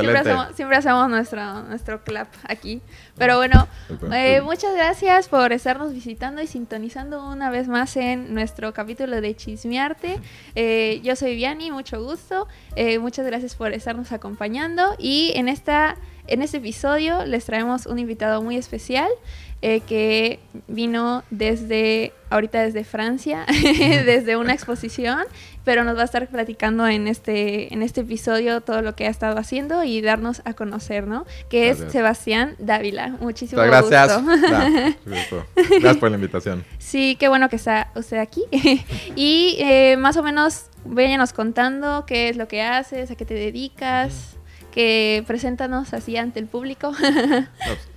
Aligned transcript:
siempre, 0.00 0.18
hacemos, 0.18 0.46
siempre 0.54 0.76
hacemos 0.76 1.08
nuestro, 1.08 1.62
nuestro 1.62 2.04
clap 2.04 2.28
aquí. 2.44 2.80
Pero 3.16 3.36
bueno, 3.36 3.68
eh, 4.12 4.40
muchas 4.42 4.74
gracias 4.74 5.28
por 5.28 5.52
estarnos 5.52 5.92
visitando 5.92 6.42
y 6.42 6.46
sintonizando 6.46 7.26
una 7.28 7.50
vez 7.50 7.68
más 7.68 7.96
en 7.96 8.34
nuestro 8.34 8.72
capítulo 8.72 9.20
de 9.20 9.36
Chismearte. 9.36 10.20
Eh, 10.56 11.00
yo 11.02 11.16
soy 11.16 11.34
Viani, 11.34 11.70
mucho 11.70 12.02
gusto. 12.02 12.46
Eh, 12.76 12.98
muchas 12.98 13.26
gracias 13.26 13.56
por 13.56 13.72
estarnos 13.72 14.12
acompañando. 14.12 14.94
Y 14.98 15.32
en, 15.34 15.48
esta, 15.48 15.96
en 16.26 16.42
este 16.42 16.58
episodio 16.58 17.24
les 17.24 17.44
traemos 17.44 17.86
un 17.86 17.98
invitado 17.98 18.42
muy 18.42 18.56
especial. 18.56 19.08
Eh, 19.66 19.80
que 19.80 20.40
vino 20.68 21.24
desde, 21.30 22.12
ahorita 22.28 22.60
desde 22.60 22.84
Francia, 22.84 23.46
desde 24.04 24.36
una 24.36 24.52
exposición, 24.52 25.20
pero 25.64 25.84
nos 25.84 25.96
va 25.96 26.02
a 26.02 26.04
estar 26.04 26.28
platicando 26.28 26.86
en 26.86 27.08
este, 27.08 27.72
en 27.72 27.82
este 27.82 28.02
episodio 28.02 28.60
todo 28.60 28.82
lo 28.82 28.94
que 28.94 29.06
ha 29.06 29.08
estado 29.08 29.38
haciendo 29.38 29.82
y 29.82 30.02
darnos 30.02 30.42
a 30.44 30.52
conocer, 30.52 31.06
¿no? 31.06 31.24
Que 31.48 31.70
es 31.70 31.82
Sebastián 31.88 32.56
Dávila. 32.58 33.16
Muchísimas 33.20 33.66
gracias. 33.66 34.22
gracias 35.06 35.96
por 35.96 36.10
la 36.10 36.16
invitación. 36.16 36.62
Sí, 36.76 37.16
qué 37.18 37.28
bueno 37.28 37.48
que 37.48 37.56
está 37.56 37.90
usted 37.94 38.18
aquí. 38.18 38.44
y 39.16 39.56
eh, 39.60 39.96
más 39.96 40.18
o 40.18 40.22
menos, 40.22 40.66
váyanos 40.84 41.32
contando 41.32 42.04
qué 42.06 42.28
es 42.28 42.36
lo 42.36 42.48
que 42.48 42.60
haces, 42.60 43.10
a 43.10 43.14
qué 43.14 43.24
te 43.24 43.32
dedicas, 43.32 44.36
que 44.74 45.22
preséntanos 45.26 45.94
así 45.94 46.16
ante 46.16 46.40
el 46.40 46.46
público. 46.46 46.92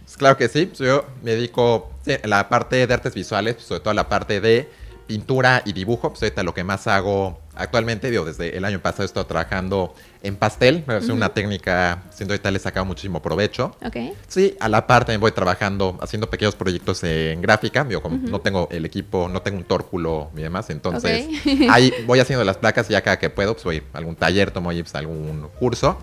Pues, 0.07 0.15
claro 0.15 0.37
que 0.37 0.47
sí, 0.47 0.67
pues, 0.67 0.79
yo 0.79 1.05
me 1.21 1.31
dedico 1.31 1.91
a 2.23 2.27
la 2.27 2.47
parte 2.47 2.87
de 2.87 2.93
artes 2.93 3.13
visuales, 3.13 3.55
pues, 3.55 3.67
sobre 3.67 3.81
todo 3.81 3.89
a 3.89 3.93
la 3.93 4.07
parte 4.07 4.39
de 4.39 4.69
pintura 5.07 5.63
y 5.65 5.73
dibujo, 5.73 6.09
pues 6.09 6.21
ahorita 6.21 6.43
lo 6.43 6.53
que 6.53 6.63
más 6.63 6.85
hago 6.87 7.39
actualmente, 7.55 8.11
digo, 8.11 8.23
desde 8.23 8.55
el 8.55 8.65
año 8.65 8.79
pasado 8.79 9.03
he 9.03 9.05
estado 9.07 9.25
trabajando 9.25 9.93
en 10.21 10.35
pastel, 10.35 10.83
es 10.87 11.09
una 11.09 11.29
técnica, 11.29 12.03
siendo 12.11 12.33
ahorita 12.33 12.51
le 12.51 12.57
he 12.57 12.59
sacado 12.59 12.85
muchísimo 12.85 13.21
provecho. 13.21 13.75
Ok. 13.83 13.97
Sí, 14.27 14.55
a 14.59 14.69
la 14.69 14.85
par 14.85 15.05
también 15.05 15.21
voy 15.21 15.31
trabajando, 15.31 15.97
haciendo 16.01 16.29
pequeños 16.29 16.55
proyectos 16.55 17.03
en 17.03 17.41
gráfica, 17.41 17.83
digo, 17.83 18.01
como 18.01 18.17
no 18.17 18.41
tengo 18.41 18.67
el 18.71 18.85
equipo, 18.85 19.29
no 19.29 19.41
tengo 19.41 19.57
un 19.57 19.63
tórculo 19.63 20.29
y 20.35 20.41
demás, 20.41 20.69
entonces 20.69 21.27
ahí 21.69 21.93
voy 22.05 22.19
haciendo 22.19 22.43
las 22.43 22.57
placas 22.57 22.89
y 22.89 22.93
ya 22.93 23.01
cada 23.01 23.17
que 23.17 23.29
puedo, 23.29 23.53
pues 23.53 23.63
voy 23.63 23.83
a 23.93 23.97
algún 23.97 24.15
taller, 24.15 24.51
tomo 24.51 24.69
pues, 24.69 24.95
algún 24.95 25.49
curso. 25.59 25.97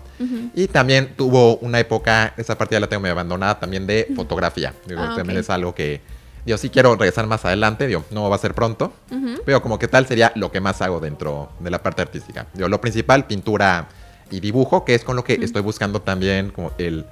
Y 0.53 0.67
también 0.67 1.13
tuvo 1.15 1.57
una 1.57 1.79
época, 1.79 2.33
esa 2.37 2.57
parte 2.57 2.75
ya 2.75 2.79
la 2.79 2.87
tengo 2.87 3.01
medio 3.01 3.13
abandonada, 3.13 3.59
también 3.59 3.85
de 3.85 4.07
fotografía. 4.15 4.73
Digo, 4.87 5.01
ah, 5.01 5.13
también 5.15 5.39
es 5.39 5.49
algo 5.49 5.75
que 5.75 6.01
yo 6.45 6.57
sí 6.57 6.69
quiero 6.69 6.95
regresar 6.95 7.27
más 7.27 7.43
adelante, 7.45 7.87
digo, 7.87 8.05
no 8.11 8.29
va 8.29 8.35
a 8.35 8.39
ser 8.39 8.53
pronto, 8.53 8.93
pero 9.45 9.61
como 9.61 9.79
que 9.79 9.87
tal 9.87 10.05
sería 10.07 10.31
lo 10.35 10.51
que 10.51 10.61
más 10.61 10.81
hago 10.81 10.99
dentro 10.99 11.49
de 11.59 11.71
la 11.71 11.81
parte 11.81 12.01
artística. 12.01 12.47
Digo, 12.53 12.69
lo 12.69 12.79
principal, 12.79 13.25
pintura 13.25 13.87
y 14.29 14.39
dibujo, 14.39 14.85
que 14.85 14.95
es 14.95 15.03
con 15.03 15.15
lo 15.15 15.23
que 15.23 15.33
estoy 15.41 15.61
buscando 15.61 16.01
también 16.01 16.51
como 16.51 16.71
el 16.77 17.05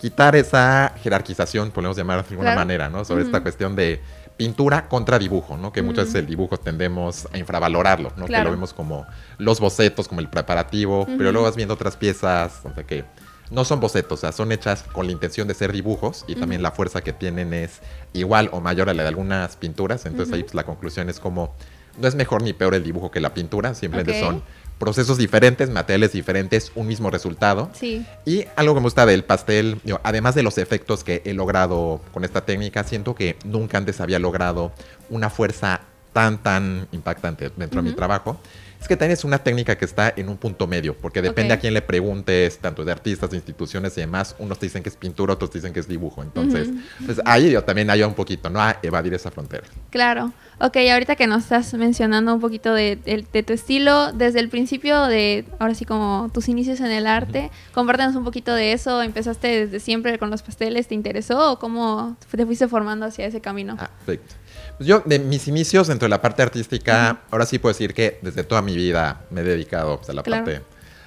quitar 0.00 0.36
esa 0.36 0.92
jerarquización, 1.02 1.70
podemos 1.70 1.96
llamar 1.96 2.22
de 2.22 2.30
alguna 2.30 2.54
manera, 2.54 2.88
¿no? 2.88 3.04
Sobre 3.04 3.24
esta 3.24 3.42
cuestión 3.42 3.74
de 3.76 4.00
pintura 4.36 4.88
contra 4.88 5.18
dibujo, 5.18 5.56
¿no? 5.56 5.72
Que 5.72 5.80
muchas 5.80 6.06
veces 6.06 6.20
el 6.20 6.26
dibujo 6.26 6.58
tendemos 6.58 7.26
a 7.32 7.38
infravalorarlo, 7.38 8.12
¿no? 8.16 8.26
Que 8.26 8.38
lo 8.38 8.50
vemos 8.50 8.74
como 8.74 9.06
los 9.38 9.58
bocetos, 9.60 10.08
como 10.08 10.20
el 10.20 10.28
preparativo, 10.28 11.06
pero 11.16 11.32
luego 11.32 11.46
vas 11.46 11.56
viendo 11.56 11.74
otras 11.74 11.96
piezas, 11.96 12.60
o 12.64 12.74
sea, 12.74 12.84
que 12.84 13.04
no 13.50 13.64
son 13.64 13.80
bocetos, 13.80 14.18
o 14.18 14.20
sea, 14.20 14.32
son 14.32 14.52
hechas 14.52 14.82
con 14.82 15.06
la 15.06 15.12
intención 15.12 15.46
de 15.48 15.54
ser 15.54 15.72
dibujos 15.72 16.24
y 16.26 16.34
también 16.34 16.62
la 16.62 16.72
fuerza 16.72 17.02
que 17.02 17.12
tienen 17.12 17.54
es 17.54 17.80
igual 18.12 18.48
o 18.52 18.60
mayor 18.60 18.88
a 18.88 18.94
la 18.94 19.02
de 19.02 19.08
algunas 19.08 19.56
pinturas. 19.56 20.06
Entonces 20.06 20.34
ahí 20.34 20.42
pues, 20.42 20.54
la 20.54 20.64
conclusión 20.64 21.08
es 21.08 21.20
como 21.20 21.54
no 21.98 22.08
es 22.08 22.14
mejor 22.14 22.42
ni 22.42 22.52
peor 22.52 22.74
el 22.74 22.82
dibujo 22.82 23.10
que 23.10 23.20
la 23.20 23.34
pintura, 23.34 23.74
simplemente 23.74 24.20
son 24.20 24.42
procesos 24.78 25.16
diferentes, 25.16 25.70
materiales 25.70 26.12
diferentes, 26.12 26.70
un 26.74 26.86
mismo 26.86 27.10
resultado. 27.10 27.70
Sí. 27.72 28.04
Y 28.24 28.44
algo 28.56 28.74
que 28.74 28.80
me 28.80 28.84
gusta 28.84 29.06
del 29.06 29.24
pastel, 29.24 29.80
además 30.02 30.34
de 30.34 30.42
los 30.42 30.58
efectos 30.58 31.04
que 31.04 31.22
he 31.24 31.32
logrado 31.32 32.00
con 32.12 32.24
esta 32.24 32.44
técnica, 32.44 32.84
siento 32.84 33.14
que 33.14 33.36
nunca 33.44 33.78
antes 33.78 34.00
había 34.00 34.18
logrado 34.18 34.72
una 35.08 35.30
fuerza 35.30 35.80
tan, 36.12 36.42
tan 36.42 36.88
impactante 36.92 37.50
dentro 37.56 37.82
de 37.82 37.90
mi 37.90 37.94
trabajo. 37.96 38.38
Es 38.86 38.88
que 38.88 38.96
también 38.96 39.14
es 39.14 39.24
una 39.24 39.38
técnica 39.38 39.76
que 39.76 39.84
está 39.84 40.14
en 40.16 40.28
un 40.28 40.36
punto 40.36 40.68
medio, 40.68 40.96
porque 40.96 41.20
depende 41.20 41.52
a 41.52 41.58
quién 41.58 41.74
le 41.74 41.82
preguntes, 41.82 42.58
tanto 42.58 42.84
de 42.84 42.92
artistas, 42.92 43.28
de 43.28 43.36
instituciones 43.36 43.98
y 43.98 44.02
demás. 44.02 44.36
Unos 44.38 44.60
te 44.60 44.66
dicen 44.66 44.84
que 44.84 44.90
es 44.90 44.96
pintura, 44.96 45.32
otros 45.34 45.50
te 45.50 45.58
dicen 45.58 45.72
que 45.72 45.80
es 45.80 45.88
dibujo. 45.88 46.22
Entonces, 46.22 46.68
pues 47.04 47.20
ahí 47.24 47.50
yo 47.50 47.64
también 47.64 47.90
ayuda 47.90 48.06
un 48.06 48.14
poquito, 48.14 48.48
¿no? 48.48 48.62
A 48.62 48.78
evadir 48.84 49.12
esa 49.12 49.32
frontera. 49.32 49.64
Claro. 49.90 50.32
Ok, 50.60 50.76
ahorita 50.76 51.16
que 51.16 51.26
nos 51.26 51.42
estás 51.42 51.74
mencionando 51.74 52.32
un 52.32 52.40
poquito 52.40 52.72
de, 52.74 52.96
tu 53.44 53.52
estilo, 53.52 54.12
desde 54.12 54.38
el 54.38 54.50
principio 54.50 55.06
de, 55.06 55.44
ahora 55.58 55.74
sí 55.74 55.84
como 55.84 56.30
tus 56.32 56.48
inicios 56.48 56.78
en 56.78 56.92
el 56.92 57.08
arte, 57.08 57.50
compártenos 57.74 58.14
un 58.14 58.22
poquito 58.22 58.54
de 58.54 58.72
eso. 58.72 59.02
¿Empezaste 59.02 59.66
desde 59.66 59.80
siempre 59.80 60.16
con 60.20 60.30
los 60.30 60.44
pasteles? 60.44 60.86
¿Te 60.86 60.94
interesó 60.94 61.50
o 61.50 61.58
cómo 61.58 62.16
te 62.30 62.46
fuiste 62.46 62.68
formando 62.68 63.06
hacia 63.06 63.26
ese 63.26 63.40
camino? 63.40 63.74
Ah, 63.80 63.90
perfecto. 64.06 64.36
Pues 64.78 64.88
yo, 64.88 65.02
de 65.04 65.18
mis 65.18 65.48
inicios 65.48 65.88
dentro 65.88 66.06
de 66.06 66.10
la 66.10 66.20
parte 66.20 66.42
artística, 66.42 67.20
ahora 67.30 67.46
sí 67.46 67.58
puedo 67.58 67.72
decir 67.72 67.94
que 67.94 68.18
desde 68.22 68.44
toda 68.44 68.62
mi 68.62 68.76
vida 68.76 69.22
me 69.30 69.40
he 69.40 69.44
dedicado 69.44 69.96
pues, 69.98 70.10
a 70.10 70.12
la 70.12 70.22
parte 70.22 70.60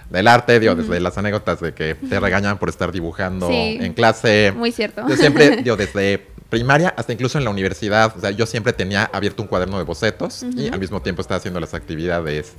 del 0.09 0.27
arte, 0.27 0.59
digo, 0.59 0.75
desde 0.75 0.99
las 0.99 1.17
anécdotas 1.17 1.59
de 1.59 1.73
que 1.73 1.95
te 1.95 2.19
regañan 2.19 2.57
por 2.57 2.69
estar 2.69 2.91
dibujando 2.91 3.47
en 3.51 3.93
clase. 3.93 4.51
Muy 4.55 4.71
cierto. 4.71 5.07
Yo 5.07 5.15
siempre, 5.15 5.57
digo, 5.63 5.75
desde 5.75 6.25
primaria 6.49 6.93
hasta 6.97 7.13
incluso 7.13 7.37
en 7.37 7.43
la 7.43 7.51
universidad, 7.51 8.11
o 8.17 8.19
sea, 8.19 8.31
yo 8.31 8.47
siempre 8.47 8.73
tenía 8.73 9.03
abierto 9.13 9.43
un 9.43 9.47
cuaderno 9.47 9.77
de 9.77 9.83
bocetos 9.83 10.43
y 10.55 10.67
al 10.67 10.79
mismo 10.79 11.01
tiempo 11.01 11.21
estaba 11.21 11.37
haciendo 11.37 11.59
las 11.59 11.75
actividades 11.75 12.53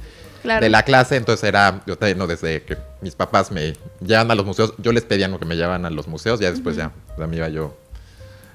de 0.45 0.69
la 0.69 0.85
clase, 0.85 1.17
entonces 1.17 1.43
era, 1.43 1.83
yo 1.87 1.97
no, 2.17 2.27
desde 2.29 2.63
que 2.63 2.79
mis 3.01 3.17
papás 3.17 3.51
me 3.51 3.75
llevan 4.01 4.31
a 4.31 4.35
los 4.37 4.47
museos, 4.47 4.75
yo 4.79 4.93
les 4.93 5.03
pedía 5.03 5.29
que 5.37 5.45
me 5.45 5.57
llevan 5.57 5.85
a 5.85 5.91
los 5.91 6.07
museos, 6.07 6.39
ya 6.39 6.53
después 6.53 6.77
ya, 6.77 6.93
ya 7.19 7.27
me 7.27 7.37
iba 7.37 7.49
yo 7.49 7.77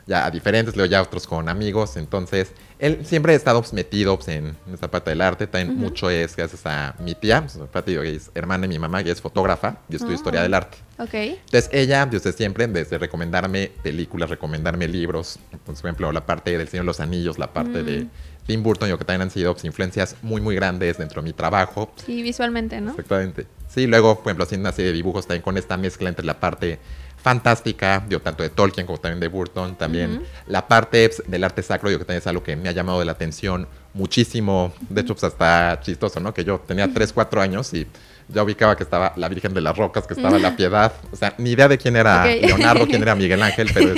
ya 0.07 0.25
a 0.25 0.31
diferentes, 0.31 0.75
leo 0.75 0.85
ya 0.85 1.01
otros 1.01 1.25
con 1.25 1.49
amigos. 1.49 1.97
Entonces, 1.97 2.51
él 2.77 3.05
siempre 3.05 3.33
ha 3.33 3.35
estado 3.35 3.61
pues, 3.61 3.73
metido 3.73 4.15
pues, 4.15 4.27
en 4.27 4.55
esa 4.73 4.89
parte 4.89 5.09
del 5.09 5.21
arte. 5.21 5.47
También 5.47 5.77
mucho 5.77 6.09
es 6.09 6.35
gracias 6.35 6.65
a 6.65 6.95
mi 6.99 7.15
tía, 7.15 7.41
pues, 7.41 7.87
es 8.03 8.31
hermana 8.35 8.63
de 8.63 8.67
mi 8.67 8.79
mamá, 8.79 9.03
que 9.03 9.11
es 9.11 9.21
fotógrafa. 9.21 9.77
Yo 9.89 9.97
estudio 9.97 10.15
historia 10.15 10.41
del 10.41 10.53
arte. 10.53 10.77
Ok. 10.99 11.13
Entonces, 11.13 11.69
ella, 11.71 12.05
desde 12.05 12.33
siempre, 12.33 12.67
desde 12.67 12.97
recomendarme 12.97 13.71
películas, 13.81 14.29
recomendarme 14.29 14.87
libros, 14.87 15.39
por 15.65 15.75
ejemplo, 15.75 16.11
la 16.11 16.25
parte 16.25 16.57
del 16.57 16.67
Señor 16.67 16.83
de 16.83 16.87
los 16.87 16.99
Anillos, 16.99 17.39
la 17.39 17.51
parte 17.51 17.83
de 17.83 18.03
mm. 18.03 18.09
Tim 18.45 18.61
Burton, 18.61 18.87
yo 18.87 18.97
que 18.97 19.05
también 19.05 19.23
han 19.23 19.31
sido 19.31 19.55
influencias 19.63 20.15
muy, 20.21 20.39
muy 20.39 20.55
grandes 20.55 20.99
dentro 20.99 21.21
de 21.21 21.29
mi 21.29 21.33
trabajo. 21.33 21.91
Sí, 22.05 22.21
visualmente, 22.21 22.79
¿no? 22.79 22.91
Exactamente. 22.91 23.47
Sí, 23.67 23.87
luego, 23.87 24.17
por 24.17 24.27
ejemplo, 24.27 24.45
haciendo 24.45 24.69
una 24.69 24.75
serie 24.75 24.91
de 24.91 24.97
dibujos 24.97 25.25
también 25.25 25.41
con 25.41 25.57
esta 25.57 25.77
mezcla 25.77 26.09
entre 26.09 26.25
la 26.25 26.39
parte 26.39 26.79
fantástica, 27.25 28.05
yo 28.07 28.21
tanto 28.21 28.43
de 28.43 28.51
Tolkien 28.51 28.85
como 28.85 28.99
también 28.99 29.19
de 29.19 29.29
Burton, 29.29 29.75
también 29.75 30.21
la 30.45 30.67
parte 30.67 31.09
del 31.25 31.43
arte 31.43 31.63
sacro, 31.63 31.89
yo 31.89 31.97
que 31.97 32.05
también 32.05 32.19
es 32.19 32.27
algo 32.27 32.43
que 32.43 32.55
me 32.55 32.69
ha 32.69 32.71
llamado 32.71 32.99
de 32.99 33.05
la 33.05 33.13
atención 33.13 33.67
muchísimo, 33.95 34.71
de 34.89 35.01
hecho 35.01 35.15
pues 35.15 35.23
hasta 35.23 35.79
chistoso, 35.81 36.19
¿no? 36.19 36.35
Que 36.35 36.43
yo 36.43 36.59
tenía 36.59 36.87
3, 36.93 37.11
4 37.11 37.41
años 37.41 37.73
y 37.73 37.87
ya 38.27 38.43
ubicaba 38.43 38.77
que 38.77 38.83
estaba 38.83 39.11
la 39.15 39.27
Virgen 39.27 39.55
de 39.55 39.61
las 39.61 39.75
Rocas, 39.75 40.05
que 40.05 40.13
estaba 40.13 40.37
la 40.37 40.55
Piedad, 40.55 40.93
o 41.11 41.15
sea, 41.15 41.33
ni 41.39 41.49
idea 41.49 41.67
de 41.67 41.79
quién 41.79 41.95
era 41.95 42.27
Leonardo, 42.27 42.85
quién 42.85 43.01
era 43.01 43.15
Miguel 43.15 43.41
Ángel, 43.41 43.71
pero 43.73 43.93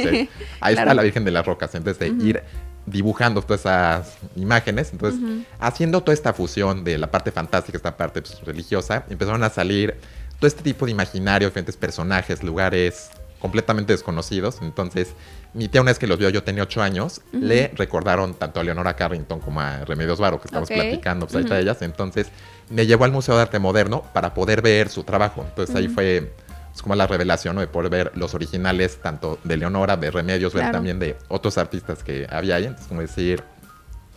ahí 0.61 0.73
está 0.75 0.93
la 0.93 1.03
Virgen 1.03 1.25
de 1.25 1.31
las 1.31 1.45
Rocas, 1.45 1.75
entonces 1.75 1.99
de 1.99 2.25
ir 2.25 2.41
dibujando 2.85 3.41
todas 3.41 3.59
esas 3.59 4.17
imágenes, 4.37 4.93
entonces 4.93 5.19
haciendo 5.59 5.99
toda 5.99 6.13
esta 6.13 6.31
fusión 6.31 6.85
de 6.85 6.97
la 6.97 7.11
parte 7.11 7.33
fantástica, 7.33 7.77
esta 7.77 7.97
parte 7.97 8.21
pues, 8.21 8.39
religiosa, 8.45 9.03
empezaron 9.09 9.43
a 9.43 9.49
salir 9.49 9.97
todo 10.39 10.47
este 10.47 10.63
tipo 10.63 10.85
de 10.85 10.91
imaginario, 10.91 11.47
diferentes 11.47 11.77
personajes, 11.77 12.43
lugares 12.43 13.09
completamente 13.39 13.93
desconocidos. 13.93 14.59
Entonces, 14.61 15.09
mi 15.53 15.67
tía 15.67 15.81
una 15.81 15.91
vez 15.91 15.99
que 15.99 16.07
los 16.07 16.17
vio, 16.17 16.29
yo 16.29 16.43
tenía 16.43 16.63
ocho 16.63 16.81
años, 16.81 17.21
le 17.31 17.69
recordaron 17.69 18.33
tanto 18.33 18.59
a 18.59 18.63
Leonora 18.63 18.95
Carrington 18.95 19.39
como 19.39 19.61
a 19.61 19.85
Remedios 19.85 20.19
Varo, 20.19 20.39
que 20.39 20.47
estamos 20.47 20.69
platicando 20.69 21.27
pues, 21.27 21.49
ahí 21.51 21.61
ellas. 21.61 21.81
Entonces, 21.81 22.27
me 22.69 22.85
llevó 22.85 23.05
al 23.05 23.11
Museo 23.11 23.35
de 23.35 23.43
Arte 23.43 23.59
Moderno 23.59 24.03
para 24.13 24.33
poder 24.33 24.61
ver 24.61 24.89
su 24.89 25.03
trabajo. 25.03 25.43
Entonces, 25.47 25.75
ahí 25.75 25.87
fue 25.87 26.31
pues, 26.71 26.81
como 26.81 26.95
la 26.95 27.07
revelación 27.07 27.55
¿no? 27.55 27.61
de 27.61 27.67
poder 27.67 27.89
ver 27.89 28.11
los 28.15 28.33
originales, 28.33 28.99
tanto 29.01 29.39
de 29.43 29.57
Leonora, 29.57 29.97
de 29.97 30.11
Remedios, 30.11 30.53
ver 30.53 30.71
también 30.71 30.99
de 30.99 31.17
otros 31.27 31.57
artistas 31.57 32.03
que 32.03 32.27
había 32.29 32.55
ahí. 32.55 32.65
Entonces, 32.65 32.87
como 32.87 33.01
decir, 33.01 33.43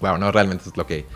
bueno, 0.01 0.19
no, 0.19 0.33
realmente 0.33 0.69
es 0.69 0.77
lo 0.77 0.87
que 0.87 1.07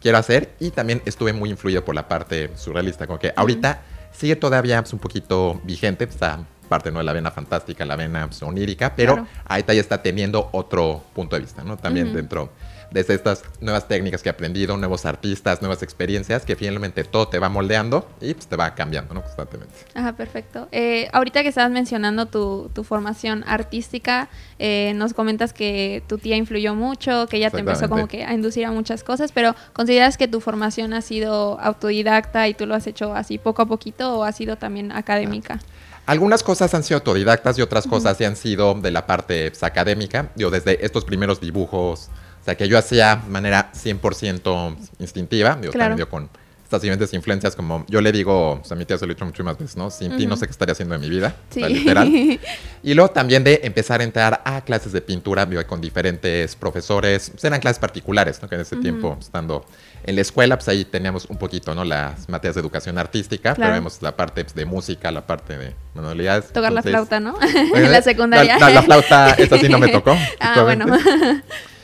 quiero 0.00 0.18
hacer. 0.18 0.54
Y 0.60 0.70
también 0.70 1.02
estuve 1.04 1.32
muy 1.32 1.50
influido 1.50 1.84
por 1.84 1.94
la 1.94 2.08
parte 2.08 2.50
surrealista, 2.56 3.06
como 3.06 3.18
que 3.18 3.32
ahorita 3.36 3.82
sigue 4.14 4.36
todavía 4.36 4.80
pues, 4.80 4.92
un 4.92 4.98
poquito 4.98 5.60
vigente, 5.64 6.04
está 6.04 6.46
parte 6.64 6.90
¿no? 6.90 6.98
de 6.98 7.04
la 7.04 7.12
vena 7.12 7.30
fantástica, 7.30 7.84
la 7.84 7.96
vena 7.96 8.26
pues, 8.26 8.42
onírica, 8.42 8.94
pero 8.94 9.26
ahí 9.44 9.64
ahí 9.66 9.76
ya 9.76 9.80
está 9.80 10.02
teniendo 10.02 10.48
otro 10.52 11.02
punto 11.14 11.36
de 11.36 11.42
vista, 11.42 11.62
¿no? 11.64 11.76
También 11.76 12.12
dentro 12.12 12.50
desde 12.94 13.14
estas 13.14 13.42
nuevas 13.60 13.88
técnicas 13.88 14.22
que 14.22 14.28
he 14.28 14.32
aprendido, 14.32 14.76
nuevos 14.76 15.04
artistas, 15.04 15.60
nuevas 15.60 15.82
experiencias, 15.82 16.44
que 16.44 16.54
finalmente 16.54 17.02
todo 17.02 17.26
te 17.26 17.40
va 17.40 17.48
moldeando 17.48 18.08
y 18.20 18.34
pues 18.34 18.46
te 18.46 18.54
va 18.54 18.72
cambiando, 18.74 19.14
¿no? 19.14 19.22
Constantemente. 19.22 19.74
Ajá, 19.94 20.12
perfecto. 20.12 20.68
Eh, 20.70 21.08
ahorita 21.12 21.42
que 21.42 21.48
estabas 21.48 21.72
mencionando 21.72 22.26
tu, 22.26 22.70
tu 22.72 22.84
formación 22.84 23.44
artística, 23.48 24.28
eh, 24.60 24.92
nos 24.94 25.12
comentas 25.12 25.52
que 25.52 26.04
tu 26.06 26.18
tía 26.18 26.36
influyó 26.36 26.76
mucho, 26.76 27.26
que 27.26 27.38
ella 27.38 27.50
te 27.50 27.58
empezó 27.58 27.88
como 27.88 28.06
que 28.06 28.24
a 28.24 28.32
inducir 28.32 28.64
a 28.64 28.70
muchas 28.70 29.02
cosas, 29.02 29.32
pero 29.32 29.56
¿consideras 29.72 30.16
que 30.16 30.28
tu 30.28 30.40
formación 30.40 30.94
ha 30.94 31.00
sido 31.00 31.58
autodidacta 31.60 32.46
y 32.46 32.54
tú 32.54 32.64
lo 32.64 32.76
has 32.76 32.86
hecho 32.86 33.12
así 33.12 33.38
poco 33.38 33.62
a 33.62 33.66
poquito 33.66 34.18
o 34.18 34.22
ha 34.22 34.30
sido 34.30 34.56
también 34.56 34.92
académica? 34.92 35.58
Algunas 36.06 36.42
cosas 36.42 36.74
han 36.74 36.82
sido 36.82 36.98
autodidactas 36.98 37.58
y 37.58 37.62
otras 37.62 37.86
cosas 37.86 38.18
sí 38.18 38.24
han 38.24 38.36
sido 38.36 38.74
de 38.74 38.90
la 38.90 39.06
parte 39.06 39.50
pues, 39.50 39.62
académica. 39.62 40.30
Yo 40.36 40.50
desde 40.50 40.84
estos 40.84 41.04
primeros 41.04 41.40
dibujos 41.40 42.10
o 42.40 42.44
sea, 42.44 42.56
que 42.58 42.68
yo 42.68 42.76
hacía 42.76 43.16
de 43.16 43.30
manera 43.30 43.72
100% 43.72 44.76
instintiva, 44.98 45.56
digo, 45.58 45.72
también 45.72 45.96
yo 45.96 46.10
con 46.10 46.28
estas 46.74 46.82
diferentes 46.82 47.14
influencias, 47.14 47.54
como 47.54 47.84
yo 47.88 48.00
le 48.00 48.10
digo, 48.10 48.52
o 48.52 48.64
sea, 48.64 48.74
a 48.74 48.78
mi 48.78 48.84
tía 48.84 48.98
se 48.98 49.06
lo 49.06 49.12
he 49.12 49.14
dicho 49.14 49.24
mucho 49.24 49.44
más 49.44 49.56
veces, 49.56 49.76
¿no? 49.76 49.90
Sin 49.90 50.16
ti 50.16 50.26
no 50.26 50.36
sé 50.36 50.46
qué 50.46 50.50
estaría 50.50 50.72
haciendo 50.72 50.96
en 50.96 51.00
mi 51.00 51.08
vida, 51.08 51.36
sí. 51.50 51.60
literal. 51.60 52.10
Y 52.82 52.92
luego 52.92 53.10
también 53.10 53.42
de 53.44 53.60
empezar 53.62 54.02
a 54.02 54.04
entrar 54.04 54.42
a 54.44 54.60
clases 54.60 54.92
de 54.92 55.00
pintura, 55.00 55.48
con 55.66 55.80
diferentes 55.80 56.54
profesores, 56.54 57.30
pues 57.30 57.42
eran 57.44 57.58
clases 57.58 57.78
particulares, 57.78 58.42
¿no? 58.42 58.48
Que 58.48 58.56
en 58.56 58.60
ese 58.60 58.76
tiempo, 58.76 59.16
estando 59.18 59.64
en 60.02 60.16
la 60.16 60.20
escuela, 60.20 60.56
pues 60.56 60.68
ahí 60.68 60.84
teníamos 60.84 61.24
un 61.26 61.38
poquito, 61.38 61.74
¿no? 61.74 61.82
Las 61.82 62.28
materias 62.28 62.56
de 62.56 62.60
educación 62.60 62.98
artística, 62.98 63.54
pero 63.54 63.70
vemos 63.70 64.02
la 64.02 64.14
parte 64.14 64.44
pues, 64.44 64.54
de 64.54 64.66
música, 64.66 65.10
la 65.10 65.26
parte 65.26 65.56
de 65.56 65.74
manualidades. 65.94 66.52
Tocar 66.52 66.72
la 66.72 66.82
flauta, 66.82 67.20
¿no? 67.20 67.38
en 67.42 67.90
la 67.92 68.02
secundaria. 68.02 68.58
La, 68.58 68.68
la, 68.68 68.82
flauta, 68.82 69.30
esa 69.30 69.56
sí 69.56 69.68
no 69.68 69.78
me 69.78 69.88
tocó. 69.88 70.14
ah, 70.40 70.62
bueno. 70.62 70.84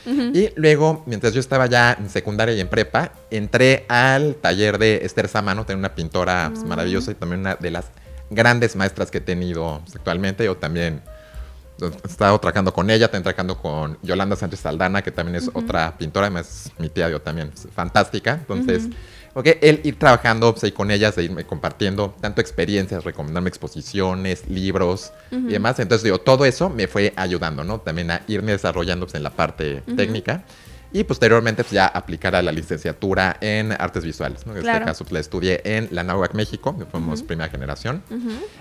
Y 0.05 0.49
luego, 0.55 1.03
mientras 1.05 1.33
yo 1.33 1.39
estaba 1.39 1.67
ya 1.67 1.95
en 1.99 2.09
secundaria 2.09 2.55
y 2.55 2.59
en 2.59 2.67
prepa, 2.67 3.13
entré 3.29 3.85
al 3.87 4.35
taller 4.35 4.77
de 4.77 5.01
Esther 5.03 5.27
Samano, 5.27 5.65
tengo 5.65 5.79
una 5.79 5.93
pintora 5.93 6.49
pues, 6.51 6.63
ah. 6.63 6.67
maravillosa 6.67 7.11
y 7.11 7.15
también 7.15 7.41
una 7.41 7.55
de 7.55 7.71
las 7.71 7.85
grandes 8.29 8.75
maestras 8.75 9.11
que 9.11 9.19
he 9.19 9.21
tenido 9.21 9.81
actualmente. 9.95 10.45
Yo 10.45 10.57
también 10.57 11.01
he 11.79 12.07
estado 12.07 12.39
trabajando 12.39 12.73
con 12.73 12.89
ella, 12.89 13.07
también 13.07 13.23
trabajando 13.23 13.57
con 13.57 13.97
Yolanda 14.01 14.35
Sánchez 14.35 14.61
Saldana, 14.61 15.01
que 15.03 15.11
también 15.11 15.35
es 15.35 15.49
otra 15.53 15.97
pintora, 15.97 16.27
además 16.27 16.71
mi 16.77 16.89
tía 16.89 17.09
yo 17.09 17.21
también, 17.21 17.51
fantástica. 17.73 18.33
Entonces... 18.33 18.89
Ok, 19.33 19.47
el 19.61 19.81
ir 19.83 19.97
trabajando 19.97 20.51
pues, 20.51 20.63
ahí 20.65 20.71
con 20.71 20.91
ellas, 20.91 21.15
de 21.15 21.23
irme 21.23 21.45
compartiendo 21.45 22.15
tanto 22.19 22.41
experiencias, 22.41 23.03
recomendarme 23.03 23.49
exposiciones, 23.49 24.47
libros 24.49 25.13
y 25.31 25.53
demás. 25.53 25.79
Entonces, 25.79 26.03
digo, 26.03 26.19
todo 26.19 26.45
eso 26.45 26.69
me 26.69 26.87
fue 26.87 27.13
ayudando, 27.15 27.63
¿no? 27.63 27.79
También 27.79 28.11
a 28.11 28.23
irme 28.27 28.51
desarrollando 28.51 29.05
pues, 29.05 29.15
en 29.15 29.23
la 29.23 29.31
parte 29.31 29.83
técnica 29.95 30.43
y 30.93 31.03
posteriormente 31.03 31.63
pues, 31.63 31.71
ya 31.71 31.85
aplicar 31.85 32.35
a 32.35 32.41
la 32.41 32.51
licenciatura 32.51 33.37
en 33.39 33.71
artes 33.71 34.03
visuales. 34.03 34.45
¿no? 34.45 34.53
En 34.53 34.59
este 34.59 34.85
caso 34.85 35.03
pues, 35.03 35.13
la 35.13 35.19
estudié 35.19 35.61
en 35.63 35.87
la 35.91 36.03
NAUAC 36.03 36.33
México, 36.33 36.75
fuimos 36.91 37.23
primera 37.23 37.49
generación, 37.49 38.03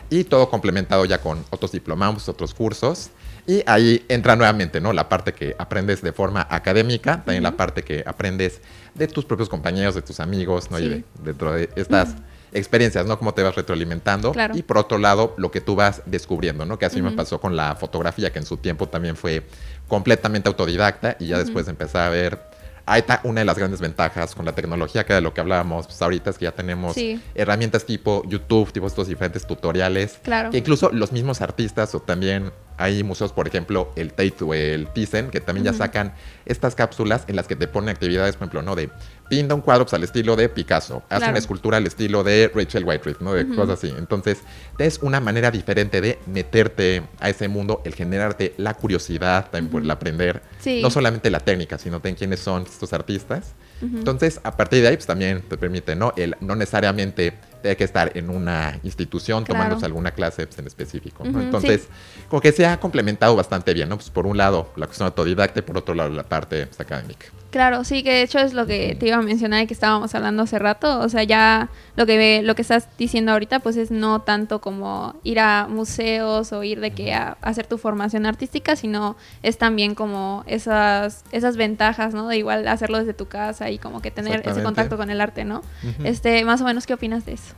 y 0.08 0.24
todo 0.24 0.48
complementado 0.48 1.04
ya 1.04 1.18
con 1.18 1.44
otros 1.50 1.72
diplomados, 1.72 2.28
otros 2.28 2.54
cursos. 2.54 3.10
Y 3.50 3.64
ahí 3.66 4.04
entra 4.08 4.36
nuevamente, 4.36 4.80
¿no? 4.80 4.92
La 4.92 5.08
parte 5.08 5.32
que 5.32 5.56
aprendes 5.58 6.02
de 6.02 6.12
forma 6.12 6.46
académica, 6.48 7.24
también 7.24 7.42
la 7.42 7.56
parte 7.56 7.82
que 7.82 8.04
aprendes 8.06 8.60
de 8.94 9.08
tus 9.08 9.24
propios 9.24 9.48
compañeros, 9.48 9.96
de 9.96 10.02
tus 10.02 10.20
amigos, 10.20 10.70
¿no? 10.70 10.78
Y 10.78 11.04
dentro 11.24 11.54
de 11.54 11.68
estas 11.74 12.14
experiencias, 12.52 13.06
¿no? 13.06 13.18
Cómo 13.18 13.34
te 13.34 13.42
vas 13.42 13.56
retroalimentando. 13.56 14.32
Y 14.54 14.62
por 14.62 14.78
otro 14.78 14.98
lado, 14.98 15.34
lo 15.36 15.50
que 15.50 15.60
tú 15.60 15.74
vas 15.74 16.02
descubriendo, 16.06 16.64
¿no? 16.64 16.78
Que 16.78 16.86
así 16.86 17.02
me 17.02 17.10
pasó 17.10 17.40
con 17.40 17.56
la 17.56 17.74
fotografía, 17.74 18.32
que 18.32 18.38
en 18.38 18.46
su 18.46 18.56
tiempo 18.56 18.88
también 18.88 19.16
fue 19.16 19.44
completamente 19.88 20.48
autodidacta 20.48 21.16
y 21.18 21.26
ya 21.26 21.38
después 21.38 21.66
empecé 21.66 21.98
a 21.98 22.08
ver 22.08 22.49
ahí 22.90 23.00
está 23.00 23.20
una 23.22 23.40
de 23.40 23.44
las 23.44 23.56
grandes 23.56 23.80
ventajas 23.80 24.34
con 24.34 24.44
la 24.44 24.52
tecnología, 24.52 25.06
que 25.06 25.14
de 25.14 25.20
lo 25.20 25.32
que 25.32 25.40
hablábamos 25.40 25.86
pues, 25.86 26.02
ahorita, 26.02 26.30
es 26.30 26.38
que 26.38 26.44
ya 26.46 26.52
tenemos 26.52 26.96
herramientas 27.34 27.86
tipo 27.86 28.24
YouTube, 28.26 28.72
tipo 28.72 28.88
estos 28.88 29.06
diferentes 29.06 29.46
tutoriales. 29.46 30.18
Claro. 30.22 30.50
Que 30.50 30.58
incluso 30.58 30.90
los 30.90 31.12
mismos 31.12 31.40
artistas 31.40 31.94
o 31.94 32.00
también 32.00 32.50
hay 32.78 33.04
museos, 33.04 33.32
por 33.32 33.46
ejemplo, 33.46 33.92
el 33.94 34.12
Tate 34.12 34.42
o 34.42 34.54
el 34.54 34.88
Thyssen, 34.88 35.30
que 35.30 35.40
también 35.40 35.66
ya 35.66 35.72
sacan 35.72 36.14
estas 36.46 36.74
cápsulas 36.74 37.24
en 37.28 37.36
las 37.36 37.46
que 37.46 37.54
te 37.54 37.68
ponen 37.68 37.90
actividades, 37.90 38.36
por 38.36 38.48
ejemplo, 38.48 38.62
¿no? 38.62 38.74
De 38.74 38.90
pinta 39.30 39.54
un 39.54 39.60
cuadro 39.60 39.84
pues, 39.84 39.94
al 39.94 40.02
estilo 40.02 40.34
de 40.34 40.48
Picasso, 40.48 41.04
haz 41.08 41.22
una 41.22 41.38
escultura 41.38 41.76
al 41.76 41.86
estilo 41.86 42.24
de 42.24 42.50
Rachel 42.52 42.84
Whiteread, 42.84 43.20
¿no? 43.20 43.32
De 43.32 43.46
cosas 43.46 43.78
así. 43.78 43.94
Entonces, 43.96 44.38
es 44.76 44.98
una 45.02 45.20
manera 45.20 45.52
diferente 45.52 46.00
de 46.00 46.18
meterte 46.26 47.04
a 47.20 47.30
ese 47.30 47.46
mundo, 47.46 47.80
el 47.84 47.94
generarte 47.94 48.54
la 48.56 48.74
curiosidad, 48.74 49.48
también 49.50 49.70
por 49.70 49.82
el 49.82 49.90
aprender, 49.90 50.42
no 50.82 50.90
solamente 50.90 51.30
la 51.30 51.38
técnica, 51.38 51.78
sino 51.78 51.98
también 51.98 52.16
quiénes 52.16 52.40
son 52.40 52.64
estos 52.64 52.92
artistas. 52.92 53.54
Entonces, 53.80 54.40
a 54.42 54.56
partir 54.56 54.82
de 54.82 54.88
ahí, 54.88 54.96
pues 54.96 55.06
también 55.06 55.42
te 55.42 55.56
permite, 55.56 55.94
¿no? 55.94 56.12
El 56.16 56.36
no 56.40 56.56
necesariamente 56.56 57.38
tener 57.60 57.76
que 57.76 57.84
estar 57.84 58.16
en 58.16 58.30
una 58.30 58.78
institución 58.82 59.44
tomándose 59.44 59.86
alguna 59.86 60.12
clase 60.12 60.46
pues, 60.46 60.58
en 60.58 60.66
específico, 60.66 61.24
¿no? 61.24 61.40
Entonces, 61.40 61.88
como 62.28 62.40
que 62.40 62.52
se 62.52 62.66
ha 62.66 62.78
complementado 62.80 63.36
bastante 63.36 63.74
bien, 63.74 63.88
¿no? 63.88 63.96
Pues 63.96 64.10
por 64.10 64.26
un 64.26 64.36
lado 64.36 64.70
la 64.76 64.86
cuestión 64.86 65.06
autodidacta 65.06 65.60
y 65.60 65.62
por 65.62 65.76
otro 65.78 65.94
lado 65.94 66.10
la 66.10 66.24
parte 66.24 66.66
pues, 66.66 66.80
académica. 66.80 67.26
Claro, 67.50 67.82
sí, 67.82 68.04
que 68.04 68.12
de 68.12 68.22
hecho 68.22 68.38
es 68.38 68.54
lo 68.54 68.64
que 68.64 68.96
te 68.98 69.08
iba 69.08 69.16
a 69.16 69.22
mencionar 69.22 69.64
y 69.64 69.66
que 69.66 69.74
estábamos 69.74 70.14
hablando 70.14 70.44
hace 70.44 70.58
rato. 70.60 71.00
O 71.00 71.08
sea, 71.08 71.24
ya 71.24 71.68
lo 71.96 72.06
que 72.06 72.42
lo 72.42 72.54
que 72.54 72.62
estás 72.62 72.88
diciendo 72.96 73.32
ahorita, 73.32 73.58
pues 73.58 73.76
es 73.76 73.90
no 73.90 74.20
tanto 74.20 74.60
como 74.60 75.16
ir 75.24 75.40
a 75.40 75.66
museos 75.68 76.52
o 76.52 76.62
ir 76.62 76.80
de 76.80 76.92
que 76.92 77.12
a, 77.12 77.36
hacer 77.42 77.66
tu 77.66 77.76
formación 77.76 78.24
artística, 78.24 78.76
sino 78.76 79.16
es 79.42 79.58
también 79.58 79.96
como 79.96 80.44
esas, 80.46 81.24
esas 81.32 81.56
ventajas, 81.56 82.14
¿no? 82.14 82.28
De 82.28 82.36
igual 82.36 82.68
hacerlo 82.68 82.98
desde 82.98 83.14
tu 83.14 83.26
casa 83.26 83.68
y 83.70 83.78
como 83.78 84.00
que 84.00 84.12
tener 84.12 84.46
ese 84.48 84.62
contacto 84.62 84.96
con 84.96 85.10
el 85.10 85.20
arte, 85.20 85.44
¿no? 85.44 85.62
Este, 86.04 86.44
más 86.44 86.60
o 86.60 86.64
menos, 86.64 86.86
¿qué 86.86 86.94
opinas 86.94 87.26
de 87.26 87.32
eso? 87.32 87.49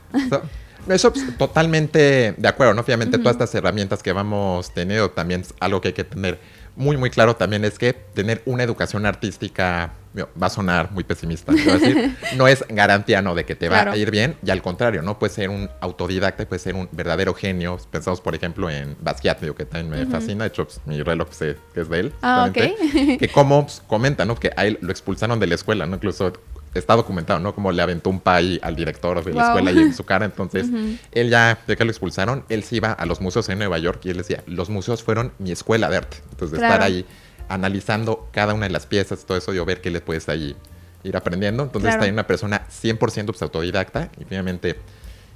Eso 0.89 1.13
pues, 1.13 1.37
totalmente 1.37 2.33
de 2.37 2.47
acuerdo, 2.47 2.73
¿no? 2.73 2.81
Obviamente 2.81 3.17
todas 3.17 3.33
estas 3.33 3.55
herramientas 3.55 4.03
que 4.03 4.11
vamos 4.11 4.73
teniendo 4.73 5.11
también 5.11 5.41
es 5.41 5.53
algo 5.59 5.81
que 5.81 5.89
hay 5.89 5.93
que 5.93 6.03
tener 6.03 6.39
muy, 6.75 6.97
muy 6.97 7.09
claro 7.09 7.35
también 7.35 7.65
es 7.65 7.77
que 7.77 7.93
tener 7.93 8.41
una 8.45 8.63
educación 8.63 9.05
artística 9.05 9.93
va 10.15 10.47
a 10.47 10.49
sonar 10.49 10.91
muy 10.91 11.03
pesimista, 11.03 11.51
decir, 11.51 12.15
no 12.37 12.47
es 12.47 12.63
garantía 12.69 13.21
no 13.21 13.33
de 13.35 13.45
que 13.45 13.55
te 13.55 13.69
va 13.69 13.91
a 13.91 13.97
ir 13.97 14.11
bien 14.11 14.35
y 14.45 14.51
al 14.51 14.61
contrario, 14.61 15.01
no 15.01 15.17
puede 15.17 15.33
ser 15.33 15.49
un 15.49 15.69
autodidacta, 15.81 16.45
puede 16.47 16.59
ser 16.59 16.75
un 16.75 16.87
verdadero 16.91 17.33
genio. 17.33 17.77
Pensamos, 17.91 18.21
por 18.21 18.35
ejemplo, 18.35 18.69
en 18.69 18.95
Basquiat, 19.01 19.39
que 19.39 19.65
también 19.65 19.89
me 19.89 20.05
fascina, 20.05 20.43
de 20.43 20.49
hecho, 20.49 20.65
pues, 20.65 20.81
mi 20.85 21.01
reloj 21.01 21.29
que 21.29 21.81
es 21.81 21.89
de 21.89 21.99
él, 21.99 22.13
ah, 22.21 22.49
que 22.53 23.29
como 23.33 23.63
pues, 23.63 23.81
comenta, 23.87 24.25
¿no? 24.25 24.35
Que 24.35 24.51
a 24.55 24.65
él 24.65 24.77
lo 24.81 24.91
expulsaron 24.91 25.39
de 25.39 25.47
la 25.47 25.55
escuela, 25.55 25.85
¿no? 25.85 25.95
Incluso 25.95 26.33
está 26.73 26.95
documentado, 26.95 27.39
¿no? 27.39 27.53
Como 27.53 27.71
le 27.71 27.81
aventó 27.81 28.09
un 28.09 28.19
pay 28.19 28.59
al 28.61 28.75
director 28.75 29.23
de 29.23 29.33
la 29.33 29.47
escuela 29.47 29.71
y 29.71 29.79
en 29.79 29.93
su 29.93 30.03
cara. 30.03 30.25
Entonces, 30.25 30.67
él 31.11 31.29
ya, 31.29 31.59
de 31.67 31.75
que 31.75 31.85
lo 31.85 31.91
expulsaron, 31.91 32.45
él 32.49 32.63
se 32.63 32.77
iba 32.77 32.91
a 32.91 33.05
los 33.05 33.21
museos 33.21 33.47
en 33.49 33.59
Nueva 33.59 33.77
York 33.77 34.01
y 34.03 34.09
él 34.09 34.17
decía, 34.17 34.43
los 34.47 34.69
museos 34.69 35.03
fueron 35.03 35.33
mi 35.39 35.51
escuela 35.51 35.89
de 35.89 35.97
arte. 35.97 36.17
Entonces, 36.31 36.59
de 36.59 36.65
estar 36.65 36.81
ahí 36.81 37.05
analizando 37.49 38.29
cada 38.31 38.53
una 38.53 38.67
de 38.67 38.71
las 38.71 38.85
piezas, 38.85 39.25
todo 39.25 39.37
eso, 39.37 39.53
yo 39.53 39.65
ver 39.65 39.81
qué 39.81 39.91
le 39.91 40.01
puedes 40.01 40.29
ahí 40.29 40.55
ir 41.03 41.17
aprendiendo. 41.17 41.63
Entonces, 41.63 41.91
está 41.91 42.05
ahí 42.05 42.11
una 42.11 42.27
persona 42.27 42.67
100% 42.69 43.25
pues, 43.25 43.41
autodidacta 43.41 44.09
y 44.19 44.25
finalmente, 44.25 44.77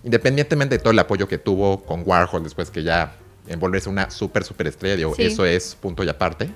independientemente 0.03 0.77
de 0.77 0.79
todo 0.79 0.91
el 0.91 0.99
apoyo 0.99 1.27
que 1.27 1.37
tuvo 1.37 1.83
con 1.83 2.03
Warhol 2.05 2.43
después 2.43 2.71
que 2.71 2.83
ya 2.83 3.15
envolverse 3.47 3.89
una 3.89 4.09
súper, 4.09 4.43
súper 4.43 4.67
estrella, 4.67 4.95
digo, 4.95 5.13
eso 5.17 5.45
es 5.45 5.75
punto 5.75 6.03
y 6.03 6.09
aparte. 6.09 6.49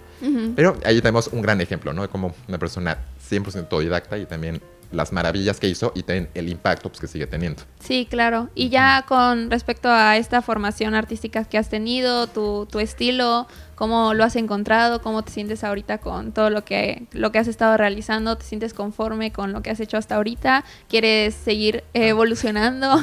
Pero 0.55 0.77
ahí 0.83 0.99
tenemos 1.01 1.27
un 1.27 1.41
gran 1.41 1.61
ejemplo, 1.61 1.93
¿no? 1.93 2.01
De 2.03 2.07
cómo 2.07 2.35
una 2.47 2.57
persona 2.57 2.97
100% 3.31 3.59
autodidacta 3.59 4.17
y 4.17 4.25
también 4.25 4.61
las 4.91 5.13
maravillas 5.13 5.59
que 5.59 5.67
hizo 5.67 5.91
y 5.95 6.03
también 6.03 6.29
el 6.33 6.49
impacto 6.49 6.89
pues, 6.89 6.99
que 6.99 7.07
sigue 7.07 7.27
teniendo. 7.27 7.63
Sí, 7.79 8.07
claro. 8.09 8.49
Y 8.55 8.69
ya 8.69 9.05
con 9.07 9.49
respecto 9.49 9.89
a 9.89 10.17
esta 10.17 10.41
formación 10.41 10.95
artística 10.95 11.43
que 11.45 11.57
has 11.57 11.69
tenido, 11.69 12.27
tu, 12.27 12.67
tu 12.69 12.79
estilo, 12.79 13.47
cómo 13.75 14.13
lo 14.13 14.23
has 14.23 14.35
encontrado, 14.35 15.01
cómo 15.01 15.23
te 15.23 15.31
sientes 15.31 15.63
ahorita 15.63 15.99
con 15.99 16.33
todo 16.33 16.49
lo 16.49 16.63
que, 16.63 17.07
lo 17.13 17.31
que 17.31 17.39
has 17.39 17.47
estado 17.47 17.77
realizando, 17.77 18.37
te 18.37 18.45
sientes 18.45 18.73
conforme 18.73 19.31
con 19.31 19.53
lo 19.53 19.61
que 19.61 19.69
has 19.69 19.79
hecho 19.79 19.97
hasta 19.97 20.15
ahorita, 20.15 20.65
quieres 20.89 21.33
seguir 21.33 21.83
evolucionando. 21.93 22.99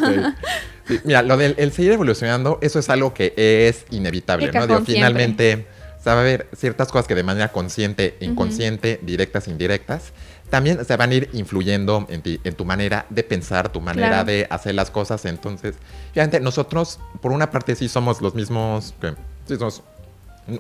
mira, 1.05 1.23
lo 1.23 1.37
del 1.37 1.55
el 1.59 1.73
seguir 1.73 1.93
evolucionando, 1.93 2.59
eso 2.63 2.79
es 2.79 2.89
algo 2.91 3.15
que 3.15 3.35
es 3.37 3.87
inevitable, 3.91 4.53
¿no? 4.53 4.85
finalmente, 4.85 5.67
sabe 6.03 6.21
haber 6.21 6.49
ciertas 6.57 6.89
cosas 6.89 7.07
que 7.07 7.15
de 7.15 7.23
manera 7.23 7.49
consciente, 7.49 8.17
inconsciente, 8.21 9.01
directas, 9.03 9.49
indirectas, 9.49 10.13
también 10.51 10.85
se 10.85 10.97
van 10.97 11.11
a 11.11 11.15
ir 11.15 11.31
influyendo 11.33 12.07
en 12.09 12.23
ti, 12.23 12.41
en 12.45 12.55
tu 12.55 12.65
manera 12.65 13.07
de 13.11 13.23
pensar, 13.23 13.71
tu 13.71 13.81
manera 13.81 14.25
de 14.25 14.47
hacer 14.51 14.75
las 14.75 14.91
cosas. 14.91 15.25
Entonces, 15.25 15.75
fíjate, 16.15 16.41
nosotros, 16.41 16.99
por 17.21 17.33
una 17.33 17.51
parte, 17.51 17.75
sí 17.75 17.89
somos 17.89 18.23
los 18.23 18.35
mismos, 18.35 18.95
sí 19.47 19.57
somos 19.57 19.83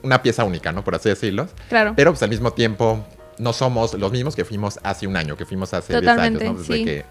una 0.02 0.22
pieza 0.22 0.44
única, 0.44 0.72
¿no? 0.72 0.84
Por 0.84 0.94
así 0.94 1.08
decirlo. 1.08 1.48
Claro. 1.68 1.94
Pero, 1.96 2.12
pues, 2.12 2.22
al 2.22 2.28
mismo 2.28 2.52
tiempo, 2.52 3.04
no 3.38 3.52
somos 3.52 3.94
los 3.94 4.12
mismos 4.12 4.36
que 4.36 4.44
fuimos 4.44 4.78
hace 4.82 5.06
un 5.06 5.16
año, 5.16 5.36
que 5.36 5.46
fuimos 5.46 5.72
hace 5.72 5.98
10 5.98 6.18
años, 6.18 6.42
¿no? 6.42 6.54
Desde 6.54 6.84
que 6.84 7.04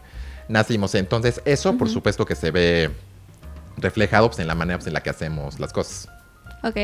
nacimos. 0.47 0.93
Entonces, 0.93 1.41
eso, 1.45 1.77
por 1.77 1.89
supuesto, 1.89 2.25
que 2.25 2.35
se 2.35 2.51
ve 2.51 2.91
reflejado 3.77 4.27
pues, 4.27 4.39
en 4.39 4.47
la 4.47 4.55
manera 4.55 4.77
pues, 4.77 4.87
en 4.87 4.93
la 4.93 5.01
que 5.01 5.09
hacemos 5.09 5.59
las 5.59 5.73
cosas. 5.73 6.09
Ok. 6.63 6.75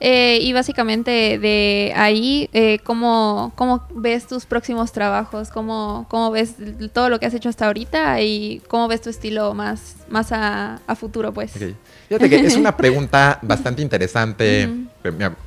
Eh, 0.00 0.38
y 0.42 0.52
básicamente 0.52 1.38
de 1.38 1.92
ahí, 1.96 2.50
eh, 2.52 2.78
¿cómo, 2.84 3.52
¿cómo, 3.54 3.86
ves 3.94 4.26
tus 4.26 4.44
próximos 4.44 4.92
trabajos? 4.92 5.48
¿Cómo, 5.48 6.06
¿Cómo, 6.10 6.30
ves 6.30 6.54
todo 6.92 7.08
lo 7.08 7.18
que 7.18 7.26
has 7.26 7.34
hecho 7.34 7.48
hasta 7.48 7.66
ahorita 7.66 8.20
y 8.20 8.62
cómo 8.68 8.88
ves 8.88 9.00
tu 9.00 9.10
estilo 9.10 9.54
más, 9.54 9.96
más 10.08 10.28
a, 10.32 10.80
futuro, 10.98 11.32
pues? 11.32 11.52
Fíjate 11.52 12.30
que 12.30 12.36
es 12.36 12.56
una 12.56 12.76
pregunta 12.76 13.38
bastante 13.42 13.82
interesante, 13.82 14.68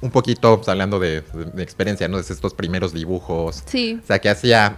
un 0.02 0.12
poquito 0.12 0.58
pues, 0.58 0.68
hablando 0.68 1.00
de, 1.00 1.24
experiencia, 1.58 2.08
¿no? 2.08 2.18
De 2.18 2.24
estos 2.24 2.54
primeros 2.54 2.94
dibujos. 2.94 3.64
Sí. 3.66 4.00
O 4.04 4.06
sea, 4.06 4.20
que 4.20 4.30
hacía, 4.30 4.78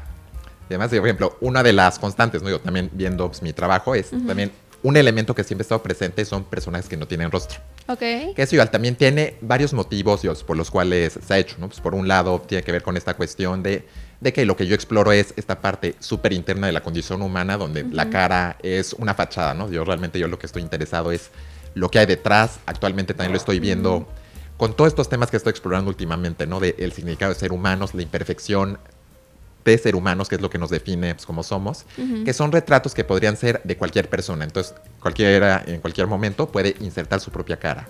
además, 0.68 0.90
por 0.90 1.00
ejemplo, 1.00 1.38
una 1.40 1.64
de 1.64 1.72
las 1.72 1.98
constantes, 1.98 2.44
¿no? 2.44 2.50
Yo 2.50 2.60
también 2.60 2.90
viendo 2.92 3.28
pues, 3.28 3.42
mi 3.42 3.54
trabajo 3.54 3.96
es 3.96 4.12
también 4.28 4.52
un 4.84 4.98
elemento 4.98 5.36
que 5.36 5.44
siempre 5.44 5.62
ha 5.62 5.66
estado 5.66 5.84
presente 5.84 6.26
son 6.26 6.44
personajes 6.44 6.90
que 6.90 6.98
no 6.98 7.08
tienen 7.08 7.32
rostro. 7.32 7.60
Ok. 7.88 8.00
Que 8.00 8.34
eso 8.38 8.56
igual 8.56 8.72
también 8.72 8.96
tiene 8.96 9.36
varios 9.42 9.74
motivos 9.74 10.22
por 10.44 10.58
los 10.58 10.72
cuales 10.72 11.20
se 11.26 11.34
ha 11.34 11.38
hecho, 11.38 11.56
¿no? 11.60 11.68
Pues 11.68 11.80
por 11.80 11.96
un 11.96 12.08
lado 12.08 12.40
tiene 12.42 12.64
que 12.64 12.72
ver 12.72 12.84
con 12.84 12.96
esta 12.96 13.16
cuestión 13.16 13.64
de, 13.64 13.86
de 14.20 14.34
que 14.34 14.46
lo 14.46 14.56
que 14.56 14.68
yo 14.68 14.76
exploro 14.76 15.12
es 15.12 15.34
esta 15.36 15.62
parte 15.62 15.96
súper 16.00 16.34
interna 16.34 16.68
de 16.68 16.74
la 16.74 16.82
condición 16.82 17.22
humana, 17.22 17.58
donde 17.58 17.84
la 17.84 18.10
cara 18.10 18.58
es 18.62 18.94
una 18.94 19.14
fachada, 19.14 19.54
¿no? 19.54 19.70
Yo 19.70 19.84
realmente 19.84 20.20
yo 20.20 20.28
lo 20.28 20.40
que 20.40 20.46
estoy 20.46 20.62
interesado 20.62 21.12
es 21.12 21.32
lo 21.74 21.90
que 21.90 22.00
hay 22.00 22.06
detrás. 22.06 22.60
Actualmente 22.66 23.14
también 23.14 23.34
lo 23.34 23.38
estoy 23.38 23.60
viendo 23.60 24.08
con 24.58 24.76
todos 24.76 24.90
estos 24.90 25.10
temas 25.10 25.32
que 25.32 25.38
estoy 25.38 25.52
explorando 25.52 25.90
últimamente, 25.90 26.46
¿no? 26.46 26.60
De 26.60 26.76
el 26.78 26.94
significado 26.94 27.34
de 27.34 27.40
ser 27.40 27.52
humanos, 27.52 27.96
la 27.96 28.04
imperfección, 28.04 28.78
de 29.64 29.78
ser 29.78 29.96
humanos, 29.96 30.28
que 30.30 30.36
es 30.36 30.42
lo 30.42 30.50
que 30.50 30.58
nos 30.58 30.70
define 30.70 31.14
pues, 31.14 31.26
como 31.26 31.44
somos, 31.44 31.86
que 32.26 32.34
son 32.34 32.52
retratos 32.52 32.94
que 32.94 33.04
podrían 33.04 33.38
ser 33.38 33.62
de 33.64 33.78
cualquier 33.78 34.10
persona. 34.10 34.44
Entonces, 34.44 34.74
cualquiera 35.00 35.64
en 35.66 35.82
cualquier 35.82 36.08
momento 36.08 36.48
puede 36.52 36.76
insertar 36.80 37.20
su 37.20 37.32
propia 37.32 37.58
cara. 37.58 37.88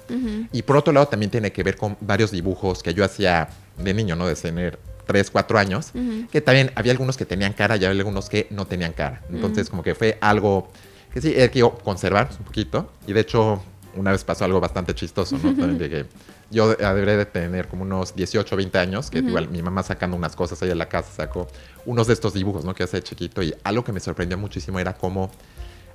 Y 0.52 0.62
por 0.64 0.78
otro 0.78 0.94
lado, 0.94 1.08
también 1.08 1.32
tiene 1.32 1.52
que 1.52 1.64
ver 1.64 1.78
con 1.78 1.98
varios 2.02 2.32
dibujos 2.32 2.84
que 2.84 2.94
yo 2.94 3.04
hacía 3.06 3.50
de 3.78 3.94
niño, 3.94 4.16
¿no? 4.16 4.28
De 4.28 4.36
tener 4.36 4.80
3, 5.08 5.32
4 5.32 5.60
años, 5.60 5.92
que 6.32 6.42
también 6.42 6.72
había 6.76 6.92
algunos 6.92 7.18
que 7.18 7.26
tenían 7.26 7.54
cara 7.54 7.76
y 7.76 7.86
había 7.86 8.00
algunos 8.00 8.30
que 8.30 8.48
no 8.50 8.66
tenían 8.66 8.94
cara. 8.94 9.22
Entonces, 9.30 9.70
como 9.70 9.84
que 9.84 9.96
fue 9.96 10.18
algo 10.22 10.70
que 11.14 11.20
sí, 11.22 11.34
he 11.36 11.50
querido 11.50 11.72
conservar 11.78 12.30
un 12.38 12.46
poquito. 12.46 12.92
Y 13.06 13.14
de 13.14 13.20
hecho, 13.22 13.62
una 13.96 14.12
vez 14.12 14.24
pasó 14.24 14.46
algo 14.46 14.60
bastante 14.60 14.94
chistoso, 14.96 15.38
¿no? 15.38 15.52
De 15.78 16.06
yo 16.50 16.76
debería 16.76 17.16
de 17.16 17.26
tener 17.26 17.68
como 17.68 17.84
unos 17.84 18.14
18 18.16 18.54
o 18.54 18.58
20 18.58 18.78
años, 18.78 19.10
que 19.10 19.20
igual 19.20 19.50
mi 19.50 19.62
mamá 19.62 19.84
sacando 19.84 20.18
unas 20.18 20.36
cosas 20.36 20.62
ahí 20.62 20.70
en 20.70 20.78
la 20.78 20.90
casa 20.90 21.10
sacó 21.12 21.48
unos 21.86 22.08
de 22.08 22.14
estos 22.14 22.34
dibujos, 22.34 22.66
¿no? 22.66 22.76
Que 22.76 22.84
hace 22.84 23.02
chiquito 23.02 23.42
y 23.42 23.54
algo 23.64 23.84
que 23.84 23.94
me 23.94 24.02
sorprendió 24.02 24.38
muchísimo 24.38 24.80
era 24.80 24.94
cómo 24.94 25.32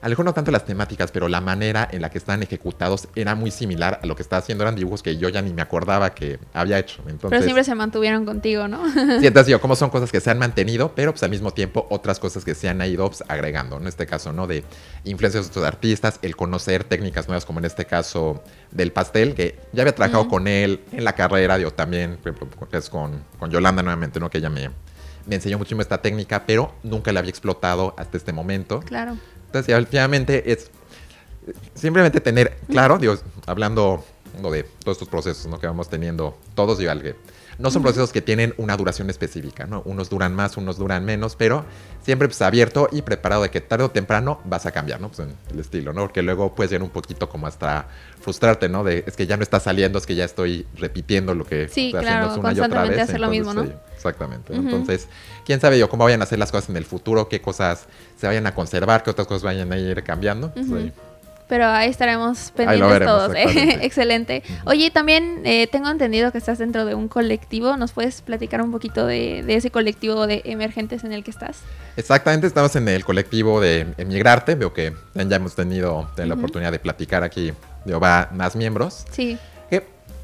a 0.00 0.06
lo 0.06 0.10
mejor 0.10 0.24
no 0.24 0.34
tanto 0.34 0.50
las 0.50 0.64
temáticas, 0.64 1.10
pero 1.10 1.28
la 1.28 1.40
manera 1.40 1.88
en 1.90 2.02
la 2.02 2.10
que 2.10 2.18
están 2.18 2.42
ejecutados 2.42 3.08
era 3.14 3.34
muy 3.34 3.50
similar 3.50 4.00
a 4.02 4.06
lo 4.06 4.16
que 4.16 4.22
estaba 4.22 4.40
haciendo. 4.40 4.64
Eran 4.64 4.76
dibujos 4.76 5.02
que 5.02 5.16
yo 5.16 5.28
ya 5.28 5.42
ni 5.42 5.52
me 5.52 5.62
acordaba 5.62 6.14
que 6.14 6.38
había 6.52 6.78
hecho. 6.78 7.02
Entonces, 7.02 7.30
pero 7.30 7.42
siempre 7.42 7.64
se 7.64 7.74
mantuvieron 7.74 8.24
contigo, 8.24 8.68
¿no? 8.68 8.88
sí, 8.90 9.26
entonces 9.26 9.50
yo, 9.50 9.60
como 9.60 9.76
son 9.76 9.90
cosas 9.90 10.10
que 10.12 10.20
se 10.20 10.30
han 10.30 10.38
mantenido, 10.38 10.92
pero 10.94 11.12
pues 11.12 11.22
al 11.22 11.30
mismo 11.30 11.52
tiempo 11.52 11.86
otras 11.90 12.18
cosas 12.18 12.44
que 12.44 12.54
se 12.54 12.68
han 12.68 12.80
ido 12.82 13.06
pues, 13.08 13.24
agregando. 13.28 13.76
En 13.78 13.86
este 13.86 14.06
caso, 14.06 14.32
¿no? 14.32 14.46
De 14.46 14.64
influencias 15.04 15.44
de 15.44 15.50
otros 15.50 15.64
artistas, 15.64 16.18
el 16.22 16.36
conocer 16.36 16.84
técnicas 16.84 17.28
nuevas, 17.28 17.44
como 17.44 17.58
en 17.58 17.64
este 17.64 17.84
caso 17.86 18.42
del 18.70 18.92
pastel, 18.92 19.34
que 19.34 19.58
ya 19.72 19.82
había 19.82 19.94
trabajado 19.94 20.28
con 20.28 20.48
él 20.48 20.80
en 20.92 21.04
la 21.04 21.14
carrera, 21.14 21.58
yo 21.58 21.72
también, 21.72 22.18
por 22.22 22.32
ejemplo, 22.32 22.68
es 22.72 22.90
con, 22.90 23.22
con 23.38 23.50
Yolanda 23.50 23.82
nuevamente, 23.82 24.20
¿no? 24.20 24.30
Que 24.30 24.38
ella 24.38 24.50
me, 24.50 24.70
me 25.26 25.34
enseñó 25.34 25.58
muchísimo 25.58 25.82
esta 25.82 26.00
técnica, 26.00 26.44
pero 26.46 26.72
nunca 26.82 27.12
la 27.12 27.20
había 27.20 27.30
explotado 27.30 27.94
hasta 27.98 28.16
este 28.16 28.32
momento. 28.32 28.80
Claro. 28.80 29.16
Entonces, 29.46 29.74
efectivamente, 29.74 30.52
es 30.52 30.70
simplemente 31.74 32.20
tener 32.20 32.56
claro, 32.68 32.98
digo, 32.98 33.16
hablando 33.46 34.04
de 34.42 34.64
todos 34.84 34.96
estos 34.96 35.08
procesos 35.08 35.46
¿no? 35.46 35.58
que 35.58 35.66
vamos 35.66 35.88
teniendo 35.88 36.36
todos, 36.54 36.78
digo, 36.78 36.92
que 37.00 37.16
no 37.58 37.70
son 37.70 37.82
procesos 37.82 38.12
que 38.12 38.22
tienen 38.22 38.54
una 38.58 38.76
duración 38.76 39.10
específica, 39.10 39.66
¿no? 39.66 39.82
Unos 39.84 40.10
duran 40.10 40.34
más, 40.34 40.56
unos 40.56 40.78
duran 40.78 41.04
menos, 41.04 41.36
pero 41.36 41.64
siempre 42.02 42.28
pues 42.28 42.40
abierto 42.42 42.88
y 42.92 43.02
preparado 43.02 43.42
de 43.42 43.50
que 43.50 43.60
tarde 43.60 43.84
o 43.84 43.90
temprano 43.90 44.40
vas 44.44 44.66
a 44.66 44.72
cambiar, 44.72 45.00
¿no? 45.00 45.08
Pues 45.08 45.20
en 45.20 45.34
el 45.52 45.60
estilo, 45.60 45.92
¿no? 45.92 46.02
Porque 46.02 46.22
luego 46.22 46.54
puedes 46.54 46.70
llegar 46.70 46.82
un 46.82 46.90
poquito 46.90 47.28
como 47.28 47.46
hasta 47.46 47.88
frustrarte, 48.20 48.68
¿no? 48.68 48.84
De 48.84 49.04
es 49.06 49.16
que 49.16 49.26
ya 49.26 49.36
no 49.36 49.42
está 49.42 49.60
saliendo, 49.60 49.98
es 49.98 50.06
que 50.06 50.14
ya 50.14 50.24
estoy 50.24 50.66
repitiendo 50.76 51.34
lo 51.34 51.44
que 51.44 51.68
sí, 51.68 51.86
estoy 51.86 52.04
haciendo 52.04 52.40
una 52.40 52.52
y 52.52 52.60
otra 52.60 52.82
vez. 52.84 53.00
Hacer 53.00 53.20
lo 53.20 53.30
mismo, 53.30 53.54
¿no? 53.54 53.66
exactamente. 53.94 54.54
Entonces, 54.54 55.08
quién 55.44 55.60
sabe 55.60 55.78
yo 55.78 55.88
cómo 55.88 56.04
vayan 56.04 56.20
a 56.20 56.24
hacer 56.24 56.38
las 56.38 56.52
cosas 56.52 56.70
en 56.70 56.76
el 56.76 56.84
futuro, 56.84 57.28
qué 57.28 57.40
cosas 57.40 57.86
se 58.16 58.26
vayan 58.26 58.46
a 58.46 58.54
conservar, 58.54 59.02
qué 59.02 59.10
otras 59.10 59.26
cosas 59.26 59.42
vayan 59.42 59.72
a 59.72 59.78
ir 59.78 60.02
cambiando. 60.02 60.52
Pues, 60.52 60.92
pero 61.48 61.66
ahí 61.66 61.90
estaremos 61.90 62.52
pendientes 62.56 63.00
todos. 63.00 63.34
¿eh? 63.34 63.78
Excelente. 63.82 64.42
Oye, 64.64 64.90
también 64.90 65.42
eh, 65.44 65.66
tengo 65.66 65.88
entendido 65.88 66.32
que 66.32 66.38
estás 66.38 66.58
dentro 66.58 66.84
de 66.84 66.94
un 66.94 67.08
colectivo. 67.08 67.76
¿Nos 67.76 67.92
puedes 67.92 68.22
platicar 68.22 68.62
un 68.62 68.72
poquito 68.72 69.06
de, 69.06 69.44
ese 69.48 69.70
colectivo 69.70 70.26
de 70.26 70.42
emergentes 70.44 71.04
en 71.04 71.12
el 71.12 71.22
que 71.22 71.30
estás? 71.30 71.58
Exactamente, 71.96 72.46
estamos 72.46 72.74
en 72.76 72.88
el 72.88 73.04
colectivo 73.04 73.60
de 73.60 73.86
Emigrarte. 73.96 74.54
Veo 74.54 74.72
que 74.72 74.92
ya 75.14 75.36
hemos 75.36 75.54
tenido 75.54 76.10
la 76.16 76.34
oportunidad 76.34 76.72
de 76.72 76.78
platicar 76.78 77.22
aquí. 77.22 77.52
Digo, 77.84 78.00
va 78.00 78.28
más 78.32 78.56
miembros. 78.56 79.04
Sí. 79.10 79.38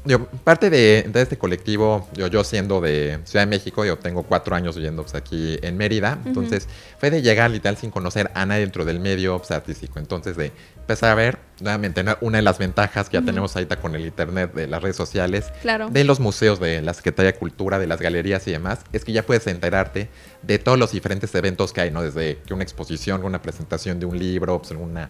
Yo, 0.05 0.25
parte 0.25 0.69
de, 0.69 1.09
este 1.13 1.37
colectivo, 1.37 2.09
yo, 2.13 2.27
yo 2.27 2.43
siendo 2.43 2.81
de 2.81 3.19
Ciudad 3.23 3.43
de 3.45 3.49
México, 3.49 3.85
yo 3.85 3.97
tengo 3.97 4.23
cuatro 4.23 4.53
años 4.53 4.75
viviendo 4.75 5.01
pues, 5.03 5.15
aquí 5.15 5.57
en 5.61 5.77
Mérida, 5.77 6.19
entonces 6.25 6.67
fue 6.99 7.09
de 7.09 7.21
llegar 7.21 7.49
literal 7.49 7.77
sin 7.77 7.89
conocer 7.89 8.29
a 8.33 8.45
nadie 8.45 8.61
dentro 8.61 8.83
del 8.83 8.99
medio 8.99 9.37
pues, 9.37 9.51
artístico, 9.51 9.99
entonces 9.99 10.35
de 10.35 10.51
empezar 10.83 11.11
a 11.11 11.15
ver 11.15 11.39
nuevamente 11.61 12.03
una 12.21 12.37
de 12.37 12.41
las 12.41 12.57
ventajas 12.57 13.09
que 13.09 13.17
ya 13.17 13.23
tenemos 13.23 13.55
ahorita 13.55 13.77
con 13.77 13.95
el 13.95 14.05
internet 14.05 14.53
de 14.53 14.67
las 14.67 14.81
redes 14.83 14.97
sociales, 14.97 15.51
de 15.89 16.03
los 16.03 16.19
museos, 16.19 16.59
de 16.59 16.81
la 16.81 16.93
Secretaría 16.93 17.31
de 17.31 17.37
Cultura, 17.37 17.79
de 17.79 17.87
las 17.87 18.01
galerías 18.01 18.45
y 18.47 18.51
demás, 18.51 18.79
es 18.91 19.05
que 19.05 19.13
ya 19.13 19.23
puedes 19.23 19.47
enterarte 19.47 20.09
de 20.41 20.59
todos 20.59 20.77
los 20.77 20.91
diferentes 20.91 21.33
eventos 21.35 21.71
que 21.71 21.81
hay, 21.81 21.91
¿no? 21.91 22.01
Desde 22.01 22.39
que 22.45 22.53
una 22.53 22.63
exposición, 22.63 23.23
una 23.23 23.41
presentación 23.41 23.99
de 23.99 24.05
un 24.05 24.19
libro, 24.19 24.59
pues, 24.59 24.71
una 24.71 25.09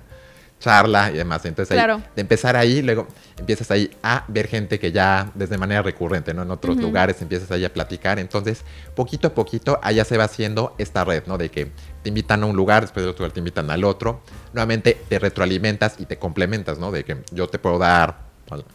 charla 0.63 1.11
y 1.11 1.17
demás. 1.17 1.43
Entonces, 1.45 1.77
ahí, 1.77 2.03
de 2.15 2.21
empezar 2.21 2.55
ahí, 2.55 2.81
luego 2.81 3.05
empiezas 3.37 3.69
ahí 3.69 3.91
a 4.01 4.23
ver 4.29 4.47
gente 4.47 4.79
que 4.79 4.93
ya 4.93 5.29
desde 5.35 5.57
manera 5.57 5.81
recurrente, 5.81 6.33
¿no? 6.33 6.43
En 6.43 6.51
otros 6.51 6.77
lugares 6.77 7.21
empiezas 7.21 7.51
ahí 7.51 7.65
a 7.65 7.73
platicar. 7.73 8.17
Entonces, 8.17 8.63
poquito 8.95 9.27
a 9.27 9.33
poquito, 9.33 9.77
allá 9.83 10.05
se 10.05 10.17
va 10.17 10.23
haciendo 10.23 10.73
esta 10.77 11.03
red, 11.03 11.23
¿no? 11.27 11.37
De 11.37 11.49
que 11.49 11.71
te 12.01 12.09
invitan 12.09 12.43
a 12.43 12.45
un 12.45 12.55
lugar, 12.55 12.83
después 12.83 13.03
de 13.03 13.11
otro 13.11 13.23
lugar 13.23 13.33
te 13.33 13.39
invitan 13.39 13.69
al 13.69 13.83
otro. 13.83 14.21
Nuevamente 14.53 14.97
te 15.09 15.19
retroalimentas 15.19 15.95
y 15.99 16.05
te 16.05 16.17
complementas, 16.17 16.79
¿no? 16.79 16.91
De 16.91 17.03
que 17.03 17.17
yo 17.31 17.47
te 17.47 17.59
puedo 17.59 17.77
dar 17.77 18.22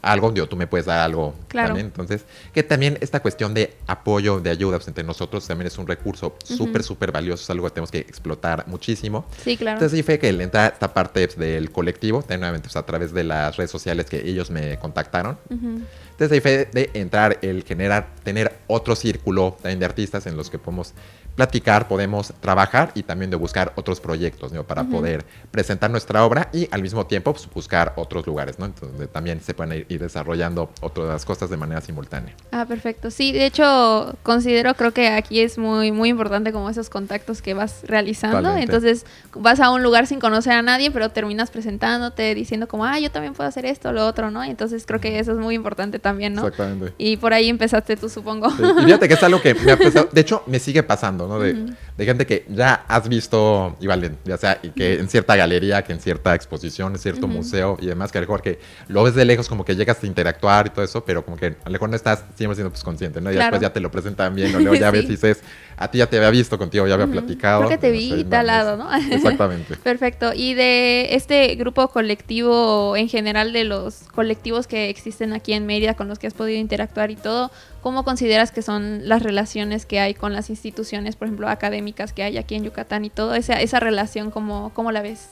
algo, 0.02 0.32
digo, 0.32 0.48
tú 0.48 0.56
me 0.56 0.66
puedes 0.66 0.86
dar 0.86 1.00
algo 1.00 1.34
también. 1.48 1.86
Entonces, 1.86 2.24
que 2.52 2.62
también 2.62 2.98
esta 3.00 3.20
cuestión 3.20 3.54
de 3.54 3.76
apoyo, 3.86 4.40
de 4.40 4.50
ayuda 4.50 4.78
pues, 4.78 4.88
entre 4.88 5.04
nosotros 5.04 5.46
también 5.46 5.66
es 5.66 5.78
un 5.78 5.86
recurso 5.86 6.36
súper, 6.42 6.82
súper 6.82 7.12
valioso, 7.12 7.42
es 7.42 7.50
algo 7.50 7.66
que 7.66 7.74
tenemos 7.74 7.90
que 7.90 7.98
explotar 7.98 8.66
muchísimo. 8.66 9.26
Sí, 9.42 9.56
claro. 9.56 9.76
Entonces, 9.76 9.96
sí 9.96 10.02
fue 10.02 10.18
que 10.18 10.28
entra 10.28 10.68
esta 10.68 10.92
parte 10.92 11.26
pues, 11.26 11.38
del 11.38 11.70
colectivo, 11.70 12.24
nuevamente 12.28 12.68
pues, 12.68 12.76
a 12.76 12.84
través 12.84 13.12
de 13.12 13.24
las 13.24 13.56
redes 13.56 13.70
sociales 13.70 14.06
que 14.06 14.28
ellos 14.28 14.50
me 14.50 14.78
contactaron. 14.78 15.38
Entonces, 15.50 16.32
ahí 16.32 16.40
fue 16.40 16.68
de 16.72 16.90
entrar, 16.94 17.38
el 17.42 17.62
generar, 17.64 18.08
tener 18.24 18.58
otro 18.66 18.96
círculo 18.96 19.56
también 19.62 19.78
de 19.78 19.86
artistas 19.86 20.26
en 20.26 20.36
los 20.36 20.50
que 20.50 20.58
podemos 20.58 20.94
platicar, 21.38 21.86
podemos 21.86 22.34
trabajar 22.40 22.90
y 22.96 23.04
también 23.04 23.30
de 23.30 23.36
buscar 23.36 23.72
otros 23.76 24.00
proyectos 24.00 24.50
¿no? 24.52 24.64
para 24.64 24.82
poder 24.82 25.24
presentar 25.52 25.88
nuestra 25.88 26.24
obra 26.24 26.48
y 26.52 26.68
al 26.72 26.82
mismo 26.82 27.06
tiempo 27.06 27.32
pues, 27.32 27.48
buscar 27.48 27.92
otros 27.94 28.26
lugares, 28.26 28.58
¿no? 28.58 28.66
Entonces, 28.66 29.08
también 29.12 29.40
se 29.40 29.54
pueden 29.54 29.86
ir, 29.88 30.00
desarrollando 30.00 30.68
otras 30.80 31.24
cosas 31.24 31.48
de 31.48 31.56
manera 31.56 31.80
simultánea. 31.80 32.34
Ah, 32.50 32.66
perfecto. 32.66 33.12
Sí, 33.12 33.30
de 33.30 33.46
hecho, 33.46 34.16
considero, 34.24 34.74
creo 34.74 34.90
que 34.90 35.10
aquí 35.10 35.38
es 35.38 35.58
muy, 35.58 35.92
muy 35.92 36.08
importante 36.08 36.52
como 36.52 36.70
esos 36.70 36.90
contactos 36.90 37.40
que 37.40 37.54
vas 37.54 37.82
realizando. 37.84 38.56
Entonces, 38.56 39.06
vas 39.32 39.60
a 39.60 39.70
un 39.70 39.84
lugar 39.84 40.08
sin 40.08 40.18
conocer 40.18 40.54
a 40.54 40.62
nadie, 40.62 40.90
pero 40.90 41.10
terminas 41.10 41.52
presentándote, 41.52 42.34
diciendo 42.34 42.66
como, 42.66 42.84
ah, 42.84 42.98
yo 42.98 43.12
también 43.12 43.34
puedo 43.34 43.48
hacer 43.48 43.64
esto, 43.64 43.92
lo 43.92 44.08
otro, 44.08 44.32
¿no? 44.32 44.42
Entonces, 44.42 44.84
creo 44.86 45.00
que 45.00 45.20
eso 45.20 45.30
es 45.30 45.38
muy 45.38 45.54
importante 45.54 46.00
también, 46.00 46.34
¿no? 46.34 46.48
Exactamente. 46.48 46.94
Y 46.98 47.16
por 47.16 47.32
ahí 47.32 47.48
empezaste 47.48 47.96
tú, 47.96 48.08
supongo. 48.08 48.48
Y 48.48 48.84
fíjate 48.86 49.06
que 49.06 49.14
es 49.14 49.22
algo 49.22 49.40
que 49.40 49.54
me 49.54 49.70
ha 49.70 49.76
pasado, 49.78 50.08
de 50.10 50.20
hecho, 50.20 50.42
me 50.46 50.58
sigue 50.58 50.82
pasando. 50.82 51.27
De, 51.36 52.04
gente 52.04 52.26
que 52.26 52.46
ya 52.48 52.84
has 52.88 53.08
visto, 53.08 53.76
igual, 53.80 54.16
ya 54.24 54.36
sea 54.36 54.58
y 54.62 54.70
que 54.70 54.94
en 54.94 55.08
cierta 55.08 55.36
galería, 55.36 55.82
que 55.82 55.92
en 55.92 56.00
cierta 56.00 56.34
exposición, 56.34 56.92
en 56.92 56.98
cierto 56.98 57.26
museo 57.26 57.76
y 57.80 57.86
demás, 57.86 58.10
que 58.12 58.18
a 58.18 58.20
lo 58.20 58.26
mejor 58.26 58.42
que 58.42 58.58
lo 58.88 59.02
ves 59.02 59.14
de 59.14 59.24
lejos, 59.24 59.48
como 59.48 59.64
que 59.64 59.76
llegas 59.76 60.02
a 60.02 60.06
interactuar 60.06 60.66
y 60.68 60.70
todo 60.70 60.84
eso, 60.84 61.04
pero 61.04 61.24
como 61.24 61.36
que 61.36 61.46
a 61.46 61.66
lo 61.66 61.72
mejor 61.72 61.90
no 61.90 61.96
estás 61.96 62.24
siempre 62.36 62.54
siendo 62.54 62.70
pues, 62.70 62.82
consciente, 62.82 63.20
¿no? 63.20 63.30
Y 63.30 63.34
después 63.34 63.60
ya 63.60 63.72
te 63.72 63.80
lo 63.80 63.90
presentan 63.90 64.34
bien, 64.34 64.54
o 64.54 64.58
luego 64.60 64.74
ya 64.74 64.90
ves 64.90 65.04
y 65.04 65.08
dices, 65.08 65.42
a 65.76 65.90
ti 65.90 65.98
ya 65.98 66.06
te 66.06 66.16
había 66.16 66.30
visto 66.30 66.58
contigo, 66.58 66.86
ya 66.86 66.94
había 66.94 67.06
platicado. 67.06 67.62
Porque 67.62 67.78
te 67.78 67.90
vi 67.90 68.24
tal 68.24 68.46
lado, 68.46 68.76
¿no? 68.76 68.88
Exactamente. 69.10 69.76
Perfecto. 69.76 70.32
Y 70.34 70.54
de 70.54 71.14
este 71.14 71.54
grupo 71.54 71.88
colectivo, 71.88 72.96
en 72.96 73.08
general 73.08 73.52
de 73.52 73.64
los 73.64 74.04
colectivos 74.14 74.66
que 74.66 74.88
existen 74.88 75.32
aquí 75.32 75.52
en 75.52 75.66
Mérida 75.66 75.94
con 75.94 76.08
los 76.08 76.18
que 76.18 76.26
has 76.26 76.34
podido 76.34 76.58
interactuar 76.58 77.10
y 77.10 77.16
todo, 77.16 77.50
¿cómo 77.88 78.04
consideras 78.04 78.52
que 78.52 78.60
son 78.60 79.08
las 79.08 79.22
relaciones 79.22 79.86
que 79.86 79.98
hay 79.98 80.12
con 80.12 80.34
las 80.34 80.50
instituciones, 80.50 81.16
por 81.16 81.26
ejemplo, 81.26 81.48
académicas 81.48 82.12
que 82.12 82.22
hay 82.22 82.36
aquí 82.36 82.54
en 82.54 82.64
Yucatán 82.64 83.06
y 83.06 83.08
todo? 83.08 83.34
Esa, 83.34 83.62
esa 83.62 83.80
relación, 83.80 84.30
¿cómo, 84.30 84.72
cómo 84.74 84.92
la 84.92 85.00
ves? 85.00 85.30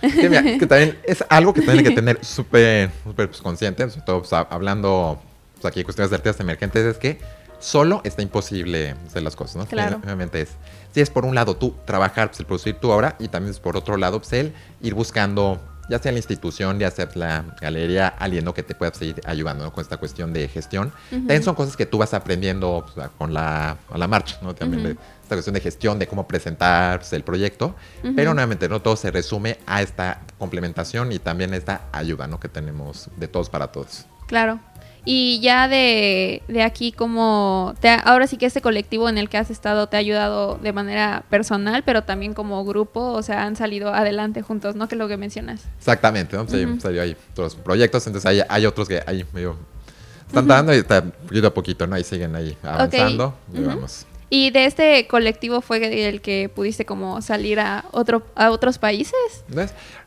que, 0.00 0.66
también 0.66 0.98
es 1.04 1.24
algo 1.28 1.54
que 1.54 1.62
tiene 1.62 1.84
que 1.84 1.92
tener 1.92 2.24
súper 2.24 2.90
pues, 3.14 3.40
consciente, 3.40 3.88
sobre 3.88 4.04
todo 4.04 4.18
pues, 4.18 4.32
hablando 4.32 5.20
pues, 5.54 5.64
aquí 5.64 5.78
de 5.78 5.84
cuestiones 5.84 6.10
de 6.10 6.16
artistas 6.16 6.40
emergentes, 6.40 6.84
es 6.84 6.98
que 6.98 7.20
solo 7.60 8.00
está 8.02 8.20
imposible 8.20 8.96
hacer 9.06 9.22
las 9.22 9.36
cosas, 9.36 9.54
¿no? 9.54 9.66
Claro. 9.66 10.00
Obviamente 10.02 10.40
es, 10.40 10.48
si 10.92 11.02
es 11.02 11.10
por 11.10 11.24
un 11.24 11.36
lado 11.36 11.54
tú 11.54 11.72
trabajar, 11.84 12.30
pues 12.30 12.40
el 12.40 12.46
producir 12.46 12.74
tu 12.74 12.90
obra, 12.90 13.14
y 13.20 13.28
también 13.28 13.52
es 13.52 13.60
por 13.60 13.76
otro 13.76 13.96
lado, 13.96 14.18
pues 14.18 14.32
el 14.32 14.52
ir 14.82 14.94
buscando, 14.94 15.60
ya 15.88 15.98
sea 15.98 16.12
la 16.12 16.18
institución, 16.18 16.78
ya 16.78 16.90
sea 16.90 17.08
la 17.14 17.44
galería, 17.60 18.08
alguien 18.08 18.44
que 18.52 18.62
te 18.62 18.74
pueda 18.74 18.92
seguir 18.94 19.20
ayudando 19.24 19.70
con 19.72 19.82
esta 19.82 19.96
cuestión 19.96 20.32
de 20.32 20.48
gestión. 20.48 20.92
También 21.10 21.42
son 21.42 21.54
cosas 21.54 21.76
que 21.76 21.86
tú 21.86 21.98
vas 21.98 22.14
aprendiendo 22.14 22.86
con 23.18 23.34
la, 23.34 23.76
a 23.90 23.98
la 23.98 24.08
marcha, 24.08 24.38
¿no? 24.42 24.54
También 24.54 24.98
esta 25.22 25.34
cuestión 25.34 25.54
de 25.54 25.60
gestión, 25.60 25.98
de 25.98 26.06
cómo 26.06 26.26
presentar 26.28 27.02
el 27.10 27.22
proyecto, 27.24 27.74
pero 28.14 28.32
nuevamente 28.34 28.68
no 28.68 28.80
todo 28.80 28.96
se 28.96 29.10
resume 29.10 29.58
a 29.66 29.82
esta 29.82 30.22
complementación 30.38 31.12
y 31.12 31.18
también 31.18 31.54
esta 31.54 31.82
ayuda, 31.92 32.26
¿no? 32.26 32.38
Que 32.38 32.48
tenemos 32.48 33.08
de 33.16 33.28
todos 33.28 33.50
para 33.50 33.68
todos. 33.68 34.06
Claro. 34.26 34.60
Y 35.08 35.38
ya 35.40 35.68
de, 35.68 36.42
de 36.48 36.62
aquí, 36.64 36.90
como 36.90 37.74
te, 37.80 37.88
ahora 37.88 38.26
sí 38.26 38.36
que 38.38 38.46
este 38.46 38.60
colectivo 38.60 39.08
en 39.08 39.18
el 39.18 39.28
que 39.28 39.38
has 39.38 39.50
estado 39.50 39.86
te 39.86 39.96
ha 39.96 40.00
ayudado 40.00 40.58
de 40.58 40.72
manera 40.72 41.22
personal, 41.30 41.84
pero 41.84 42.02
también 42.02 42.34
como 42.34 42.64
grupo, 42.64 43.12
o 43.12 43.22
sea, 43.22 43.44
han 43.44 43.54
salido 43.54 43.94
adelante 43.94 44.42
juntos, 44.42 44.74
¿no? 44.74 44.88
Que 44.88 44.96
es 44.96 44.98
lo 44.98 45.06
que 45.06 45.16
mencionas. 45.16 45.62
Exactamente, 45.78 46.36
¿no? 46.36 46.48
Sí, 46.48 46.66
salió 46.80 47.02
ahí 47.02 47.16
otros 47.30 47.54
proyectos, 47.54 48.04
entonces 48.08 48.28
hay, 48.28 48.42
hay 48.48 48.66
otros 48.66 48.88
que 48.88 49.00
ahí 49.06 49.24
medio 49.32 49.56
están 50.26 50.48
dando 50.48 50.74
y 50.74 50.78
está 50.78 51.04
poquito 51.04 51.46
a 51.46 51.54
poquito, 51.54 51.86
¿no? 51.86 51.94
Ahí 51.94 52.02
siguen 52.02 52.34
ahí 52.34 52.56
avanzando 52.64 53.32
y 53.54 53.60
vamos. 53.60 54.06
¿Y 54.28 54.50
de 54.50 54.66
este 54.66 55.06
colectivo 55.06 55.60
fue 55.60 56.08
el 56.08 56.20
que 56.20 56.50
pudiste 56.52 56.84
como 56.84 57.22
salir 57.22 57.60
a 57.60 57.84
otro 57.92 58.26
a 58.34 58.50
otros 58.50 58.76
países? 58.78 59.14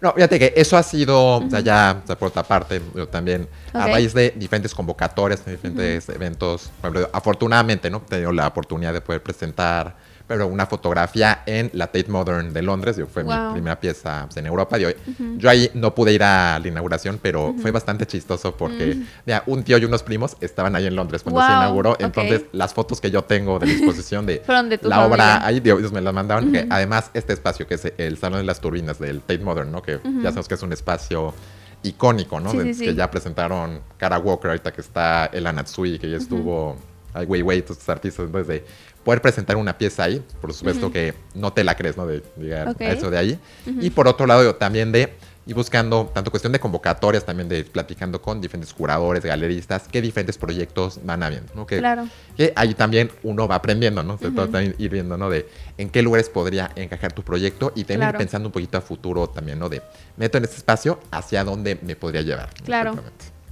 No, 0.01 0.11
fíjate 0.13 0.39
que 0.39 0.53
eso 0.57 0.75
ha 0.75 0.83
sido, 0.83 1.37
o 1.37 1.49
sea, 1.49 1.61
ya 1.61 2.03
por 2.05 2.27
otra 2.27 2.43
parte, 2.43 2.81
yo 2.95 3.07
también, 3.07 3.47
a 3.71 3.87
raíz 3.87 4.13
de 4.13 4.33
diferentes 4.35 4.75
convocatorias, 4.75 5.45
diferentes 5.45 6.09
eventos, 6.09 6.69
afortunadamente, 7.13 7.89
¿no? 7.89 7.97
He 8.05 8.09
tenido 8.09 8.33
la 8.33 8.47
oportunidad 8.47 8.91
de 8.93 9.01
poder 9.01 9.23
presentar 9.23 9.95
pero 10.29 10.45
una 10.45 10.67
fotografía 10.67 11.41
en 11.47 11.71
la 11.73 11.87
Tate 11.87 12.07
Modern 12.07 12.53
de 12.53 12.61
Londres. 12.61 12.95
Yo, 12.97 13.07
fue 13.07 13.23
mi 13.23 13.33
primera 13.51 13.79
pieza 13.79 14.25
pues, 14.27 14.37
en 14.37 14.45
Europa. 14.45 14.77
Yo, 14.77 14.89
yo, 15.37 15.49
ahí 15.49 15.71
no 15.73 15.95
pude 15.95 16.13
ir 16.13 16.21
a 16.21 16.59
la 16.59 16.67
inauguración, 16.67 17.19
pero 17.19 17.55
fue 17.59 17.71
bastante 17.71 18.05
chistoso 18.05 18.55
porque 18.55 19.01
un 19.47 19.63
tío 19.63 19.79
y 19.79 19.85
unos 19.85 20.03
primos 20.03 20.37
estaban 20.39 20.75
ahí 20.75 20.85
en 20.85 20.95
Londres 20.95 21.23
cuando 21.23 21.41
se 21.41 21.47
inauguró. 21.47 21.97
Entonces, 21.99 22.43
las 22.51 22.75
fotos 22.75 23.01
que 23.01 23.09
yo 23.09 23.23
tengo 23.23 23.57
de 23.57 23.65
la 23.65 23.73
exposición 23.73 24.27
de, 24.27 24.43
la 24.83 25.07
obra, 25.07 25.43
ahí 25.43 25.61
Dios 25.61 25.91
me 25.91 25.99
las 25.99 26.13
mandaron. 26.13 26.51
que 26.51 26.67
además, 26.69 27.09
este 27.15 27.33
espacio 27.33 27.65
que 27.65 27.73
es 27.73 27.91
el 27.97 28.19
Salón 28.19 28.41
de 28.41 28.45
las 28.45 28.61
Turbinas 28.61 28.99
del 28.99 29.21
Tate 29.21 29.39
Modern, 29.39 29.71
¿no? 29.71 29.81
que 29.81 29.99
ya 30.21 30.29
sabemos 30.29 30.47
que 30.47 30.53
es 30.53 30.61
un 30.61 30.73
espacio 30.73 31.33
icónico, 31.81 32.39
¿no? 32.39 32.51
Que 32.51 32.93
ya 32.93 33.09
presentaron 33.09 33.81
Cara 33.97 34.19
Walker, 34.19 34.51
ahorita 34.51 34.71
que 34.71 34.81
está 34.81 35.25
Elana 35.33 35.63
Tsui, 35.63 35.97
que 35.97 36.07
ya 36.07 36.17
estuvo, 36.17 36.77
Ai 37.15 37.25
Weiwei, 37.25 37.63
todos 37.63 37.77
estos 37.77 37.89
artistas. 37.89 38.27
Entonces, 38.27 38.47
de 38.47 38.65
poder 39.03 39.21
presentar 39.21 39.57
una 39.57 39.77
pieza 39.77 40.03
ahí, 40.03 40.23
por 40.41 40.53
supuesto 40.53 40.91
que 40.91 41.13
no 41.35 41.53
te 41.53 41.63
la 41.63 41.75
crees, 41.75 41.97
¿no? 41.97 42.05
De 42.05 42.21
llegar 42.37 42.75
a 42.79 42.91
eso 42.91 43.09
de 43.09 43.17
ahí. 43.17 43.39
Y 43.81 43.89
por 43.89 44.07
otro 44.07 44.25
lado, 44.25 44.55
también 44.55 44.91
de 44.91 45.13
ir 45.49 45.55
buscando, 45.55 46.11
tanto 46.13 46.29
cuestión 46.29 46.53
de 46.53 46.59
convocatorias, 46.59 47.25
también 47.25 47.49
de 47.49 47.63
platicando 47.63 48.21
con 48.21 48.39
diferentes 48.39 48.71
curadores, 48.71 49.25
galeristas, 49.25 49.87
qué 49.91 49.99
diferentes 49.99 50.37
proyectos 50.37 50.99
van 51.03 51.23
habiendo, 51.23 51.51
¿no? 51.55 51.65
Que, 51.65 51.79
claro. 51.79 52.07
que 52.37 52.53
ahí 52.55 52.75
también 52.75 53.09
uno 53.23 53.47
va 53.47 53.55
aprendiendo, 53.55 54.03
¿no? 54.03 54.17
todo 54.17 54.47
también 54.47 54.75
ir 54.77 54.91
viendo, 54.91 55.17
¿no? 55.17 55.29
De 55.29 55.49
en 55.77 55.89
qué 55.89 56.03
lugares 56.03 56.29
podría 56.29 56.69
encajar 56.75 57.13
tu 57.13 57.23
proyecto 57.23 57.71
y 57.75 57.83
también 57.83 58.11
pensando 58.15 58.49
un 58.49 58.53
poquito 58.53 58.77
a 58.77 58.81
futuro 58.81 59.27
también, 59.27 59.57
¿no? 59.57 59.69
De 59.69 59.81
meto 60.17 60.37
en 60.37 60.43
este 60.43 60.57
espacio, 60.57 60.99
hacia 61.09 61.43
dónde 61.43 61.79
me 61.81 61.95
podría 61.95 62.21
llevar. 62.21 62.49
Claro. 62.63 62.93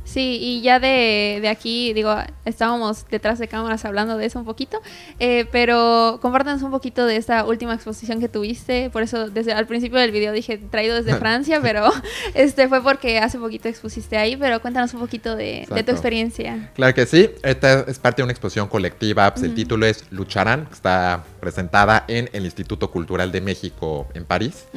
Sí, 0.07 0.37
y 0.41 0.61
ya 0.61 0.79
de, 0.79 1.39
de, 1.41 1.49
aquí, 1.49 1.91
digo, 1.91 2.15
estábamos 2.45 3.05
detrás 3.09 3.39
de 3.39 3.49
cámaras 3.49 3.83
hablando 3.83 4.17
de 4.17 4.25
eso 4.25 4.39
un 4.39 4.45
poquito, 4.45 4.81
eh, 5.19 5.45
pero 5.51 6.19
compártanos 6.21 6.61
un 6.61 6.71
poquito 6.71 7.05
de 7.05 7.17
esta 7.17 7.43
última 7.43 7.73
exposición 7.73 8.21
que 8.21 8.29
tuviste, 8.29 8.89
por 8.89 9.03
eso 9.03 9.29
desde 9.29 9.51
al 9.51 9.67
principio 9.67 9.99
del 9.99 10.11
video 10.11 10.31
dije 10.31 10.59
traído 10.59 10.95
desde 10.95 11.13
Francia, 11.19 11.59
pero 11.61 11.91
este 12.35 12.69
fue 12.69 12.81
porque 12.81 13.19
hace 13.19 13.37
poquito 13.37 13.67
expusiste 13.67 14.15
ahí, 14.15 14.37
pero 14.37 14.61
cuéntanos 14.61 14.93
un 14.93 15.01
poquito 15.01 15.35
de, 15.35 15.67
tu 15.67 15.91
experiencia. 15.91 16.71
Claro 16.75 16.93
que 16.93 17.05
sí, 17.05 17.29
esta 17.43 17.81
es 17.81 17.99
parte 17.99 18.21
de 18.21 18.23
una 18.23 18.31
exposición 18.31 18.69
colectiva, 18.69 19.33
pues 19.33 19.43
el 19.43 19.55
título 19.55 19.85
es 19.85 20.05
Lucharán, 20.09 20.69
está 20.71 21.25
presentada 21.41 22.05
en 22.07 22.29
el 22.31 22.45
Instituto 22.45 22.89
Cultural 22.91 23.29
de 23.33 23.41
México 23.41 24.07
en 24.13 24.23
París, 24.23 24.67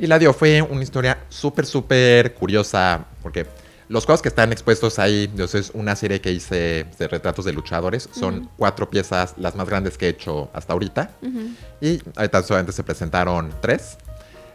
y 0.00 0.08
la 0.08 0.18
dio, 0.18 0.32
fue 0.32 0.62
una 0.62 0.82
historia 0.82 1.18
súper, 1.28 1.64
súper 1.64 2.34
curiosa, 2.34 3.06
porque 3.22 3.46
los 3.90 4.06
cuadros 4.06 4.22
que 4.22 4.28
están 4.28 4.52
expuestos 4.52 5.00
ahí, 5.00 5.28
es 5.36 5.72
una 5.74 5.96
serie 5.96 6.20
que 6.20 6.30
hice 6.30 6.86
de 6.96 7.08
retratos 7.08 7.44
de 7.44 7.52
luchadores. 7.52 8.08
Son 8.12 8.48
cuatro 8.56 8.88
piezas, 8.88 9.34
las 9.36 9.56
más 9.56 9.68
grandes 9.68 9.98
que 9.98 10.06
he 10.06 10.08
hecho 10.10 10.48
hasta 10.52 10.74
ahorita. 10.74 11.10
Y 11.80 12.00
ahorita 12.14 12.44
solamente 12.44 12.70
se 12.70 12.84
presentaron 12.84 13.52
tres. 13.60 13.98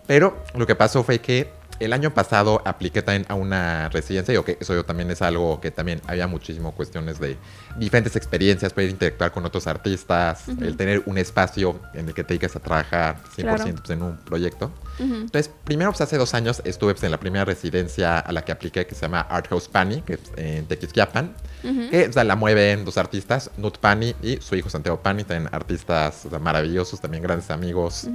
Pero 0.07 0.41
lo 0.55 0.65
que 0.65 0.73
pasó 0.75 1.03
fue 1.03 1.19
que 1.19 1.51
el 1.79 1.93
año 1.93 2.13
pasado 2.13 2.61
apliqué 2.65 3.01
también 3.01 3.25
a 3.27 3.35
una 3.35 3.89
residencia 3.89 4.33
y 4.33 4.43
que 4.43 4.57
eso 4.59 4.73
yo 4.73 4.85
también 4.85 5.11
es 5.11 5.21
algo 5.21 5.59
que 5.59 5.71
también 5.71 6.01
había 6.07 6.27
muchísimo 6.27 6.73
cuestiones 6.73 7.19
de 7.19 7.37
diferentes 7.77 8.15
experiencias, 8.15 8.73
poder 8.73 8.89
interactuar 8.89 9.31
con 9.31 9.45
otros 9.45 9.67
artistas, 9.67 10.47
el 10.47 10.77
tener 10.77 11.03
un 11.05 11.17
espacio 11.17 11.79
en 11.93 12.07
el 12.07 12.13
que 12.13 12.23
te 12.23 12.29
dediques 12.29 12.55
a 12.55 12.59
trabajar 12.59 13.17
100% 13.35 13.75
pues, 13.77 13.89
en 13.89 14.03
un 14.03 14.17
proyecto. 14.17 14.71
Entonces, 14.97 15.51
primero, 15.65 15.91
pues 15.91 15.99
hace 15.99 16.17
dos 16.17 16.33
años 16.33 16.61
estuve 16.63 16.93
pues, 16.93 17.03
en 17.03 17.11
la 17.11 17.19
primera 17.19 17.43
residencia 17.43 18.19
a 18.19 18.31
la 18.31 18.45
que 18.45 18.53
apliqué, 18.53 18.85
que 18.85 18.95
se 18.95 19.01
llama 19.01 19.21
Art 19.21 19.47
House 19.49 19.67
Pani, 19.67 20.01
que 20.01 20.13
es 20.13 20.19
en 20.37 20.65
Tequisquiapan, 20.67 21.33
que 21.61 22.09
la 22.23 22.35
mueven 22.35 22.85
dos 22.85 22.97
artistas, 22.97 23.51
Nut 23.57 23.77
Pani 23.79 24.15
y 24.21 24.37
su 24.37 24.55
hijo 24.55 24.69
Santiago 24.69 25.01
Pani, 25.01 25.25
también 25.25 25.53
artistas 25.53 26.25
maravillosos, 26.39 27.01
también 27.01 27.23
grandes 27.23 27.51
amigos. 27.51 28.07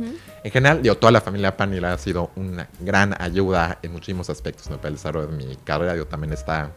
En 0.43 0.51
general, 0.51 0.83
digo, 0.83 0.97
toda 0.97 1.11
la 1.13 1.21
familia 1.21 1.57
Pani 1.57 1.79
ha 1.85 1.99
sido 1.99 2.31
una 2.37 2.69
gran 2.81 3.15
ayuda 3.21 3.40
en 3.83 3.93
muchísimos 3.93 4.31
aspectos 4.31 4.69
¿no? 4.71 4.77
para 4.77 4.89
el 4.89 4.95
desarrollo 4.95 5.27
de 5.27 5.37
mi 5.37 5.57
carrera. 5.57 5.97
Yo 5.97 6.07
también 6.07 6.33
está 6.33 6.73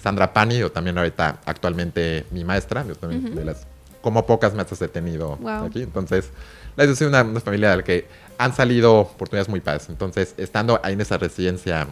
Sandra 0.00 0.32
Pani, 0.32 0.58
yo 0.58 0.70
también 0.70 0.96
ahorita 0.98 1.40
actualmente 1.44 2.26
mi 2.30 2.44
maestra, 2.44 2.84
yo 2.86 2.94
también 2.94 3.34
de 3.34 3.44
las 3.44 3.66
como 4.00 4.26
pocas 4.26 4.52
maestras 4.54 4.82
he 4.82 4.88
tenido 4.88 5.38
aquí. 5.48 5.82
Entonces, 5.82 6.28
la 6.76 6.84
es 6.84 7.00
una, 7.00 7.22
una 7.22 7.40
familia 7.40 7.70
de 7.70 7.76
la 7.78 7.82
que 7.82 8.06
han 8.36 8.54
salido 8.54 9.00
oportunidades 9.00 9.48
muy 9.48 9.60
padres. 9.60 9.88
Entonces, 9.88 10.34
estando 10.36 10.78
ahí 10.82 10.92
en 10.92 11.00
esa 11.00 11.16
residencia 11.16 11.88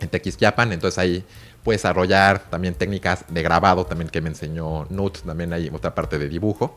en 0.00 0.08
Tequisquiapan, 0.08 0.72
entonces 0.72 0.98
ahí 0.98 1.24
puedes 1.62 1.82
desarrollar 1.82 2.38
también 2.50 2.74
técnicas 2.74 3.24
de 3.28 3.42
grabado, 3.42 3.84
también 3.84 4.08
que 4.08 4.20
me 4.20 4.30
enseñó 4.30 4.86
Nut, 4.90 5.18
también 5.18 5.52
hay 5.52 5.70
otra 5.72 5.94
parte 5.94 6.18
de 6.18 6.28
dibujo. 6.28 6.76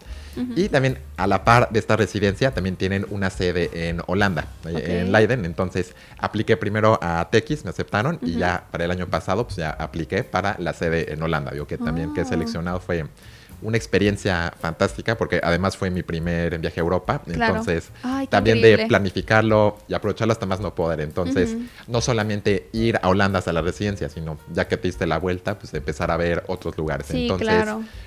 Y 0.56 0.70
también 0.70 0.98
a 1.18 1.28
la 1.28 1.44
par 1.44 1.70
de 1.72 1.80
esta 1.80 1.96
residencia 1.96 2.54
también 2.54 2.76
tienen 2.76 3.06
una 3.10 3.30
sede 3.30 3.90
en 3.90 4.02
Holanda, 4.08 4.48
en 4.66 5.12
Leiden. 5.12 5.46
Entonces 5.46 5.94
apliqué 6.18 6.58
primero 6.58 7.00
a 7.02 7.30
Tequis, 7.32 7.64
me 7.64 7.70
aceptaron 7.70 8.20
y 8.22 8.38
ya 8.38 8.66
para 8.72 8.86
el 8.86 8.92
año 8.92 9.08
pasado 9.08 9.46
pues 9.46 9.58
ya 9.58 9.70
apliqué 9.70 10.24
para 10.24 10.56
la 10.60 10.74
sede 10.74 11.14
en 11.14 11.22
Holanda. 11.22 11.52
Digo 11.52 11.68
que 11.68 11.78
también 11.78 12.14
que 12.14 12.22
he 12.22 12.24
ah. 12.24 12.28
seleccionado 12.28 12.80
fue 12.80 13.06
una 13.62 13.78
experiencia 13.78 14.54
fantástica 14.60 15.18
porque 15.18 15.40
además 15.44 15.78
fue 15.78 15.90
mi 15.90 16.04
primer 16.04 16.58
viaje 16.60 16.80
a 16.80 16.84
Europa. 16.84 17.22
Entonces, 17.28 17.90
también 18.30 18.62
de 18.62 18.86
planificarlo 18.88 19.78
y 19.88 19.94
aprovecharlo 19.94 20.32
hasta 20.32 20.46
más 20.46 20.60
no 20.60 20.74
poder. 20.76 21.02
Entonces, 21.02 21.56
no 21.88 22.02
solamente 22.02 22.70
ir 22.74 23.00
a 23.02 23.10
Holanda 23.10 23.40
hasta 23.40 23.54
la 23.54 23.62
residencia, 23.62 24.10
sino 24.10 24.38
ya 24.54 24.68
que 24.68 24.78
te 24.78 24.88
diste 24.88 25.06
la 25.06 25.20
vuelta, 25.20 25.58
pues 25.58 25.74
empezar 25.74 26.12
a 26.12 26.18
ver 26.18 26.44
otros 26.48 26.78
lugares. 26.78 27.10
Entonces, 27.12 27.66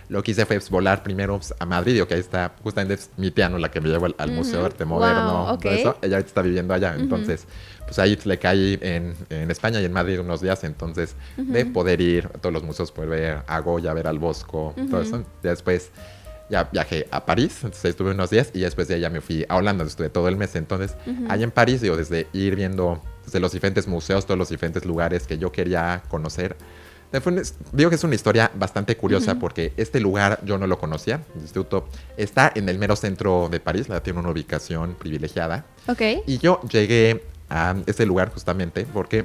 lo 0.08 0.22
que 0.22 0.32
hice 0.32 0.46
fue 0.46 0.58
volar 0.70 1.02
primero 1.02 1.38
pues, 1.38 1.54
a 1.58 1.66
Madrid, 1.66 2.02
que 2.04 2.14
ahí 2.14 2.20
está 2.20 2.52
justamente 2.62 2.98
mi 3.16 3.30
tía, 3.30 3.48
¿no? 3.48 3.58
la 3.58 3.70
que 3.70 3.80
me 3.80 3.88
llevó 3.88 4.08
al, 4.18 4.32
Museo 4.32 4.60
de 4.60 4.66
Arte 4.66 4.84
Moderno. 4.84 5.58
todo 5.60 5.72
eso. 5.72 5.96
Ella 6.02 6.18
está 6.18 6.42
viviendo 6.42 6.74
allá. 6.74 6.94
Entonces, 6.96 7.46
pues 7.86 7.98
ahí 7.98 8.18
le 8.24 8.38
caí 8.38 8.78
en, 8.80 9.14
en, 9.30 9.50
España 9.50 9.80
y 9.80 9.84
en 9.84 9.92
Madrid 9.92 10.20
unos 10.20 10.40
días, 10.40 10.64
entonces 10.64 11.14
de 11.36 11.66
poder 11.66 12.00
ir 12.00 12.26
a 12.26 12.38
todos 12.38 12.52
los 12.52 12.62
museos, 12.62 12.92
poder 12.92 13.10
ver 13.10 13.42
a 13.46 13.58
Goya, 13.60 13.92
ver 13.92 14.06
al 14.06 14.18
Bosco, 14.18 14.74
todo 14.90 15.02
eso. 15.02 15.24
Después 15.42 15.90
ya 16.50 16.64
viajé 16.64 17.06
a 17.10 17.24
París, 17.24 17.56
entonces 17.62 17.86
estuve 17.86 18.12
unos 18.12 18.30
días 18.30 18.50
y 18.54 18.60
después 18.60 18.88
de 18.88 18.94
ahí 18.94 19.00
ya 19.00 19.10
me 19.10 19.20
fui 19.20 19.44
a 19.48 19.56
Holanda, 19.56 19.84
estuve 19.84 20.08
todo 20.08 20.28
el 20.28 20.36
mes. 20.36 20.54
Entonces, 20.56 20.96
ahí 21.28 21.42
en 21.42 21.50
París, 21.50 21.80
digo, 21.80 21.96
desde 21.96 22.26
ir 22.32 22.56
viendo 22.56 23.02
desde 23.24 23.40
los 23.40 23.52
diferentes 23.52 23.88
museos, 23.88 24.26
todos 24.26 24.38
los 24.38 24.48
diferentes 24.48 24.84
lugares 24.84 25.26
que 25.26 25.38
yo 25.38 25.50
quería 25.52 26.02
conocer. 26.08 26.56
Digo 27.72 27.90
que 27.90 27.96
es 27.96 28.02
una 28.02 28.16
historia 28.16 28.50
bastante 28.56 28.96
curiosa 28.96 29.36
porque 29.36 29.72
este 29.76 30.00
lugar 30.00 30.40
yo 30.44 30.58
no 30.58 30.66
lo 30.66 30.78
conocía. 30.78 31.22
El 31.34 31.42
instituto 31.42 31.88
está 32.16 32.50
en 32.54 32.68
el 32.68 32.78
mero 32.78 32.96
centro 32.96 33.48
de 33.48 33.60
París, 33.60 33.88
la 33.88 34.02
tiene 34.02 34.18
una 34.18 34.30
ubicación 34.30 34.94
privilegiada. 34.94 35.64
Ok. 35.86 36.02
Y 36.26 36.38
yo 36.38 36.60
llegué 36.62 37.22
a 37.54 37.76
ese 37.86 38.04
lugar 38.04 38.30
justamente 38.32 38.84
porque 38.92 39.24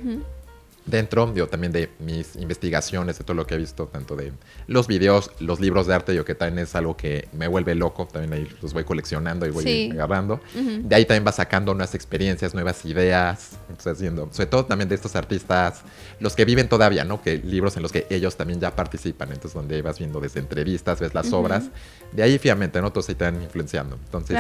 dentro, 0.86 1.32
digo, 1.32 1.48
también 1.48 1.72
de 1.72 1.90
mis 2.00 2.36
investigaciones, 2.36 3.18
de 3.18 3.24
todo 3.24 3.36
lo 3.36 3.46
que 3.46 3.56
he 3.56 3.58
visto, 3.58 3.88
tanto 3.88 4.16
de 4.16 4.32
los 4.68 4.88
videos, 4.88 5.32
los 5.40 5.60
libros 5.60 5.88
de 5.88 5.94
arte, 5.94 6.16
yo 6.16 6.26
que 6.26 6.36
también 6.36 6.60
es 6.60 6.76
algo 6.76 6.98
que 6.98 7.28
me 7.34 7.48
vuelve 7.48 7.76
loco, 7.76 8.08
también 8.12 8.34
ahí 8.34 8.48
los 8.62 8.74
voy 8.74 8.84
coleccionando 8.84 9.46
y 9.46 9.52
voy 9.52 9.92
agarrando. 9.92 10.40
De 10.54 10.96
ahí 10.96 11.06
también 11.06 11.26
va 11.26 11.32
sacando 11.32 11.74
nuevas 11.74 11.96
experiencias, 11.96 12.54
nuevas 12.54 12.86
ideas, 12.86 13.52
entonces 13.70 13.94
haciendo, 13.94 14.30
sobre 14.32 14.48
todo 14.48 14.66
también 14.66 14.90
de 14.90 14.96
estos 14.96 15.16
artistas, 15.16 15.82
los 16.20 16.36
que 16.36 16.46
viven 16.46 16.68
todavía, 16.68 17.04
¿no? 17.04 17.22
Que 17.22 17.38
libros 17.38 17.76
en 17.78 17.84
los 17.84 17.92
que 17.92 18.08
ellos 18.10 18.36
también 18.36 18.60
ya 18.60 18.76
participan, 18.76 19.30
entonces 19.30 19.54
donde 19.54 19.82
vas 19.82 20.00
viendo 20.00 20.20
desde 20.20 20.40
entrevistas, 20.40 21.00
ves 21.00 21.14
las 21.14 21.32
obras, 21.34 21.70
de 22.12 22.24
ahí 22.24 22.38
fíjate, 22.38 22.82
¿no? 22.82 22.92
Todos 22.92 23.10
ahí 23.10 23.16
te 23.16 23.26
van 23.26 23.42
influenciando. 23.42 23.98
Entonces, 24.04 24.38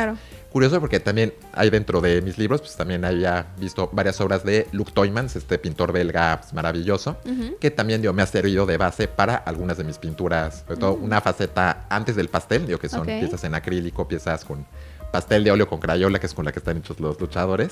curioso 0.52 0.80
porque 0.80 1.00
también 1.00 1.34
hay 1.54 1.70
dentro 1.70 2.02
de 2.02 2.22
mis 2.22 2.38
libros, 2.38 2.62
pues 2.62 2.76
también 2.76 3.06
había 3.06 3.48
visto 3.58 3.90
varias 3.94 4.20
obras 4.22 4.44
de 4.44 4.68
Luc 4.72 4.92
Toymans, 4.94 5.36
este 5.36 5.58
pintor 5.60 5.92
belga 5.92 6.39
maravilloso, 6.54 7.18
que 7.60 7.72
también 7.72 8.02
me 8.14 8.22
ha 8.22 8.26
servido 8.26 8.66
de 8.66 8.78
base 8.78 9.08
para 9.08 9.36
algunas 9.36 9.78
de 9.78 9.84
mis 9.84 9.98
pinturas, 9.98 10.64
sobre 10.68 10.80
todo 10.80 10.94
una 10.94 11.22
faceta 11.22 11.86
antes 11.90 12.16
del 12.16 12.30
pastel, 12.30 12.66
digo 12.66 12.80
que 12.80 12.90
son 12.90 13.06
piezas 13.06 13.44
en 13.44 13.56
acrílico, 13.56 14.08
piezas 14.08 14.46
con 14.46 14.66
pastel 15.12 15.44
de 15.44 15.52
óleo 15.52 15.68
con 15.68 15.80
crayola, 15.80 16.20
que 16.20 16.28
es 16.28 16.34
con 16.34 16.46
la 16.46 16.52
que 16.52 16.60
están 16.60 16.78
hechos 16.78 17.00
los 17.00 17.20
luchadores. 17.20 17.72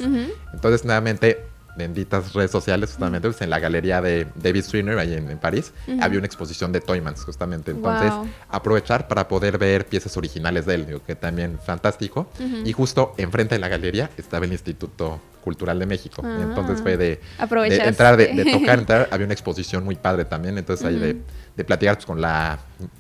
Entonces, 0.54 0.86
nuevamente, 0.86 1.46
benditas 1.78 2.34
redes 2.34 2.52
sociales, 2.52 2.90
justamente, 2.90 3.28
pues, 3.28 3.42
en 3.42 3.50
la 3.50 3.60
galería 3.60 4.02
de 4.02 4.28
David 4.36 4.64
Swinner, 4.64 4.98
ahí 4.98 5.14
en, 5.14 5.38
París, 5.38 5.72
había 6.02 6.18
una 6.18 6.26
exposición 6.26 6.72
de 6.72 6.82
Toymans, 6.82 7.24
justamente. 7.24 7.72
Entonces, 7.72 8.12
aprovechar 8.50 9.08
para 9.08 9.28
poder 9.28 9.58
ver 9.58 9.86
piezas 9.86 10.18
originales 10.18 10.66
de 10.66 10.76
él, 10.76 10.88
digo, 10.88 11.02
que 11.06 11.16
también 11.16 11.60
fantástico. 11.64 12.30
Y 12.66 12.74
justo 12.74 13.14
enfrente 13.18 13.56
de 13.56 13.60
la 13.60 13.68
galería 13.68 14.10
estaba 14.18 14.46
el 14.46 14.52
Instituto 14.52 15.20
Cultural 15.48 15.80
de 15.80 15.86
México. 15.86 16.22
Entonces 16.26 16.82
fue 16.82 16.98
de, 16.98 17.22
entrar, 17.40 18.18
de, 18.18 18.28
tocar, 18.52 18.80
entrar. 18.80 19.08
Había 19.12 19.26
una 19.26 19.34
exposición 19.34 19.86
muy 19.86 19.96
padre 19.96 20.26
también, 20.26 20.58
entonces 20.58 20.86
ahí 20.86 21.00
de, 21.00 21.18
de 21.58 21.64
platicar 21.66 21.96
pues, 21.96 22.06
con 22.06 22.22
la 22.22 22.60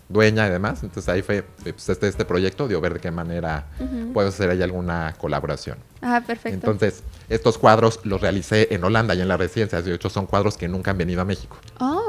dueña 0.09 0.47
y 0.47 0.49
demás. 0.49 0.81
Entonces 0.81 1.07
ahí 1.07 1.21
fue 1.21 1.43
pues, 1.43 1.87
este, 1.87 2.07
este 2.07 2.25
proyecto, 2.25 2.67
de 2.67 2.75
ver 2.79 2.95
de 2.95 2.99
qué 2.99 3.11
manera 3.11 3.67
puedo 4.13 4.29
hacer 4.29 4.49
ahí 4.49 4.63
alguna 4.63 5.13
colaboración. 5.17 5.77
Ah, 6.01 6.21
perfecto. 6.25 6.55
Entonces, 6.55 7.03
estos 7.29 7.57
cuadros 7.57 7.99
los 8.03 8.19
realicé 8.19 8.73
en 8.73 8.83
Holanda 8.83 9.13
y 9.13 9.21
en 9.21 9.27
las 9.27 9.37
residencias. 9.37 9.85
De 9.85 9.93
hecho, 9.93 10.09
son 10.09 10.25
cuadros 10.25 10.57
que 10.57 10.67
nunca 10.67 10.91
han 10.91 10.97
venido 10.97 11.21
a 11.21 11.25
México. 11.25 11.57
Oh, 11.79 12.06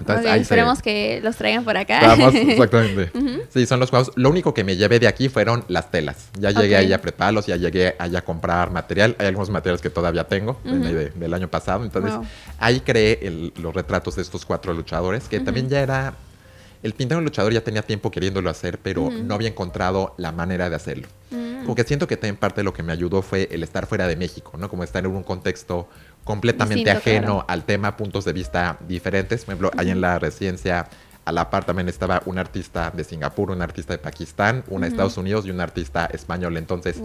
Entonces, 0.00 0.26
ahí 0.26 0.40
esperemos 0.40 0.82
que 0.82 1.20
los 1.22 1.36
traigan 1.36 1.64
por 1.64 1.76
acá. 1.76 2.00
Vamos, 2.02 2.34
exactamente. 2.36 3.10
Sí, 3.50 3.66
son 3.66 3.80
los 3.80 3.90
cuadros. 3.90 4.12
Lo 4.16 4.30
único 4.30 4.54
que 4.54 4.64
me 4.64 4.76
llevé 4.76 4.98
de 4.98 5.06
aquí 5.06 5.28
fueron 5.28 5.64
las 5.68 5.90
telas. 5.90 6.30
Ya 6.38 6.50
llegué 6.50 6.76
ahí 6.76 6.92
a 6.92 7.00
prepararlos, 7.00 7.46
ya 7.46 7.56
llegué 7.56 7.94
allá 7.98 8.20
a 8.20 8.22
comprar 8.22 8.70
material. 8.70 9.16
Hay 9.18 9.26
algunos 9.26 9.50
materiales 9.50 9.80
que 9.80 9.90
todavía 9.90 10.24
tengo, 10.24 10.60
del 10.64 11.34
año 11.34 11.48
pasado. 11.48 11.84
Entonces, 11.84 12.12
ahí 12.58 12.80
creé 12.80 13.50
los 13.56 13.74
retratos 13.74 14.16
de 14.16 14.22
estos 14.22 14.44
cuatro 14.44 14.72
luchadores, 14.72 15.28
que 15.28 15.40
también 15.40 15.68
ya 15.68 15.80
era 15.80 16.14
el 16.82 16.92
pintar 16.94 17.18
un 17.18 17.24
luchador 17.24 17.52
ya 17.52 17.62
tenía 17.62 17.82
tiempo 17.82 18.10
queriéndolo 18.10 18.50
hacer, 18.50 18.78
pero 18.78 19.10
no 19.10 19.34
había 19.34 19.48
encontrado 19.48 20.14
la 20.16 20.32
manera 20.32 20.70
de 20.70 20.76
hacerlo. 20.76 21.08
Mm. 21.30 21.62
Como 21.62 21.74
que 21.74 21.84
siento 21.84 22.06
que 22.06 22.16
también 22.16 22.36
parte 22.36 22.60
de 22.60 22.64
lo 22.64 22.72
que 22.72 22.82
me 22.82 22.92
ayudó 22.92 23.20
fue 23.20 23.48
el 23.50 23.62
estar 23.62 23.86
fuera 23.86 24.06
de 24.06 24.16
México, 24.16 24.52
¿no? 24.56 24.68
Como 24.68 24.84
estar 24.84 25.04
en 25.04 25.10
un 25.10 25.24
contexto 25.24 25.88
completamente 26.28 26.90
ajeno 26.90 27.42
al 27.48 27.64
tema, 27.64 27.96
puntos 27.96 28.26
de 28.26 28.34
vista 28.34 28.76
diferentes. 28.86 29.46
Por 29.46 29.54
ejemplo, 29.54 29.70
ahí 29.78 29.88
en 29.88 30.02
la 30.02 30.18
residencia 30.18 30.86
a 31.24 31.32
la 31.32 31.48
par 31.48 31.64
también 31.64 31.88
estaba 31.88 32.20
un 32.26 32.36
artista 32.36 32.92
de 32.94 33.02
Singapur, 33.02 33.50
un 33.50 33.62
artista 33.62 33.94
de 33.94 33.98
Pakistán, 33.98 34.62
una 34.68 34.84
de 34.84 34.90
Estados 34.90 35.16
Unidos 35.16 35.46
y 35.46 35.50
un 35.50 35.58
artista 35.58 36.04
español. 36.12 36.58
Entonces, 36.58 36.98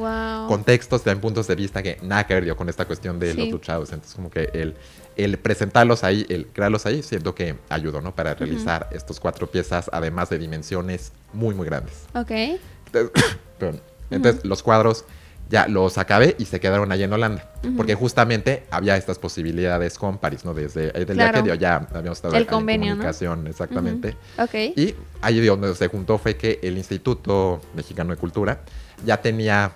contextos, 0.50 1.04
también 1.04 1.22
puntos 1.22 1.48
de 1.48 1.56
vista 1.56 1.82
que 1.82 2.00
nada 2.02 2.28
que 2.28 2.34
ver 2.34 2.54
con 2.58 2.68
esta 2.68 2.84
cuestión 2.84 3.18
de 3.18 3.34
los 3.34 3.48
luchados. 3.48 3.94
Entonces, 3.94 4.14
como 4.14 4.30
que 4.30 4.50
el, 4.52 4.76
el 5.16 5.38
presentarlos 5.38 6.04
ahí, 6.04 6.26
el 6.28 6.48
crearlos 6.48 6.86
ahí, 6.86 7.02
siento 7.02 7.34
que 7.34 7.56
ayudó, 7.70 8.02
¿no? 8.02 8.14
Para 8.14 8.34
realizar 8.34 8.90
estos 8.92 9.22
cuatro 9.22 9.50
piezas, 9.50 9.90
además 9.94 10.32
de 10.32 10.38
dimensiones 10.38 11.14
muy, 11.32 11.56
muy 11.56 11.66
grandes. 11.66 12.08
Ok. 12.14 12.60
Entonces, 12.88 13.24
Entonces 14.10 14.44
los 14.44 14.62
cuadros 14.64 15.06
ya 15.54 15.68
los 15.68 16.00
acabé 16.00 16.36
y 16.40 16.46
se 16.46 16.60
quedaron 16.60 16.92
allá 16.92 17.06
en 17.06 17.14
Holanda. 17.14 17.48
Porque 17.78 17.94
justamente 17.94 18.64
había 18.72 18.98
estas 18.98 19.20
posibilidades 19.20 20.00
con 20.00 20.18
París, 20.18 20.44
¿no? 20.44 20.56
Desde 20.56 20.90
el 20.98 21.06
día 21.06 21.32
que 21.32 21.58
ya 21.60 21.88
habíamos 21.94 22.18
estado 22.18 22.36
en 22.36 22.46
comunicación, 22.46 23.46
exactamente. 23.46 24.18
okay. 24.40 24.74
Y 24.76 24.96
ahí 25.22 25.40
donde 25.46 25.76
se 25.76 25.88
juntó 25.90 26.18
fue 26.18 26.38
que 26.38 26.60
el 26.64 26.76
Instituto 26.76 27.62
Mexicano 27.76 28.16
de 28.16 28.18
Cultura 28.18 28.62
ya 29.06 29.22
tenía 29.22 29.72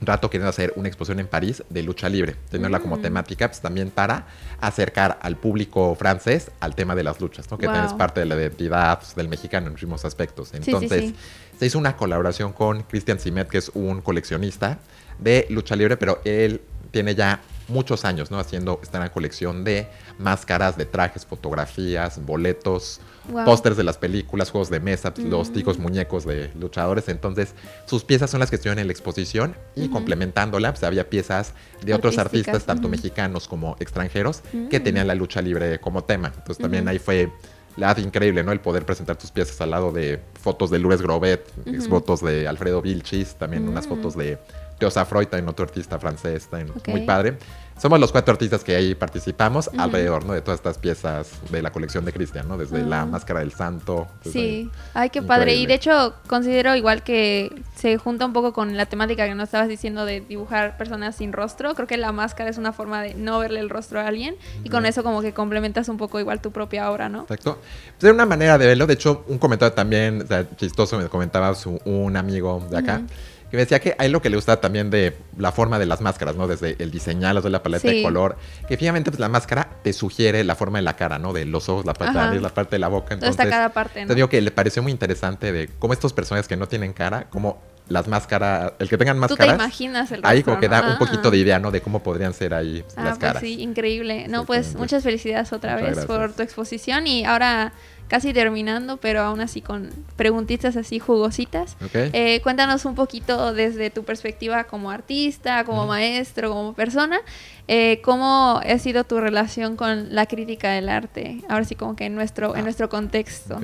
rato 0.00 0.30
queriendo 0.30 0.50
hacer 0.50 0.72
una 0.76 0.88
exposición 0.88 1.20
en 1.20 1.26
París 1.26 1.62
de 1.68 1.82
lucha 1.82 2.08
libre, 2.08 2.36
tenerla 2.50 2.80
como 2.80 2.96
mm. 2.96 3.02
temática 3.02 3.48
pues, 3.48 3.60
también 3.60 3.90
para 3.90 4.26
acercar 4.60 5.18
al 5.22 5.36
público 5.36 5.94
francés 5.94 6.50
al 6.60 6.74
tema 6.74 6.94
de 6.94 7.02
las 7.02 7.20
luchas, 7.20 7.50
¿no? 7.50 7.58
que 7.58 7.66
también 7.66 7.86
es 7.86 7.94
parte 7.94 8.20
de 8.20 8.26
la 8.26 8.36
identidad 8.36 8.98
pues, 9.00 9.14
del 9.14 9.28
mexicano 9.28 9.66
en 9.66 9.72
muchísimos 9.72 10.04
aspectos. 10.04 10.54
Entonces, 10.54 11.14
se 11.58 11.66
hizo 11.66 11.78
una 11.78 11.96
colaboración 11.96 12.52
con 12.52 12.82
Christian 12.82 13.18
Simet, 13.18 13.48
que 13.48 13.58
es 13.58 13.70
un 13.74 14.00
coleccionista 14.00 14.78
de 15.18 15.46
lucha 15.50 15.74
libre, 15.74 15.96
pero 15.96 16.20
él 16.24 16.60
tiene 16.90 17.14
ya 17.14 17.40
muchos 17.68 18.04
años, 18.04 18.30
¿no? 18.30 18.38
Haciendo 18.38 18.80
esta 18.82 19.10
colección 19.12 19.64
de 19.64 19.88
máscaras, 20.18 20.76
de 20.76 20.86
trajes, 20.86 21.24
fotografías, 21.24 22.24
boletos, 22.24 23.00
pósters 23.44 23.76
de 23.76 23.84
las 23.84 23.98
películas, 23.98 24.50
juegos 24.50 24.70
de 24.70 24.80
mesa, 24.80 25.12
pues, 25.12 25.26
los 25.26 25.52
ticos 25.52 25.78
muñecos 25.78 26.24
de 26.24 26.50
luchadores. 26.54 27.08
Entonces, 27.08 27.54
sus 27.86 28.04
piezas 28.04 28.30
son 28.30 28.40
las 28.40 28.50
que 28.50 28.56
estuvieron 28.56 28.78
en 28.78 28.86
la 28.86 28.92
exposición 28.92 29.54
y 29.76 29.88
complementándola, 29.88 30.72
pues 30.72 30.82
había 30.82 31.08
piezas 31.08 31.52
de 31.84 31.94
otros 31.94 32.18
artistas, 32.18 32.64
tanto 32.64 32.88
mexicanos 32.88 33.48
como 33.48 33.76
extranjeros, 33.80 34.42
que 34.70 34.80
tenían 34.80 35.06
la 35.06 35.14
lucha 35.14 35.42
libre 35.42 35.78
como 35.78 36.04
tema. 36.04 36.28
Entonces, 36.28 36.58
también 36.58 36.88
ahí 36.88 36.98
fue 36.98 37.30
la 37.76 37.94
increíble, 37.98 38.42
¿no? 38.42 38.50
El 38.50 38.60
poder 38.60 38.84
presentar 38.84 39.16
tus 39.16 39.30
piezas 39.30 39.60
al 39.60 39.70
lado 39.70 39.92
de 39.92 40.20
fotos 40.40 40.70
de 40.70 40.80
Lourdes 40.80 41.00
Grobet, 41.00 41.48
fotos 41.88 42.22
de 42.22 42.48
Alfredo 42.48 42.82
Vilchis, 42.82 43.36
también 43.36 43.68
unas 43.68 43.86
fotos 43.86 44.16
de 44.16 44.38
Teosa 44.78 45.04
Freud, 45.04 45.26
también 45.26 45.48
otro 45.48 45.64
artista 45.64 45.98
francés, 45.98 46.48
muy 46.86 47.02
padre. 47.02 47.38
Somos 47.78 48.00
los 48.00 48.10
cuatro 48.10 48.32
artistas 48.32 48.64
que 48.64 48.74
ahí 48.74 48.96
participamos 48.96 49.70
alrededor, 49.78 50.24
¿no? 50.24 50.32
De 50.32 50.40
todas 50.40 50.58
estas 50.58 50.78
piezas 50.78 51.30
de 51.48 51.62
la 51.62 51.70
colección 51.70 52.04
de 52.04 52.12
Cristian, 52.12 52.48
¿no? 52.48 52.58
Desde 52.58 52.82
la 52.82 53.06
Máscara 53.06 53.38
del 53.38 53.52
Santo. 53.52 54.08
Sí, 54.24 54.68
ay, 54.94 55.10
qué 55.10 55.22
padre. 55.22 55.54
Y 55.54 55.66
de 55.66 55.74
hecho, 55.74 56.14
considero 56.26 56.74
igual 56.74 57.04
que 57.04 57.62
se 57.76 57.96
junta 57.96 58.26
un 58.26 58.32
poco 58.32 58.52
con 58.52 58.76
la 58.76 58.86
temática 58.86 59.28
que 59.28 59.34
nos 59.36 59.44
estabas 59.44 59.68
diciendo 59.68 60.04
de 60.04 60.20
dibujar 60.22 60.76
personas 60.76 61.14
sin 61.14 61.32
rostro. 61.32 61.76
Creo 61.76 61.86
que 61.86 61.96
la 61.96 62.10
máscara 62.10 62.50
es 62.50 62.58
una 62.58 62.72
forma 62.72 63.00
de 63.00 63.14
no 63.14 63.38
verle 63.38 63.60
el 63.60 63.70
rostro 63.70 64.00
a 64.00 64.08
alguien 64.08 64.34
y 64.64 64.70
con 64.70 64.84
eso 64.84 65.04
como 65.04 65.22
que 65.22 65.32
complementas 65.32 65.88
un 65.88 65.98
poco 65.98 66.18
igual 66.18 66.40
tu 66.40 66.50
propia 66.50 66.90
obra, 66.90 67.08
¿no? 67.08 67.22
Exacto. 67.22 67.58
Pues 67.96 68.10
es 68.10 68.12
una 68.12 68.26
manera 68.26 68.58
de 68.58 68.66
verlo. 68.66 68.88
De 68.88 68.94
hecho, 68.94 69.24
un 69.28 69.38
comentario 69.38 69.72
también 69.72 70.26
chistoso 70.56 70.98
me 70.98 71.08
comentaba 71.08 71.54
su, 71.54 71.80
un 71.84 72.16
amigo 72.16 72.66
de 72.68 72.78
acá 72.78 73.02
que 73.50 73.56
me 73.56 73.62
decía 73.62 73.80
que 73.80 73.94
hay 73.98 74.10
lo 74.10 74.20
que 74.20 74.30
le 74.30 74.36
gusta 74.36 74.60
también 74.60 74.90
de 74.90 75.16
la 75.36 75.52
forma 75.52 75.78
de 75.78 75.86
las 75.86 76.00
máscaras, 76.00 76.36
¿no? 76.36 76.46
Desde 76.46 76.76
el 76.78 76.90
diseñarlas, 76.90 77.44
de 77.44 77.50
la 77.50 77.62
paleta 77.62 77.88
de 77.88 78.02
color, 78.02 78.36
que 78.68 78.76
finalmente 78.76 79.10
pues 79.10 79.20
la 79.20 79.28
máscara 79.28 79.70
te 79.82 79.92
sugiere 79.92 80.44
la 80.44 80.54
forma 80.54 80.78
de 80.78 80.82
la 80.82 80.96
cara, 80.96 81.18
¿no? 81.18 81.32
De 81.32 81.44
los 81.44 81.68
ojos, 81.68 81.86
la 81.86 81.94
parte 81.94 82.12
de 82.12 82.18
la 82.18 82.26
nariz, 82.26 82.42
la 82.42 82.54
parte 82.54 82.76
de 82.76 82.80
la 82.80 82.88
boca. 82.88 83.14
Entonces, 83.14 83.46
cada 83.48 83.70
parte, 83.70 84.04
Te 84.04 84.14
digo 84.14 84.28
que 84.28 84.40
le 84.40 84.50
pareció 84.50 84.82
muy 84.82 84.92
interesante 84.92 85.52
de 85.52 85.68
cómo 85.78 85.92
estos 85.92 86.12
personajes 86.12 86.46
que 86.48 86.56
no 86.56 86.68
tienen 86.68 86.92
cara, 86.92 87.28
cómo 87.30 87.60
las 87.88 88.06
máscaras, 88.06 88.72
el 88.78 88.88
que 88.88 88.98
tengan 88.98 89.18
máscaras. 89.18 89.54
Tú 89.54 89.58
te 89.58 89.64
imaginas 89.64 90.12
el 90.12 90.20
Ahí 90.24 90.42
como 90.42 90.60
que 90.60 90.68
da 90.68 90.92
un 90.92 90.98
poquito 90.98 91.30
de 91.30 91.38
idea, 91.38 91.58
¿no? 91.58 91.70
De 91.70 91.80
cómo 91.80 92.02
podrían 92.02 92.34
ser 92.34 92.54
ahí 92.54 92.84
ah, 92.96 93.04
las 93.04 93.18
pues 93.18 93.18
caras. 93.18 93.42
sí, 93.42 93.62
increíble. 93.62 94.28
No, 94.28 94.44
pues 94.44 94.74
muchas 94.74 95.02
felicidades 95.02 95.52
otra 95.52 95.76
vez 95.76 96.04
por 96.04 96.32
tu 96.32 96.42
exposición 96.42 97.06
y 97.06 97.24
ahora 97.24 97.72
casi 98.08 98.32
terminando, 98.32 98.96
pero 98.96 99.20
aún 99.20 99.40
así 99.40 99.60
con 99.60 99.90
preguntitas 100.16 100.76
así 100.76 100.98
jugositas. 100.98 101.76
Eh, 101.94 102.40
cuéntanos 102.42 102.84
un 102.84 102.94
poquito 102.94 103.52
desde 103.52 103.90
tu 103.90 104.04
perspectiva 104.04 104.64
como 104.64 104.90
artista, 104.90 105.64
como 105.64 105.86
maestro, 105.86 106.50
como 106.50 106.72
persona, 106.72 107.20
eh, 107.68 108.00
cómo 108.02 108.60
ha 108.64 108.78
sido 108.78 109.04
tu 109.04 109.20
relación 109.20 109.76
con 109.76 110.14
la 110.14 110.26
crítica 110.26 110.72
del 110.72 110.88
arte, 110.88 111.42
ahora 111.48 111.64
sí 111.64 111.74
como 111.74 111.94
que 111.94 112.06
en 112.06 112.14
nuestro, 112.14 112.54
en 112.54 112.60
ah. 112.60 112.64
nuestro 112.64 112.88
contexto. 112.88 113.60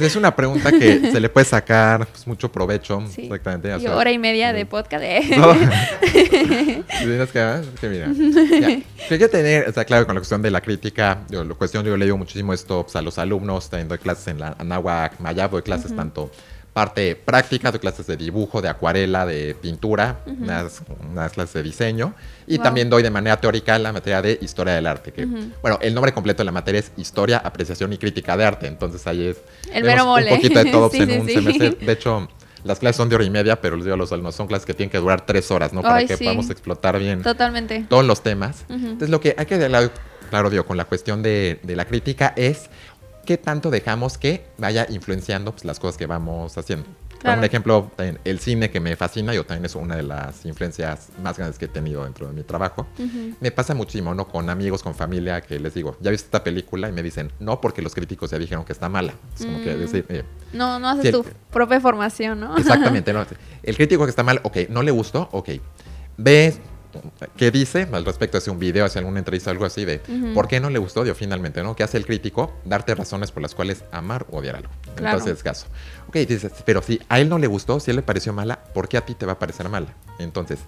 Es 0.00 0.16
una 0.16 0.34
pregunta 0.34 0.70
que 0.70 1.10
se 1.12 1.20
le 1.20 1.28
puede 1.28 1.46
sacar 1.46 2.06
pues, 2.06 2.26
mucho 2.26 2.50
provecho. 2.50 3.02
Exactamente. 3.16 3.76
Y 3.80 3.86
hora 3.86 4.10
y 4.12 4.18
media 4.18 4.52
de 4.52 4.66
podcast. 4.66 5.04
¿eh? 5.04 5.22
que, 7.32 7.40
ah, 7.40 7.62
que 7.80 7.88
mira. 7.88 8.06
hay 8.08 9.18
que 9.18 9.28
tener, 9.28 9.68
está 9.68 9.84
claro, 9.84 10.06
con 10.06 10.14
la 10.14 10.20
cuestión 10.20 10.42
de 10.42 10.50
la 10.50 10.60
crítica, 10.60 11.18
yo, 11.28 11.44
la 11.44 11.54
cuestión, 11.54 11.84
yo 11.84 11.96
leo 11.96 12.16
muchísimo 12.16 12.52
esto 12.52 12.82
pues, 12.82 12.96
a 12.96 13.02
los 13.02 13.18
alumnos, 13.18 13.70
también 13.70 13.88
doy 13.88 13.98
clases 13.98 14.28
en 14.28 14.40
la 14.40 14.56
Anáhuac 14.58 15.20
Mayab, 15.20 15.50
doy 15.50 15.62
clases 15.62 15.94
tanto 15.94 16.30
parte 16.72 17.16
práctica, 17.16 17.70
doy 17.70 17.80
clases 17.80 18.06
de 18.06 18.16
dibujo, 18.16 18.62
de 18.62 18.68
acuarela, 18.68 19.26
de 19.26 19.56
pintura, 19.60 20.20
unas, 20.26 20.82
clases 21.32 21.54
de 21.54 21.62
diseño. 21.62 22.14
Y 22.46 22.58
también 22.58 22.90
doy 22.90 23.02
de 23.02 23.10
manera 23.10 23.36
teórica 23.40 23.78
la 23.78 23.92
materia 23.92 24.22
de 24.22 24.38
historia 24.40 24.74
del 24.74 24.86
arte. 24.86 25.12
Que, 25.12 25.26
Bueno, 25.26 25.78
el 25.80 25.94
nombre 25.94 26.12
completo 26.12 26.38
de 26.38 26.46
la 26.46 26.52
materia 26.52 26.80
es 26.80 26.92
Historia, 26.96 27.38
Apreciación 27.38 27.92
y 27.92 27.98
Crítica 27.98 28.36
de 28.36 28.44
Arte. 28.44 28.66
Entonces 28.66 29.06
ahí 29.06 29.28
es 29.28 29.38
el 29.72 29.84
un 29.84 30.28
poquito 30.28 30.64
de 30.64 30.70
todo 30.70 30.90
en 30.92 31.20
un 31.20 31.28
semestre. 31.28 31.70
De 31.70 31.92
hecho, 31.92 32.28
las 32.64 32.78
clases 32.78 32.96
son 32.96 33.08
de 33.08 33.14
hora 33.14 33.24
y 33.24 33.30
media, 33.30 33.60
pero 33.60 33.76
les 33.76 33.84
digo 33.84 33.94
a 33.94 33.98
los 33.98 34.12
alumnos, 34.12 34.34
son 34.34 34.46
clases 34.46 34.66
que 34.66 34.74
tienen 34.74 34.90
que 34.90 34.98
durar 34.98 35.24
tres 35.24 35.50
horas, 35.50 35.72
¿no? 35.72 35.82
Para 35.82 36.04
que 36.04 36.16
podamos 36.16 36.50
explotar 36.50 36.98
bien 36.98 37.22
Totalmente. 37.22 37.86
todos 37.88 38.04
los 38.04 38.22
temas. 38.22 38.64
Entonces, 38.68 39.10
lo 39.10 39.20
que 39.20 39.34
hay 39.36 39.46
que 39.46 39.58
claro, 40.30 40.48
digo, 40.48 40.64
con 40.64 40.76
la 40.76 40.84
cuestión 40.84 41.22
de, 41.22 41.58
de 41.62 41.76
la 41.76 41.84
crítica 41.84 42.32
es 42.36 42.70
qué 43.24 43.36
tanto 43.36 43.70
dejamos 43.70 44.18
que 44.18 44.46
vaya 44.58 44.86
influenciando 44.88 45.52
pues, 45.52 45.64
las 45.64 45.78
cosas 45.80 45.96
que 45.96 46.06
vamos 46.06 46.56
haciendo. 46.56 46.86
Un 47.22 47.44
ejemplo, 47.44 47.90
el 48.24 48.38
cine 48.38 48.70
que 48.70 48.80
me 48.80 48.96
fascina, 48.96 49.34
yo 49.34 49.44
también 49.44 49.66
es 49.66 49.74
una 49.74 49.96
de 49.96 50.02
las 50.02 50.44
influencias 50.46 51.08
más 51.22 51.36
grandes 51.36 51.58
que 51.58 51.66
he 51.66 51.68
tenido 51.68 52.04
dentro 52.04 52.26
de 52.26 52.32
mi 52.32 52.42
trabajo. 52.42 52.86
Me 53.40 53.50
pasa 53.50 53.74
muchísimo, 53.74 54.14
¿no? 54.14 54.26
Con 54.26 54.48
amigos, 54.48 54.82
con 54.82 54.94
familia, 54.94 55.42
que 55.42 55.60
les 55.60 55.74
digo, 55.74 55.96
¿ya 56.00 56.10
viste 56.10 56.26
esta 56.26 56.42
película? 56.42 56.88
Y 56.88 56.92
me 56.92 57.02
dicen, 57.02 57.30
no, 57.38 57.60
porque 57.60 57.82
los 57.82 57.94
críticos 57.94 58.30
ya 58.30 58.38
dijeron 58.38 58.64
que 58.64 58.72
está 58.72 58.88
mala. 58.88 59.12
Es 59.34 59.44
como 59.44 59.58
que 59.62 59.76
decir, 59.76 60.06
eh, 60.08 60.24
no, 60.54 60.78
no 60.78 60.88
haces 60.88 61.12
tu 61.12 61.24
propia 61.50 61.78
formación, 61.78 62.40
¿no? 62.40 62.56
Exactamente, 62.56 63.12
no. 63.12 63.26
El 63.62 63.76
crítico 63.76 64.04
que 64.04 64.10
está 64.10 64.22
mal, 64.22 64.40
ok, 64.42 64.56
no 64.70 64.82
le 64.82 64.90
gustó, 64.90 65.28
ok. 65.32 65.50
Ves 66.16 66.58
qué 67.36 67.50
dice 67.50 67.88
al 67.92 68.04
respecto, 68.04 68.38
hace 68.38 68.50
un 68.50 68.58
video, 68.58 68.84
hace 68.84 68.98
alguna 68.98 69.18
entrevista, 69.18 69.50
algo 69.50 69.64
así 69.64 69.84
de 69.84 70.00
por 70.34 70.48
qué 70.48 70.60
no 70.60 70.70
le 70.70 70.78
gustó, 70.78 71.04
dio 71.04 71.14
finalmente, 71.14 71.62
¿no? 71.62 71.76
¿Qué 71.76 71.82
hace 71.82 71.96
el 71.96 72.06
crítico? 72.06 72.52
Darte 72.64 72.94
razones 72.94 73.30
por 73.32 73.42
las 73.42 73.54
cuales 73.54 73.84
amar 73.92 74.26
o 74.30 74.38
odiar 74.38 74.56
algo. 74.56 74.70
Entonces, 74.96 75.42
caso. 75.42 75.66
Ok, 76.08 76.16
dices, 76.16 76.52
pero 76.64 76.82
si 76.82 77.00
a 77.08 77.20
él 77.20 77.28
no 77.28 77.38
le 77.38 77.46
gustó, 77.46 77.80
si 77.80 77.90
a 77.90 77.92
él 77.92 77.96
le 77.96 78.02
pareció 78.02 78.32
mala, 78.32 78.64
¿por 78.74 78.88
qué 78.88 78.96
a 78.96 79.06
ti 79.06 79.14
te 79.14 79.26
va 79.26 79.32
a 79.32 79.38
parecer 79.38 79.68
mala? 79.68 79.94
Entonces, 80.18 80.58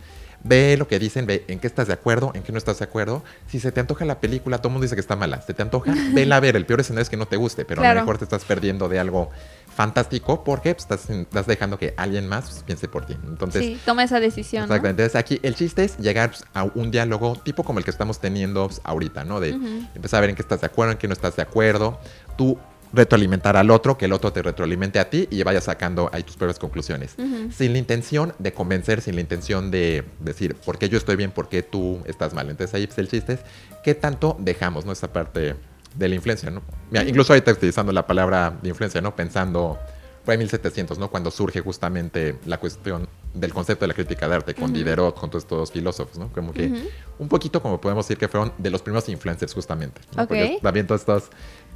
ve 0.44 0.76
lo 0.76 0.88
que 0.88 0.98
dicen, 0.98 1.26
ve 1.26 1.44
en 1.48 1.58
qué 1.58 1.66
estás 1.66 1.86
de 1.86 1.92
acuerdo, 1.92 2.32
en 2.34 2.42
qué 2.42 2.52
no 2.52 2.58
estás 2.58 2.78
de 2.78 2.84
acuerdo. 2.84 3.22
Si 3.46 3.60
se 3.60 3.72
te 3.72 3.80
antoja 3.80 4.04
la 4.04 4.20
película, 4.20 4.58
todo 4.58 4.68
el 4.68 4.72
mundo 4.72 4.84
dice 4.84 4.94
que 4.94 5.00
está 5.00 5.16
mala. 5.16 5.40
Se 5.42 5.54
te 5.54 5.62
antoja, 5.62 5.94
vela 6.14 6.36
a 6.36 6.40
ver. 6.40 6.56
El 6.56 6.66
peor 6.66 6.80
escenario 6.80 7.02
es 7.02 7.10
que 7.10 7.16
no 7.16 7.26
te 7.26 7.36
guste, 7.36 7.64
pero 7.64 7.82
a 7.82 7.94
lo 7.94 8.00
mejor 8.00 8.18
te 8.18 8.24
estás 8.24 8.44
perdiendo 8.44 8.88
de 8.88 8.98
algo 8.98 9.30
fantástico 9.74 10.44
porque 10.44 10.74
pues, 10.74 10.84
estás, 10.84 11.08
estás, 11.08 11.46
dejando 11.46 11.78
que 11.78 11.94
alguien 11.96 12.28
más 12.28 12.50
pues, 12.50 12.62
piense 12.62 12.88
por 12.88 13.06
ti. 13.06 13.16
Entonces, 13.26 13.64
sí, 13.64 13.80
toma 13.84 14.04
esa 14.04 14.20
decisión. 14.20 14.64
Exactamente. 14.64 15.02
Entonces 15.02 15.18
aquí 15.18 15.40
el 15.42 15.54
chiste 15.54 15.84
es 15.84 15.98
llegar 15.98 16.30
pues, 16.30 16.44
a 16.54 16.64
un 16.64 16.90
diálogo 16.90 17.36
tipo 17.36 17.64
como 17.64 17.78
el 17.78 17.84
que 17.84 17.90
estamos 17.90 18.20
teniendo 18.20 18.70
ahorita, 18.84 19.24
¿no? 19.24 19.40
De 19.40 19.50
empezar 19.94 20.18
a 20.18 20.20
ver 20.22 20.30
en 20.30 20.36
qué 20.36 20.42
estás 20.42 20.60
de 20.60 20.66
acuerdo, 20.66 20.92
en 20.92 20.98
qué 20.98 21.08
no 21.08 21.14
estás 21.14 21.36
de 21.36 21.42
acuerdo. 21.42 21.98
Tú 22.36 22.58
retroalimentar 22.92 23.56
al 23.56 23.70
otro, 23.70 23.96
que 23.96 24.04
el 24.04 24.12
otro 24.12 24.32
te 24.32 24.42
retroalimente 24.42 24.98
a 24.98 25.08
ti 25.08 25.28
y 25.30 25.42
vayas 25.42 25.64
sacando 25.64 26.10
ahí 26.12 26.22
tus 26.22 26.36
propias 26.36 26.58
conclusiones. 26.58 27.16
Sin 27.54 27.72
la 27.72 27.78
intención 27.78 28.34
de 28.38 28.52
convencer, 28.52 29.00
sin 29.00 29.14
la 29.14 29.20
intención 29.20 29.70
de 29.70 30.04
decir 30.20 30.54
por 30.56 30.78
qué 30.78 30.88
yo 30.88 30.98
estoy 30.98 31.16
bien, 31.16 31.30
por 31.30 31.48
qué 31.48 31.62
tú 31.62 32.00
estás 32.04 32.34
mal. 32.34 32.50
Entonces 32.50 32.74
ahí 32.74 32.88
el 32.96 33.08
chiste 33.08 33.34
es 33.34 33.40
qué 33.82 33.94
tanto 33.94 34.36
dejamos, 34.38 34.84
¿no? 34.84 34.92
Esa 34.92 35.12
parte 35.12 35.56
de 35.94 36.08
la 36.08 36.14
influencia, 36.14 36.50
¿no? 36.50 36.62
Mira, 36.90 37.04
incluso 37.04 37.32
ahorita 37.32 37.52
utilizando 37.52 37.92
la 37.92 38.06
palabra 38.06 38.56
de 38.62 38.68
influencia, 38.68 39.00
¿no? 39.00 39.14
Pensando, 39.14 39.78
fue 40.24 40.34
en 40.34 40.40
1700, 40.40 40.98
¿no? 40.98 41.10
Cuando 41.10 41.30
surge 41.30 41.60
justamente 41.60 42.38
la 42.46 42.58
cuestión 42.58 43.08
del 43.34 43.52
concepto 43.52 43.84
de 43.84 43.88
la 43.88 43.94
crítica 43.94 44.28
de 44.28 44.34
arte 44.36 44.54
con 44.54 44.72
Diderot, 44.72 45.18
con 45.18 45.30
todos 45.30 45.44
estos 45.44 45.72
filósofos, 45.72 46.18
¿no? 46.18 46.30
Como 46.32 46.52
que 46.52 46.90
un 47.18 47.28
poquito 47.28 47.62
como 47.62 47.80
podemos 47.80 48.06
decir 48.06 48.18
que 48.18 48.28
fueron 48.28 48.52
de 48.58 48.70
los 48.70 48.82
primeros 48.82 49.08
influencers 49.08 49.54
justamente. 49.54 50.00
¿no? 50.16 50.26
Porque 50.26 50.58
también 50.62 50.86
todos 50.86 51.00
estos 51.00 51.24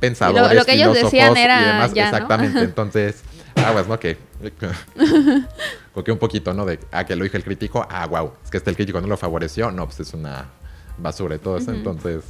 pensadores, 0.01 0.57
lo, 0.57 0.65
que 0.65 0.75
ellos 0.75 0.95
decían 0.95 1.37
era 1.37 1.61
y 1.61 1.65
demás, 1.65 1.93
exactamente. 1.95 2.59
Entonces, 2.65 3.23
aguas, 3.55 3.87
¿no? 3.87 3.99
Que, 3.99 4.17
porque 5.95 6.13
un 6.13 6.19
poquito, 6.19 6.53
¿no? 6.53 6.65
De, 6.65 6.79
ah, 6.93 7.05
que 7.05 7.17
lo 7.17 7.25
dijo 7.25 7.37
el 7.37 7.45
crítico, 7.45 7.87
ah, 7.89 8.07
wow, 8.07 8.33
es 8.45 8.51
que 8.51 8.59
este 8.59 8.71
el 8.71 8.77
crítico 8.77 9.01
no 9.01 9.07
lo 9.07 9.17
favoreció, 9.17 9.71
no, 9.71 9.87
pues 9.87 10.01
es 10.01 10.15
una 10.15 10.47
basura 10.99 11.37
y 11.37 11.39
todo 11.39 11.59
eso, 11.59 11.73
entonces 11.73 12.25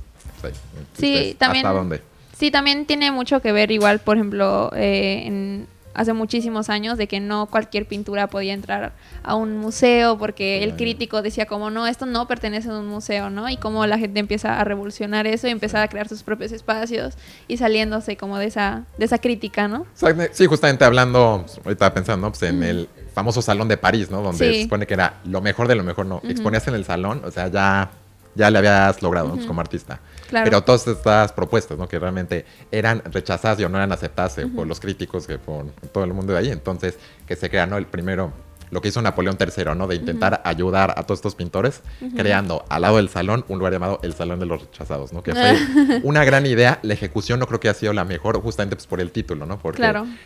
sí, 0.98 1.36
también. 1.38 1.66
¿Hasta 1.66 1.78
dónde? 1.78 2.02
Sí, 2.36 2.50
también 2.50 2.84
tiene 2.84 3.10
mucho 3.12 3.40
que 3.40 3.52
ver, 3.52 3.70
igual, 3.70 4.00
por 4.00 4.16
ejemplo, 4.16 4.70
eh, 4.74 5.22
en, 5.24 5.68
hace 5.96 6.12
muchísimos 6.12 6.68
años, 6.68 6.98
de 6.98 7.08
que 7.08 7.20
no 7.20 7.46
cualquier 7.46 7.86
pintura 7.86 8.28
podía 8.28 8.52
entrar 8.52 8.92
a 9.22 9.34
un 9.34 9.56
museo, 9.56 10.18
porque 10.18 10.62
el 10.62 10.76
crítico 10.76 11.22
decía 11.22 11.46
como, 11.46 11.70
no, 11.70 11.86
esto 11.86 12.06
no 12.06 12.28
pertenece 12.28 12.68
a 12.68 12.78
un 12.78 12.86
museo, 12.86 13.30
¿no? 13.30 13.48
Y 13.48 13.56
cómo 13.56 13.86
la 13.86 13.98
gente 13.98 14.20
empieza 14.20 14.60
a 14.60 14.64
revolucionar 14.64 15.26
eso 15.26 15.48
y 15.48 15.50
empezar 15.50 15.82
a 15.82 15.88
crear 15.88 16.08
sus 16.08 16.22
propios 16.22 16.52
espacios 16.52 17.14
y 17.48 17.56
saliéndose 17.56 18.16
como 18.16 18.38
de 18.38 18.46
esa, 18.46 18.84
de 18.98 19.06
esa 19.06 19.18
crítica, 19.18 19.68
¿no? 19.68 19.86
Sí, 20.32 20.46
justamente 20.46 20.84
hablando, 20.84 21.46
ahorita 21.64 21.92
pensando 21.94 22.28
pues, 22.28 22.42
en 22.42 22.62
el 22.62 22.88
famoso 23.14 23.40
salón 23.40 23.66
de 23.68 23.78
París, 23.78 24.10
¿no? 24.10 24.20
Donde 24.20 24.52
se 24.52 24.62
supone 24.64 24.86
que 24.86 24.94
era 24.94 25.14
lo 25.24 25.40
mejor 25.40 25.66
de 25.66 25.74
lo 25.74 25.82
mejor, 25.82 26.04
¿no? 26.04 26.20
Exponías 26.28 26.68
en 26.68 26.74
el 26.74 26.84
salón, 26.84 27.22
o 27.24 27.30
sea, 27.30 27.48
ya 27.48 27.90
ya 28.36 28.50
le 28.50 28.58
habías 28.58 29.02
logrado 29.02 29.34
pues, 29.34 29.46
como 29.46 29.60
artista. 29.60 29.98
Pero 30.30 30.62
todas 30.62 30.86
estas 30.86 31.32
propuestas, 31.32 31.78
¿no? 31.78 31.88
Que 31.88 31.98
realmente 31.98 32.44
eran 32.70 33.02
rechazadas 33.12 33.60
y 33.60 33.64
o 33.64 33.68
no 33.68 33.78
eran 33.78 33.92
aceptadas 33.92 34.38
eh, 34.38 34.46
por 34.46 34.66
los 34.66 34.80
críticos, 34.80 35.26
que 35.26 35.38
por 35.38 35.66
todo 35.92 36.04
el 36.04 36.12
mundo 36.12 36.32
de 36.32 36.38
ahí. 36.38 36.50
Entonces, 36.50 36.98
que 37.26 37.36
se 37.36 37.48
crea, 37.50 37.66
¿no? 37.66 37.76
El 37.76 37.86
primero, 37.86 38.32
lo 38.70 38.80
que 38.80 38.88
hizo 38.88 39.00
Napoleón 39.00 39.36
III, 39.38 39.76
¿no? 39.76 39.86
De 39.86 39.94
intentar 39.94 40.40
ayudar 40.44 40.94
a 40.96 41.04
todos 41.04 41.18
estos 41.18 41.34
pintores, 41.34 41.82
creando 42.16 42.64
al 42.68 42.82
lado 42.82 42.96
del 42.96 43.08
salón 43.08 43.44
un 43.48 43.58
lugar 43.58 43.72
llamado 43.72 44.00
el 44.02 44.14
Salón 44.14 44.40
de 44.40 44.46
los 44.46 44.60
Rechazados, 44.62 45.12
¿no? 45.12 45.22
Que 45.22 45.32
fue 45.32 46.00
una 46.02 46.24
gran 46.24 46.46
idea. 46.46 46.80
La 46.82 46.94
ejecución 46.94 47.38
no 47.38 47.46
creo 47.46 47.60
que 47.60 47.68
ha 47.68 47.74
sido 47.74 47.92
la 47.92 48.04
mejor, 48.04 48.40
justamente 48.40 48.76
pues, 48.76 48.86
por 48.86 49.00
el 49.00 49.12
título, 49.12 49.46
¿no? 49.46 49.58
Porque 49.58 49.82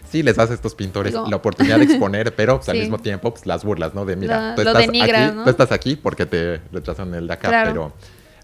sí 0.08 0.22
les 0.22 0.36
das 0.36 0.50
a 0.50 0.54
estos 0.54 0.74
pintores 0.74 1.12
la 1.12 1.36
oportunidad 1.36 1.78
de 1.78 1.84
exponer, 1.84 2.34
pero 2.36 2.56
pues, 2.56 2.68
al 2.68 2.78
mismo 2.78 2.98
tiempo 2.98 3.30
pues, 3.32 3.46
las 3.46 3.64
burlas, 3.64 3.94
¿no? 3.94 4.04
De 4.04 4.16
mira, 4.16 4.54
tú, 4.54 4.62
estás 4.62 4.88
aquí, 4.88 5.02
tú 5.44 5.50
estás 5.50 5.72
aquí 5.72 5.96
porque 5.96 6.26
te 6.26 6.60
rechazan 6.72 7.14
el 7.14 7.26
de 7.26 7.34
acá, 7.34 7.64
pero 7.66 7.92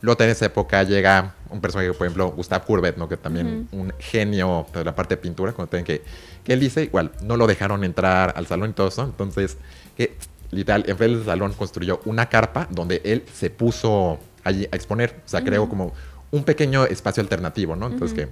Luego 0.01 0.23
en 0.23 0.31
esa 0.31 0.47
época 0.47 0.83
llega 0.83 1.35
un 1.51 1.61
personaje, 1.61 1.93
por 1.93 2.07
ejemplo, 2.07 2.31
Gustave 2.31 2.65
Courbet, 2.65 2.97
¿no? 2.97 3.09
que 3.09 3.17
también 3.17 3.69
un 3.73 3.93
genio 3.99 4.67
de 4.73 4.85
la 4.85 4.95
parte 4.95 5.17
de 5.17 5.23
pintura, 5.23 5.53
cuando 5.53 5.71
que, 5.85 6.03
que 6.45 6.53
él 6.53 6.61
dice, 6.61 6.85
igual, 6.85 7.13
no 7.23 7.37
lo 7.37 7.47
dejaron 7.47 7.85
entrar 7.85 8.35
al 8.37 8.47
salón 8.47 8.71
y 8.71 8.73
todo 8.73 8.89
eso, 8.89 9.05
entonces, 9.05 9.57
que 9.97 10.17
literal, 10.51 10.85
en 10.87 10.97
vez 10.97 11.11
del 11.11 11.25
salón 11.25 11.53
construyó 11.53 12.01
una 12.05 12.29
carpa 12.29 12.69
donde 12.71 13.01
él 13.05 13.25
se 13.33 13.51
puso 13.51 14.19
allí 14.45 14.67
a 14.71 14.77
exponer, 14.77 15.21
o 15.25 15.29
sea, 15.29 15.43
creó 15.43 15.69
como 15.69 15.93
un 16.31 16.45
pequeño 16.45 16.85
espacio 16.85 17.23
alternativo, 17.23 17.77
¿no? 17.77 17.87
Entonces, 17.87 18.17
que 18.17 18.29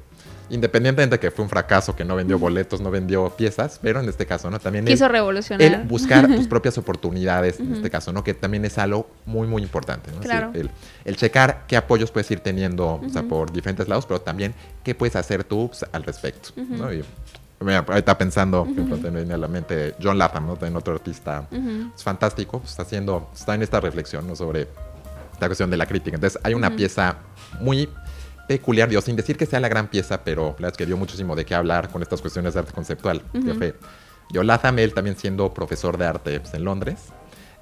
independientemente 0.50 1.16
de 1.16 1.20
que 1.20 1.30
fue 1.30 1.44
un 1.44 1.48
fracaso, 1.48 1.96
que 1.96 2.04
no 2.04 2.16
vendió 2.16 2.38
boletos, 2.38 2.80
no 2.80 2.90
vendió 2.90 3.30
piezas, 3.30 3.78
pero 3.83 4.00
en 4.00 4.09
este 4.09 4.26
caso, 4.26 4.50
¿no? 4.50 4.59
También 4.59 4.85
quiso 4.85 5.09
revolucionar. 5.09 5.62
El 5.62 5.83
buscar 5.85 6.26
tus 6.26 6.46
propias 6.46 6.76
oportunidades, 6.78 7.61
en 7.61 7.74
este 7.74 7.90
caso, 7.90 8.12
¿no? 8.12 8.22
Que 8.22 8.35
también 8.35 8.64
es 8.64 8.78
algo 8.78 9.09
muy, 9.26 9.46
muy 9.46 9.62
importante, 9.62 10.11
¿no? 10.12 10.20
Claro. 10.20 10.52
el, 11.04 11.16
checar 11.16 11.64
qué 11.66 11.76
apoyos 11.76 12.11
puedes 12.11 12.30
ir 12.30 12.40
teniendo, 12.40 13.00
o 13.04 13.09
sea, 13.09 13.22
por 13.22 13.52
diferentes 13.52 13.88
lados, 13.88 14.07
pero 14.07 14.20
también 14.20 14.54
qué 14.83 14.94
puedes 14.94 15.16
hacer 15.16 15.44
tú 15.44 15.68
pues, 15.68 15.85
al 15.92 16.02
respecto, 16.02 16.50
¿no? 16.57 16.92
Y, 16.92 17.04
Mira, 17.61 17.85
ahorita 17.88 18.18
pensando, 18.18 18.62
uh 18.62 18.66
me 18.74 19.11
viene 19.11 19.35
a 19.35 19.38
la 19.38 19.48
mente 19.48 19.94
John 20.02 20.18
Latham, 20.18 20.46
¿no? 20.46 20.54
También 20.54 20.76
otro 20.76 20.94
artista 20.94 21.46
es 21.94 22.02
fantástico, 22.02 22.59
pues, 22.59 22.72
está 22.72 22.83
haciendo, 22.83 23.30
está 23.35 23.54
en 23.54 23.62
esta 23.62 23.80
reflexión, 23.80 24.26
¿no? 24.26 24.37
Sobre 24.37 24.68
esta 25.33 25.46
cuestión 25.46 25.70
de 25.70 25.76
la 25.76 25.87
crítica. 25.87 26.14
Entonces, 26.14 26.38
hay 26.42 26.54
una 26.54 26.76
pieza 26.76 27.16
muy 27.61 27.88
peculiar, 28.46 28.88
Dios, 28.88 29.04
sin 29.04 29.16
decir 29.16 29.37
que 29.37 29.46
sea 29.46 29.61
la 29.61 29.68
gran 29.68 29.88
pieza, 29.88 30.22
pero 30.24 30.46
la 30.46 30.52
verdad 30.52 30.70
es 30.72 30.76
que 30.76 30.87
dio 30.87 30.96
muchísimo 30.96 31.35
de 31.37 31.44
qué 31.44 31.54
hablar 31.54 31.90
con 31.90 32.02
estas 32.02 32.20
cuestiones 32.20 32.54
de 32.54 32.61
arte 32.61 32.72
conceptual. 32.72 33.22
Yo 34.30 34.42
Latham, 34.42 34.78
él 34.78 34.94
también 34.94 35.16
siendo 35.16 35.52
profesor 35.52 35.98
de 35.98 36.07
arte 36.07 36.40
pues, 36.40 36.54
en 36.54 36.64
Londres, 36.64 37.12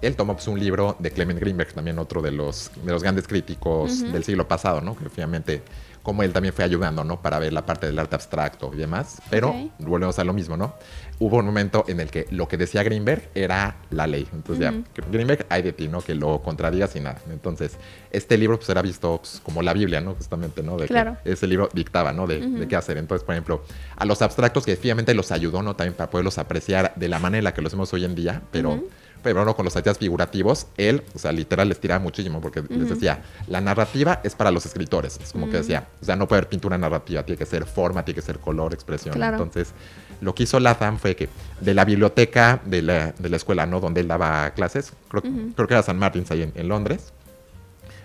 él 0.02 0.16
tomó 0.16 0.34
pues, 0.34 0.48
un 0.48 0.58
libro 0.58 0.96
de 0.98 1.10
Clement 1.10 1.40
Greenberg, 1.40 1.72
también 1.72 1.98
otro 1.98 2.20
de 2.20 2.32
los, 2.32 2.70
de 2.84 2.92
los 2.92 3.02
grandes 3.02 3.26
críticos 3.26 4.00
del 4.12 4.24
siglo 4.24 4.46
pasado, 4.46 4.80
¿no? 4.80 4.96
que 4.96 5.08
finalmente 5.08 5.62
como 6.02 6.22
él 6.22 6.32
también 6.32 6.52
fue 6.52 6.64
ayudando, 6.64 7.04
¿no? 7.04 7.22
Para 7.22 7.38
ver 7.38 7.52
la 7.52 7.64
parte 7.64 7.86
del 7.86 7.98
arte 7.98 8.16
abstracto 8.16 8.72
y 8.74 8.76
demás. 8.76 9.22
Pero 9.30 9.54
volvemos 9.78 10.18
a 10.18 10.24
lo 10.24 10.32
mismo, 10.32 10.56
¿no? 10.56 10.74
Hubo 11.20 11.36
un 11.36 11.46
momento 11.46 11.84
en 11.86 12.00
el 12.00 12.10
que 12.10 12.26
lo 12.30 12.48
que 12.48 12.56
decía 12.56 12.82
Greenberg 12.82 13.30
era 13.34 13.76
la 13.90 14.08
ley. 14.08 14.26
Entonces 14.32 14.64
ya, 14.64 14.74
Greenberg 15.10 15.46
hay 15.48 15.62
de 15.62 15.72
ti, 15.72 15.86
¿no? 15.86 16.00
Que 16.00 16.16
lo 16.16 16.42
contradigas 16.42 16.96
y 16.96 17.00
nada. 17.00 17.20
Entonces, 17.30 17.76
este 18.10 18.36
libro 18.36 18.56
pues 18.56 18.68
era 18.68 18.82
visto 18.82 19.18
pues, 19.18 19.40
como 19.44 19.62
la 19.62 19.72
Biblia, 19.72 20.00
¿no? 20.00 20.14
Justamente, 20.14 20.62
¿no? 20.62 20.76
De 20.76 20.88
claro. 20.88 21.16
que 21.22 21.32
ese 21.32 21.46
libro 21.46 21.68
dictaba, 21.72 22.12
¿no? 22.12 22.26
De, 22.26 22.66
qué 22.68 22.74
hacer. 22.74 22.96
Entonces, 22.96 23.24
por 23.24 23.34
ejemplo, 23.34 23.62
a 23.96 24.04
los 24.04 24.22
abstractos 24.22 24.64
que 24.64 24.72
efectivamente 24.72 25.14
los 25.14 25.30
ayudó, 25.30 25.62
¿no? 25.62 25.76
También 25.76 25.94
para 25.94 26.10
poderlos 26.10 26.38
apreciar 26.38 26.92
de 26.96 27.08
la 27.08 27.20
manera 27.20 27.38
en 27.38 27.44
la 27.44 27.54
que 27.54 27.62
los 27.62 27.72
vemos 27.72 27.92
hoy 27.92 28.04
en 28.04 28.16
día, 28.16 28.42
pero 28.50 28.82
pero 29.22 29.44
no 29.44 29.54
con 29.54 29.64
los 29.64 29.76
artistas 29.76 29.98
figurativos, 29.98 30.66
él, 30.76 31.02
o 31.14 31.18
sea, 31.18 31.32
literal 31.32 31.68
les 31.68 31.80
tiraba 31.80 32.00
muchísimo 32.00 32.40
porque 32.40 32.62
les 32.68 32.88
decía, 32.88 33.22
la 33.46 33.60
narrativa 33.60 34.20
es 34.24 34.34
para 34.34 34.50
los 34.50 34.66
escritores. 34.66 35.18
Es 35.22 35.32
como 35.32 35.48
que 35.48 35.58
decía, 35.58 35.88
o 36.00 36.04
sea, 36.04 36.16
no 36.16 36.26
puede 36.26 36.40
haber 36.40 36.48
pintura 36.48 36.76
narrativa, 36.76 37.22
tiene 37.24 37.38
que 37.38 37.46
ser 37.46 37.64
forma, 37.64 38.04
tiene 38.04 38.16
que 38.16 38.26
ser 38.26 38.38
color, 38.38 38.74
expresión. 38.74 39.22
Entonces, 39.22 39.72
lo 40.20 40.34
que 40.34 40.44
hizo 40.44 40.60
Latham 40.60 40.98
fue 40.98 41.16
que 41.16 41.28
de 41.60 41.74
la 41.74 41.84
biblioteca 41.84 42.60
de 42.64 42.82
la, 42.82 43.12
de 43.12 43.28
la 43.28 43.36
escuela, 43.36 43.66
¿no? 43.66 43.80
Donde 43.80 44.00
él 44.00 44.08
daba 44.08 44.50
clases, 44.50 44.92
creo, 45.08 45.22
que 45.66 45.74
era 45.74 45.82
San 45.82 45.98
Martín 45.98 46.24
ahí 46.30 46.50
en, 46.54 46.68
Londres, 46.68 47.12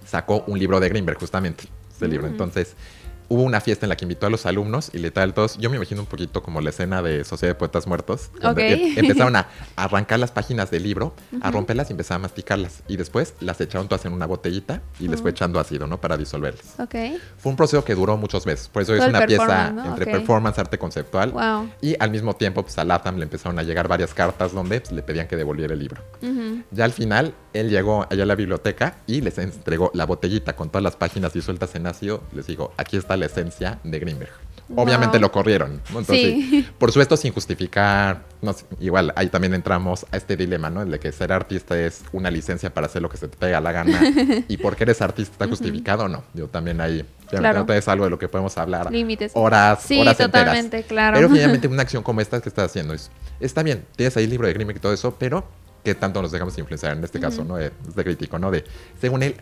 sacó 0.05 0.43
un 0.47 0.57
libro 0.57 0.79
de 0.79 0.89
Greenberg, 0.89 1.19
justamente, 1.19 1.65
ese 1.95 2.07
libro. 2.07 2.27
Entonces, 2.27 2.75
hubo 3.29 3.43
una 3.43 3.61
fiesta 3.61 3.85
en 3.85 3.89
la 3.89 3.97
que 3.97 4.05
invitó 4.05 4.25
a 4.25 4.29
los 4.29 4.45
alumnos 4.45 4.89
y 4.93 4.99
le 4.99 5.11
tal 5.11 5.33
todos, 5.33 5.57
yo 5.57 5.69
me 5.69 5.75
imagino 5.77 6.01
un 6.01 6.07
poquito 6.07 6.41
como 6.41 6.61
la 6.61 6.69
escena 6.69 7.01
de 7.01 7.23
Sociedad 7.23 7.53
de 7.53 7.59
Poetas 7.59 7.85
Muertos, 7.87 8.29
donde 8.41 8.73
Ok. 8.73 8.79
em- 8.79 8.99
empezaron 8.99 9.35
a 9.35 9.47
arrancar 9.75 10.19
las 10.19 10.31
páginas 10.31 10.71
del 10.71 10.83
libro, 10.83 11.13
a 11.41 11.51
romperlas 11.51 11.89
y 11.89 11.93
empezaron 11.93 12.21
a 12.21 12.23
masticarlas 12.23 12.83
y 12.87 12.97
después 12.97 13.33
las 13.39 13.59
echaron 13.61 13.87
todas 13.87 14.05
en 14.05 14.13
una 14.13 14.25
botellita 14.25 14.81
y 14.99 15.07
les 15.07 15.21
fue 15.21 15.31
echando 15.31 15.59
ácido, 15.59 15.87
¿no? 15.87 15.99
Para 15.99 16.15
disolverlas. 16.17 16.75
Ok. 16.79 16.95
Fue 17.37 17.49
un 17.51 17.55
proceso 17.55 17.83
que 17.83 17.95
duró 17.95 18.17
muchos 18.17 18.45
meses, 18.45 18.69
por 18.69 18.81
eso 18.83 18.93
es 18.93 18.99
Todo 18.99 19.09
el 19.09 19.15
una 19.15 19.25
pieza 19.25 19.71
¿no? 19.71 19.85
entre 19.85 20.05
Ok. 20.05 20.11
performance, 20.11 20.59
arte 20.59 20.77
conceptual 20.77 21.31
Wow. 21.31 21.69
y 21.81 21.95
al 21.99 22.11
mismo 22.11 22.35
tiempo 22.35 22.63
pues 22.63 22.77
a 22.77 22.83
Latham 22.85 23.17
le 23.17 23.23
empezaron 23.23 23.59
a 23.59 23.63
llegar 23.63 23.87
varias 23.87 24.13
cartas 24.13 24.53
donde 24.53 24.79
pues, 24.81 24.91
le 24.93 25.03
pedían 25.03 25.27
que 25.27 25.35
devolviera 25.35 25.73
el 25.73 25.79
libro. 25.79 26.01
Ujú. 26.21 26.63
Ya 26.71 26.85
al 26.85 26.91
final, 26.93 27.33
él 27.53 27.69
llegó 27.69 28.05
allá 28.09 28.23
a 28.23 28.25
la 28.25 28.35
biblioteca 28.35 28.97
y 29.05 29.21
les 29.21 29.37
entregó 29.37 29.91
la 29.93 30.05
botellita 30.05 30.55
con 30.55 30.69
todas 30.69 30.83
las 30.83 30.95
páginas 30.95 31.33
disueltas 31.33 31.75
en 31.75 31.87
ácido. 31.87 32.21
Les 32.33 32.47
dijo, 32.47 32.71
aquí 32.77 32.95
está 32.97 33.16
la 33.17 33.25
esencia 33.27 33.79
de 33.83 33.99
Greenberg. 33.99 34.31
Wow. 34.69 34.83
Obviamente 34.83 35.17
lo 35.17 35.31
corrieron. 35.31 35.81
Entonces, 35.87 36.17
Sí. 36.17 36.67
por 36.77 36.91
supuesto, 36.91 37.15
sin 37.15 37.31
justificar, 37.31 38.23
no 38.41 38.53
igual 38.81 39.13
ahí 39.15 39.27
también 39.29 39.53
entramos 39.53 40.05
a 40.11 40.17
este 40.17 40.35
dilema, 40.35 40.69
¿no? 40.69 40.81
El 40.81 40.91
de 40.91 40.99
que 40.99 41.09
ser 41.13 41.31
artista 41.31 41.79
es 41.79 42.03
una 42.11 42.29
licencia 42.29 42.73
para 42.73 42.87
hacer 42.87 43.01
lo 43.01 43.07
que 43.09 43.15
se 43.15 43.29
te 43.29 43.37
pega 43.37 43.61
la 43.61 43.71
gana. 43.71 43.97
y 44.49 44.57
porque 44.57 44.83
eres 44.83 45.01
artista, 45.01 45.31
¿está 45.31 45.47
justificado 45.47 46.03
o 46.03 46.07
no? 46.09 46.23
Yo 46.33 46.47
también 46.49 46.81
ahí, 46.81 47.05
Claro. 47.29 47.65
es 47.73 47.87
algo 47.87 48.03
de 48.05 48.09
lo 48.09 48.19
que 48.19 48.27
podemos 48.27 48.57
hablar 48.57 48.91
Límites. 48.91 49.31
horas, 49.35 49.83
Sí, 49.83 50.01
horas 50.01 50.19
enteras. 50.19 50.45
totalmente, 50.47 50.83
claro. 50.83 51.15
Pero 51.15 51.29
finalmente 51.29 51.67
una 51.69 51.83
acción 51.83 52.03
como 52.03 52.19
esta 52.19 52.41
que 52.41 52.49
estás 52.49 52.65
haciendo 52.65 52.93
es, 52.93 53.09
está 53.39 53.63
bien, 53.63 53.85
tienes 53.95 54.17
ahí 54.17 54.25
el 54.25 54.29
libro 54.31 54.47
de 54.47 54.53
Greenberg 54.53 54.79
y 54.79 54.81
todo 54.81 54.91
eso, 54.93 55.15
pero 55.17 55.45
¿qué 55.83 55.95
tanto 55.95 56.21
nos 56.21 56.31
dejamos 56.33 56.57
influenciar 56.57 56.97
en 56.97 57.03
este 57.05 57.21
caso, 57.21 57.45
no? 57.45 57.55
De, 57.55 57.71
de 57.95 58.03
crítico, 58.03 58.37
¿no? 58.37 58.51
De, 58.51 58.65
según 58.99 59.23
él, 59.23 59.35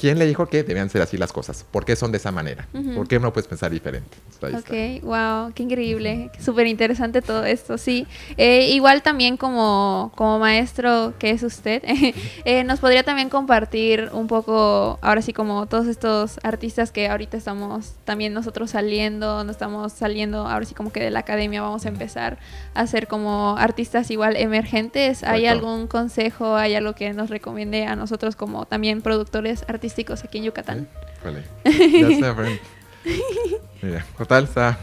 ¿quién 0.00 0.18
le 0.18 0.24
dijo 0.24 0.46
que 0.46 0.62
debían 0.62 0.88
ser 0.88 1.02
así 1.02 1.18
las 1.18 1.30
cosas? 1.30 1.66
¿Por 1.70 1.84
qué 1.84 1.94
son 1.94 2.10
de 2.10 2.16
esa 2.16 2.32
manera? 2.32 2.66
Ujú. 2.72 2.94
¿Por 2.94 3.06
qué 3.06 3.20
no 3.20 3.34
puedes 3.34 3.46
pensar 3.46 3.70
diferente? 3.70 4.16
Está. 4.30 4.48
Ok, 4.48 5.02
wow, 5.02 5.52
qué 5.54 5.62
increíble, 5.62 6.30
súper 6.40 6.66
interesante 6.66 7.20
todo 7.20 7.44
esto, 7.44 7.76
sí. 7.76 8.06
Eh, 8.38 8.70
igual 8.70 9.02
también 9.02 9.36
como, 9.36 10.10
como 10.16 10.38
maestro 10.38 11.12
que 11.18 11.30
es 11.30 11.42
usted, 11.42 11.82
eh, 12.46 12.64
nos 12.64 12.80
podría 12.80 13.02
también 13.02 13.28
compartir 13.28 14.08
un 14.12 14.26
poco, 14.26 14.98
ahora 15.02 15.20
sí 15.20 15.34
como 15.34 15.66
todos 15.66 15.86
estos 15.86 16.40
artistas 16.42 16.92
que 16.92 17.08
ahorita 17.08 17.36
estamos 17.36 17.96
también 18.04 18.32
nosotros 18.32 18.70
saliendo, 18.70 19.44
no 19.44 19.50
estamos 19.50 19.92
saliendo, 19.92 20.48
ahora 20.48 20.64
sí 20.64 20.74
como 20.74 20.92
que 20.92 21.00
de 21.00 21.10
la 21.10 21.20
academia 21.20 21.60
vamos 21.60 21.84
a 21.84 21.90
empezar 21.90 22.38
a 22.72 22.86
ser 22.86 23.06
como 23.06 23.56
artistas 23.58 24.10
igual 24.10 24.36
emergentes. 24.36 25.22
¿Hay 25.24 25.42
Correcto. 25.42 25.50
algún 25.50 25.86
consejo, 25.88 26.56
hay 26.56 26.74
algo 26.74 26.94
que 26.94 27.12
nos 27.12 27.28
recomiende 27.28 27.84
a 27.84 27.96
nosotros 27.96 28.34
como 28.34 28.64
también 28.64 29.02
productores 29.02 29.64
artísticos 29.68 29.89
aquí 30.24 30.38
en 30.38 30.44
Yucatán? 30.44 30.88
Híjole. 31.20 31.44
Ya 31.64 32.08
sé, 32.08 32.30
Brent. 32.32 32.60
Mira, 33.82 34.04
total, 34.16 34.44
está. 34.44 34.78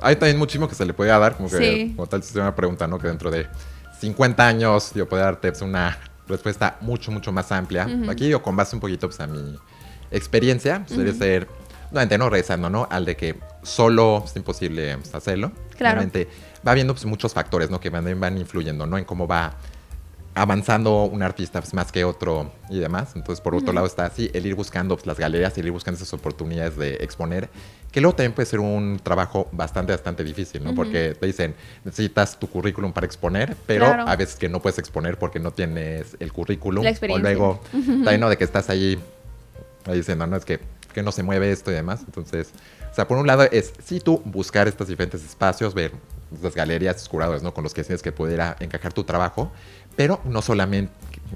Hay 0.00 0.16
también 0.16 0.38
muchísimo 0.38 0.68
que 0.68 0.74
se 0.74 0.84
le 0.84 0.94
puede 0.94 1.10
dar, 1.10 1.36
como 1.36 1.48
que, 1.50 1.56
Sí. 1.58 1.92
como 1.94 2.06
tal, 2.06 2.22
si 2.22 2.32
se 2.32 2.40
una 2.40 2.54
pregunta, 2.56 2.86
¿no? 2.86 2.98
Que 2.98 3.08
dentro 3.08 3.30
de 3.30 3.46
50 4.00 4.46
años 4.46 4.92
yo 4.94 5.08
puedo 5.08 5.22
darte 5.22 5.50
pues, 5.50 5.62
una 5.62 5.98
respuesta 6.26 6.76
mucho, 6.80 7.10
mucho 7.10 7.32
más 7.32 7.52
amplia. 7.52 7.86
Ujú. 7.86 8.10
Aquí 8.10 8.28
yo 8.28 8.40
con 8.42 8.56
base 8.56 8.74
un 8.74 8.80
poquito 8.80 9.08
pues, 9.08 9.20
a 9.20 9.26
mi 9.26 9.56
experiencia, 10.10 10.84
pues, 10.86 10.98
debe 10.98 11.10
Ujú. 11.10 11.18
ser, 11.18 11.48
nuevamente, 11.90 12.18
no 12.18 12.30
rezando, 12.30 12.70
¿no? 12.70 12.88
Al 12.90 13.04
de 13.04 13.16
que 13.16 13.38
solo 13.62 14.22
es 14.24 14.34
imposible 14.36 14.96
pues, 14.98 15.14
hacerlo. 15.14 15.52
Claro. 15.76 15.96
Realmente 16.00 16.28
va 16.66 16.74
viendo 16.74 16.94
pues, 16.94 17.04
muchos 17.04 17.34
factores, 17.34 17.70
¿no? 17.70 17.78
Que 17.80 17.90
van, 17.90 18.18
van 18.18 18.38
influyendo, 18.38 18.86
¿no? 18.86 18.96
En 18.96 19.04
cómo 19.04 19.26
va 19.26 19.54
avanzando 20.34 21.04
un 21.04 21.22
artista 21.22 21.60
pues, 21.60 21.74
más 21.74 21.90
que 21.90 22.04
otro 22.04 22.52
y 22.68 22.78
demás. 22.78 23.10
Entonces, 23.16 23.40
por 23.42 23.54
otro 23.54 23.68
Ujú. 23.68 23.74
lado 23.74 23.86
está 23.86 24.06
así, 24.06 24.30
el 24.32 24.46
ir 24.46 24.54
buscando 24.54 24.96
pues, 24.96 25.06
las 25.06 25.18
galerías, 25.18 25.56
el 25.58 25.66
ir 25.66 25.72
buscando 25.72 25.96
esas 25.96 26.12
oportunidades 26.14 26.76
de 26.76 26.94
exponer, 26.96 27.48
que 27.90 28.00
luego 28.00 28.14
también 28.14 28.32
puede 28.32 28.46
ser 28.46 28.60
un 28.60 29.00
trabajo 29.02 29.48
bastante, 29.52 29.92
bastante 29.92 30.22
difícil, 30.22 30.62
¿no? 30.62 30.70
Ujú. 30.70 30.76
Porque 30.76 31.16
te 31.18 31.26
dicen, 31.26 31.54
necesitas 31.84 32.38
tu 32.38 32.48
currículum 32.48 32.92
para 32.92 33.06
exponer, 33.06 33.56
pero 33.66 33.86
Claro. 33.86 34.08
a 34.08 34.14
veces 34.16 34.36
que 34.36 34.48
no 34.48 34.60
puedes 34.62 34.78
exponer 34.78 35.18
porque 35.18 35.40
no 35.40 35.50
tienes 35.52 36.16
el 36.20 36.32
currículum. 36.32 36.84
La 36.84 36.94
o 37.14 37.18
luego, 37.18 37.60
también, 37.72 38.20
¿no? 38.20 38.28
De 38.28 38.36
que 38.36 38.44
estás 38.44 38.70
ahí, 38.70 38.98
ahí 39.86 39.96
diciendo, 39.98 40.26
no, 40.26 40.36
es 40.36 40.44
que, 40.44 40.60
que 40.94 41.02
no 41.02 41.10
se 41.10 41.24
mueve 41.24 41.50
esto 41.50 41.72
y 41.72 41.74
demás. 41.74 42.02
Entonces, 42.06 42.52
o 42.90 42.94
sea, 42.94 43.08
por 43.08 43.18
un 43.18 43.26
lado 43.26 43.42
es, 43.42 43.72
sí, 43.84 43.98
tú 44.00 44.22
buscar 44.24 44.68
estos 44.68 44.86
diferentes 44.86 45.24
espacios, 45.24 45.74
ver 45.74 45.92
las 46.42 46.54
galerías, 46.54 46.94
los 46.96 47.08
curadores, 47.08 47.42
¿no? 47.42 47.52
Con 47.52 47.64
los 47.64 47.74
que 47.74 47.82
tienes 47.82 48.02
que 48.02 48.12
poder 48.12 48.40
encajar 48.60 48.92
tu 48.92 49.02
trabajo, 49.02 49.50
pero 49.96 50.20
no 50.24 50.42
solamente, 50.42 50.92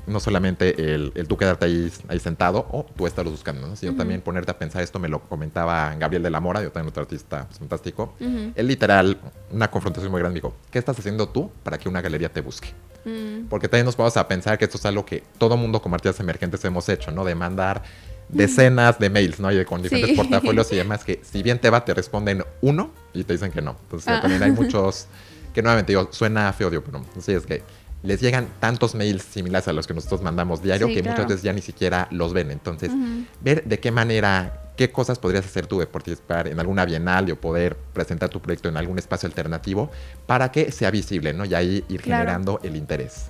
no 0.06 0.18
solamente 0.20 0.94
el, 0.94 1.12
el 1.14 1.28
tú 1.28 1.36
quedarte 1.36 1.66
ahí, 1.66 1.92
ahí 2.08 2.18
sentado 2.18 2.66
o 2.70 2.84
tú 2.96 3.06
estarlos 3.06 3.32
buscando, 3.34 3.66
¿no? 3.66 3.76
sino 3.76 3.92
Ujú. 3.92 3.98
también 3.98 4.20
ponerte 4.22 4.50
a 4.50 4.58
pensar 4.58 4.82
esto, 4.82 4.98
me 4.98 5.08
lo 5.08 5.20
comentaba 5.20 5.94
Gabriel 5.96 6.22
de 6.22 6.30
la 6.30 6.40
Mora, 6.40 6.62
yo 6.62 6.70
también 6.72 6.90
otro 6.90 7.02
artista 7.02 7.46
pues, 7.46 7.58
fantástico. 7.58 8.14
Él 8.54 8.66
literal, 8.66 9.18
una 9.50 9.70
confrontación 9.70 10.10
muy 10.10 10.20
grande, 10.20 10.36
dijo, 10.38 10.54
¿qué 10.70 10.78
estás 10.78 10.98
haciendo 10.98 11.28
tú 11.28 11.50
para 11.62 11.78
que 11.78 11.88
una 11.88 12.00
galería 12.00 12.32
te 12.32 12.40
busque? 12.40 12.68
Mm. 13.04 13.48
Porque 13.48 13.68
también 13.68 13.84
nos 13.86 13.96
vamos 13.96 14.16
a 14.16 14.26
pensar 14.26 14.56
que 14.58 14.64
esto 14.64 14.78
es 14.78 14.86
algo 14.86 15.04
que 15.04 15.22
todo 15.38 15.56
mundo 15.56 15.82
como 15.82 15.94
artistas 15.94 16.20
emergentes 16.20 16.64
hemos 16.64 16.88
hecho, 16.88 17.10
¿no? 17.10 17.24
De 17.24 17.34
mandar 17.34 17.82
decenas 18.28 18.98
de 18.98 19.10
mails, 19.10 19.38
¿no? 19.40 19.52
Y 19.52 19.62
con 19.64 19.82
diferentes 19.82 20.10
Sí. 20.10 20.16
portafolios 20.16 20.72
y 20.72 20.76
demás 20.82 21.04
que 21.04 21.20
si 21.22 21.42
bien 21.42 21.58
te 21.60 21.68
va, 21.70 21.84
te 21.84 21.92
responden 21.94 22.42
uno 22.62 22.90
y 23.12 23.24
te 23.24 23.34
dicen 23.34 23.52
que 23.52 23.60
no. 23.60 23.76
Entonces 23.82 24.08
Ah. 24.16 24.20
también 24.20 24.42
hay 24.42 24.50
muchos 24.52 25.06
que 25.52 25.62
nuevamente 25.62 25.92
digo, 25.92 26.08
suena 26.10 26.52
feo, 26.52 26.70
digo, 26.70 26.82
pero 26.82 27.04
sí 27.20 27.32
es 27.32 27.46
que 27.46 27.62
les 28.04 28.20
llegan 28.20 28.48
tantos 28.60 28.94
mails 28.94 29.22
similares 29.22 29.66
a 29.66 29.72
los 29.72 29.86
que 29.86 29.94
nosotros 29.94 30.20
mandamos 30.22 30.62
diario 30.62 30.88
Sí, 30.88 30.94
que 30.94 31.00
claro. 31.02 31.16
muchas 31.16 31.28
veces 31.28 31.42
ya 31.42 31.52
ni 31.54 31.62
siquiera 31.62 32.06
los 32.10 32.32
ven. 32.34 32.50
Entonces, 32.50 32.92
ver 33.40 33.64
de 33.64 33.80
qué 33.80 33.90
manera, 33.90 34.72
qué 34.76 34.92
cosas 34.92 35.18
podrías 35.18 35.44
hacer 35.46 35.66
tú 35.66 35.78
de 35.80 35.86
participar 35.86 36.46
en 36.48 36.60
alguna 36.60 36.84
bienal 36.84 37.30
o 37.32 37.36
poder 37.40 37.76
presentar 37.94 38.28
tu 38.28 38.40
proyecto 38.42 38.68
en 38.68 38.76
algún 38.76 38.98
espacio 38.98 39.26
alternativo 39.26 39.90
para 40.26 40.52
que 40.52 40.70
sea 40.70 40.90
visible, 40.90 41.32
¿no? 41.32 41.44
Y 41.46 41.54
ahí 41.54 41.84
ir 41.88 42.02
Claro. 42.02 42.20
generando 42.20 42.60
el 42.62 42.76
interés. 42.76 43.26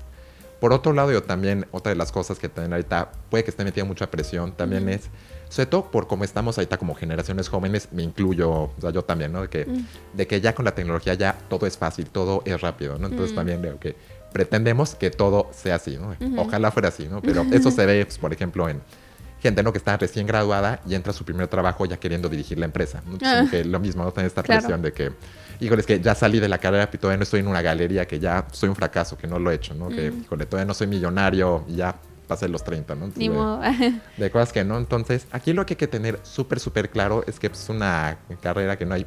Por 0.60 0.72
otro 0.72 0.92
lado, 0.92 1.12
yo 1.12 1.22
también, 1.22 1.66
otra 1.72 1.90
de 1.90 1.96
las 1.96 2.10
cosas 2.10 2.38
que 2.38 2.48
también 2.48 2.72
ahorita 2.72 3.12
puede 3.30 3.44
que 3.44 3.50
esté 3.50 3.64
metida 3.64 3.84
mucha 3.84 4.10
presión 4.10 4.52
también 4.52 4.88
es, 4.88 5.02
sobre 5.50 5.66
todo 5.66 5.90
por 5.90 6.06
cómo 6.08 6.24
estamos 6.24 6.56
ahorita 6.56 6.78
como 6.78 6.94
generaciones 6.94 7.48
jóvenes, 7.50 7.88
me 7.92 8.02
incluyo, 8.02 8.50
o 8.50 8.72
sea, 8.80 8.90
yo 8.90 9.04
también, 9.04 9.30
¿no? 9.32 9.42
De 9.42 9.48
que, 9.48 9.66
Mm. 9.66 9.87
de 10.14 10.26
que 10.26 10.40
ya 10.40 10.54
con 10.54 10.64
la 10.64 10.74
tecnología 10.74 11.12
ya 11.14 11.37
todo 11.50 11.66
es 11.66 11.76
fácil, 11.76 12.06
todo 12.08 12.42
es 12.46 12.58
rápido, 12.60 12.98
¿no? 12.98 13.08
Entonces 13.08 13.32
Mm. 13.32 13.37
también 13.37 13.60
veo 13.62 13.78
que 13.78 13.94
pretendemos 14.35 14.94
que 14.97 15.11
todo 15.11 15.49
sea 15.55 15.77
así, 15.77 15.97
¿no? 15.97 16.14
Ojalá 16.42 16.70
fuera 16.73 16.88
así, 16.88 17.07
¿no? 17.09 17.23
Pero 17.23 17.47
eso 17.53 17.70
se 17.70 17.87
ve, 17.87 18.05
pues, 18.05 18.18
por 18.18 18.33
ejemplo, 18.33 18.68
en 18.68 18.83
gente 19.40 19.62
¿no? 19.62 19.73
que 19.73 19.79
está 19.79 19.97
recién 19.97 20.27
graduada 20.27 20.81
y 20.87 20.94
entra 20.94 21.12
a 21.12 21.14
su 21.14 21.25
primer 21.25 21.47
trabajo 21.49 21.87
ya 21.87 21.99
queriendo 21.99 22.29
dirigir 22.29 22.59
la 22.59 22.64
empresa. 22.66 23.03
Ah. 23.25 23.44
que 23.51 23.64
lo 23.64 23.79
mismo, 23.79 24.03
¿no? 24.03 24.11
Tener 24.12 24.27
esta 24.27 24.42
Claro. 24.42 24.61
presión 24.62 24.83
de 24.83 24.92
que, 24.92 25.12
híjole, 25.61 25.81
es 25.83 25.87
que 25.87 26.01
ya 26.01 26.14
salí 26.16 26.40
de 26.40 26.49
la 26.49 26.59
carrera 26.59 26.90
y 26.92 26.99
todavía 26.99 27.18
no 27.18 27.23
estoy 27.23 27.40
en 27.40 27.47
una 27.49 27.62
galería, 27.62 28.07
que 28.09 28.18
ya 28.18 28.47
soy 28.51 28.68
un 28.70 28.75
fracaso, 28.75 29.16
que 29.16 29.27
no 29.29 29.38
lo 29.38 29.51
he 29.51 29.55
hecho, 29.55 29.73
¿no? 29.75 29.88
Que, 29.88 30.12
híjole, 30.23 30.47
todavía 30.47 30.66
no 30.66 30.75
soy 30.75 30.88
millonario 30.88 31.64
y 31.68 31.77
ya 31.77 31.94
pasé 32.27 32.49
los 32.49 32.64
30, 32.64 32.94
¿no? 32.97 33.05
Entonces, 33.05 33.18
Ni 33.18 33.29
de- 33.29 33.35
modo. 33.35 33.61
de 34.16 34.31
cosas 34.31 34.53
que 34.53 34.64
no. 34.64 34.79
Entonces, 34.79 35.27
aquí 35.31 35.53
lo 35.53 35.64
que 35.64 35.75
hay 35.75 35.79
que 35.79 35.88
tener 35.88 36.18
súper, 36.25 36.59
súper 36.59 36.90
claro 36.90 37.23
es 37.27 37.38
que 37.38 37.51
pues, 37.51 37.62
es 37.62 37.68
una 37.68 38.16
carrera 38.42 38.77
que 38.79 38.87
no 38.87 38.94
hay 38.94 39.07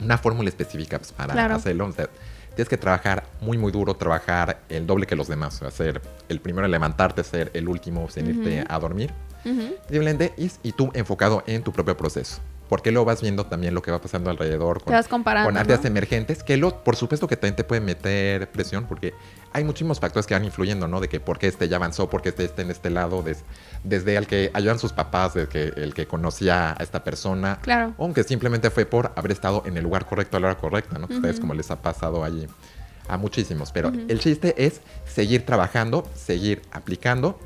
una 0.00 0.18
fórmula 0.18 0.48
específica 0.48 0.98
pues, 0.98 1.12
para 1.12 1.32
Claro. 1.32 1.54
hacerlo. 1.54 1.86
O 1.86 1.92
sea, 1.92 2.08
tienes 2.54 2.68
que 2.68 2.76
trabajar 2.76 3.24
muy, 3.40 3.58
muy 3.58 3.72
duro, 3.72 3.94
trabajar 3.94 4.60
el 4.68 4.86
doble 4.86 5.06
que 5.06 5.16
los 5.16 5.28
demás. 5.28 5.54
O 5.56 5.58
sea, 5.58 5.70
ser 5.70 6.00
el 6.28 6.40
primero 6.40 6.64
en 6.66 6.70
levantarte, 6.70 7.22
ser 7.24 7.50
el 7.54 7.68
último 7.68 8.08
en 8.16 8.26
irte 8.28 8.60
Ujú. 8.60 8.66
a 8.68 8.78
dormir. 8.78 9.10
Simplemente, 9.42 10.32
y, 10.38 10.50
y 10.62 10.72
tú 10.72 10.90
enfocado 10.94 11.42
en 11.46 11.62
tu 11.62 11.70
propio 11.72 11.96
proceso. 11.96 12.40
Porque 12.74 12.90
luego 12.90 13.04
vas 13.04 13.22
viendo 13.22 13.46
también 13.46 13.72
lo 13.72 13.82
que 13.82 13.92
va 13.92 14.00
pasando 14.00 14.30
alrededor 14.30 14.82
con, 14.82 14.92
con 15.46 15.56
artes 15.56 15.80
¿no? 15.82 15.86
emergentes, 15.86 16.42
que 16.42 16.56
lo, 16.56 16.82
por 16.82 16.96
supuesto 16.96 17.28
que 17.28 17.36
también 17.36 17.54
te 17.54 17.62
pueden 17.62 17.84
meter 17.84 18.50
presión, 18.50 18.86
porque 18.88 19.14
hay 19.52 19.62
muchísimos 19.62 20.00
factores 20.00 20.26
que 20.26 20.34
van 20.34 20.44
influyendo, 20.44 20.88
¿no? 20.88 21.00
De 21.00 21.08
que 21.08 21.20
por 21.20 21.38
qué 21.38 21.46
este 21.46 21.68
ya 21.68 21.76
avanzó, 21.76 22.10
por 22.10 22.20
qué 22.20 22.30
este 22.30 22.42
está 22.44 22.62
en 22.62 22.72
este 22.72 22.90
lado, 22.90 23.22
des- 23.22 23.44
desde 23.84 24.16
el 24.16 24.26
que 24.26 24.50
ayudan 24.54 24.80
sus 24.80 24.92
papás, 24.92 25.34
desde 25.34 25.48
que 25.48 25.62
el 25.80 25.94
que 25.94 26.06
conocía 26.08 26.72
a 26.72 26.82
esta 26.82 27.04
persona, 27.04 27.60
Claro. 27.62 27.94
aunque 27.96 28.24
simplemente 28.24 28.70
fue 28.70 28.86
por 28.86 29.12
haber 29.14 29.30
estado 29.30 29.62
en 29.66 29.76
el 29.76 29.84
lugar 29.84 30.06
correcto 30.06 30.36
a 30.36 30.40
la 30.40 30.48
hora 30.48 30.56
correcta, 30.58 30.98
¿no? 30.98 31.06
Que 31.06 31.14
ustedes 31.14 31.38
como 31.38 31.54
les 31.54 31.70
ha 31.70 31.80
pasado 31.80 32.24
allí 32.24 32.48
a 33.06 33.16
muchísimos, 33.18 33.70
pero 33.70 33.92
el 34.08 34.18
chiste 34.18 34.66
es 34.66 34.80
seguir 35.06 35.46
trabajando, 35.46 36.08
seguir 36.16 36.60
aplicando, 36.72 37.38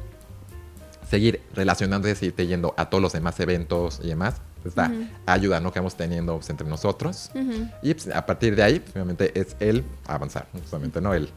seguir 1.11 1.43
relacionándose, 1.55 2.14
seguirte 2.14 2.47
yendo 2.47 2.73
a 2.79 2.88
todos 2.88 3.03
los 3.03 3.12
demás 3.12 3.38
eventos 3.41 4.01
y 4.03 4.09
demás. 4.09 4.37
Esta 4.64 4.87
Ujú. 4.88 5.07
ayuda 5.27 5.61
¿no? 5.61 5.73
que 5.73 5.79
vamos 5.79 5.97
teniendo 5.97 6.37
pues, 6.37 6.51
entre 6.51 6.66
nosotros. 6.66 7.31
Ujú. 7.35 7.68
Y 7.83 7.94
pues, 7.94 8.09
a 8.14 8.25
partir 8.27 8.55
de 8.57 8.62
ahí, 8.62 8.81
pues, 8.81 8.94
obviamente, 8.94 9.38
es 9.38 9.57
el 9.61 9.85
avanzar, 10.07 10.47
justamente, 10.53 11.01
¿no? 11.01 11.14
El, 11.14 11.29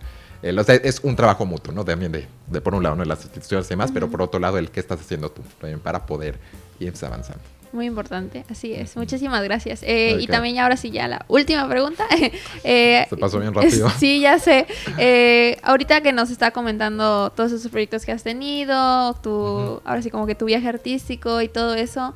el- 0.41 0.57
o 0.57 0.63
sea, 0.63 0.75
es 0.75 0.99
un 1.03 1.15
trabajo 1.15 1.45
mutuo, 1.45 1.73
¿no? 1.73 1.85
También 1.85 2.11
de, 2.11 2.27
de 2.47 2.61
por 2.61 2.73
un 2.75 2.83
lado, 2.83 2.95
¿no? 2.95 3.05
Las 3.05 3.23
instituciones 3.23 3.67
y 3.67 3.69
demás, 3.69 3.91
pero 3.93 4.07
Ujú. 4.07 4.11
por 4.11 4.21
otro 4.23 4.39
lado, 4.39 4.57
el 4.57 4.71
qué 4.71 4.79
estás 4.79 4.99
haciendo 4.99 5.29
tú, 5.31 5.41
también 5.59 5.79
para 5.79 6.05
poder 6.05 6.39
ir 6.79 6.91
pues, 6.91 7.03
avanzando. 7.03 7.41
Muy 7.73 7.85
importante, 7.85 8.43
así 8.49 8.73
es. 8.73 8.97
Muchísimas 8.97 9.41
gracias. 9.45 9.81
Eh, 9.83 10.17
y 10.19 10.25
Ok. 10.25 10.29
también 10.31 10.59
ahora 10.59 10.75
sí 10.75 10.91
ya 10.91 11.07
la 11.07 11.23
última 11.29 11.69
pregunta. 11.69 12.03
Eh, 12.65 13.05
Se 13.09 13.15
pasó 13.15 13.39
bien 13.39 13.53
rápido. 13.53 13.89
Sí, 13.97 14.19
ya 14.19 14.39
sé. 14.39 14.67
Eh, 14.97 15.57
ahorita 15.63 16.01
que 16.01 16.11
nos 16.11 16.31
está 16.31 16.51
comentando 16.51 17.31
todos 17.33 17.53
esos 17.53 17.71
proyectos 17.71 18.03
que 18.05 18.11
has 18.11 18.23
tenido, 18.23 19.13
tu, 19.23 19.81
ahora 19.85 20.01
sí 20.01 20.09
como 20.11 20.25
que 20.27 20.35
tu 20.35 20.45
viaje 20.45 20.67
artístico 20.67 21.41
y 21.41 21.47
todo 21.47 21.73
eso, 21.75 22.13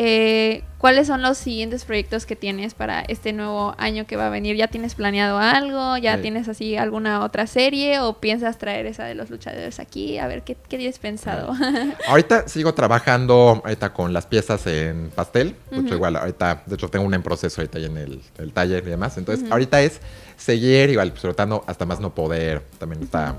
eh, 0.00 0.62
¿cuáles 0.78 1.08
son 1.08 1.22
los 1.22 1.38
siguientes 1.38 1.84
proyectos 1.84 2.24
que 2.24 2.36
tienes 2.36 2.72
para 2.72 3.00
este 3.00 3.32
nuevo 3.32 3.74
año 3.78 4.06
que 4.06 4.14
va 4.14 4.28
a 4.28 4.30
venir? 4.30 4.54
¿Ya 4.54 4.68
tienes 4.68 4.94
planeado 4.94 5.38
algo? 5.38 5.96
¿Ya 5.96 6.22
tienes 6.22 6.48
así 6.48 6.76
alguna 6.76 7.24
otra 7.24 7.48
serie? 7.48 7.98
¿O 7.98 8.20
piensas 8.20 8.58
traer 8.58 8.86
esa 8.86 9.04
de 9.04 9.16
los 9.16 9.28
luchadores 9.28 9.80
aquí? 9.80 10.18
A 10.18 10.28
ver, 10.28 10.44
¿qué, 10.44 10.56
qué 10.68 10.78
tienes 10.78 11.00
pensado? 11.00 11.52
ahorita 12.08 12.46
sigo 12.46 12.74
trabajando 12.74 13.60
ahorita 13.64 13.92
con 13.92 14.12
las 14.12 14.26
piezas 14.26 14.64
en 14.68 15.10
pastel. 15.10 15.56
igual, 15.72 16.14
ahorita, 16.14 16.62
de 16.64 16.76
hecho, 16.76 16.88
tengo 16.88 17.04
una 17.04 17.16
en 17.16 17.24
proceso 17.24 17.60
ahorita 17.60 17.80
en 17.80 17.96
el, 17.96 18.52
taller 18.52 18.84
y 18.86 18.90
demás. 18.90 19.18
Entonces, 19.18 19.50
ahorita 19.50 19.82
es 19.82 20.00
seguir, 20.36 20.90
igual, 20.90 21.12
tratando 21.12 21.64
hasta 21.66 21.84
más 21.86 21.98
no 21.98 22.14
poder. 22.14 22.62
También 22.78 23.02
está 23.02 23.34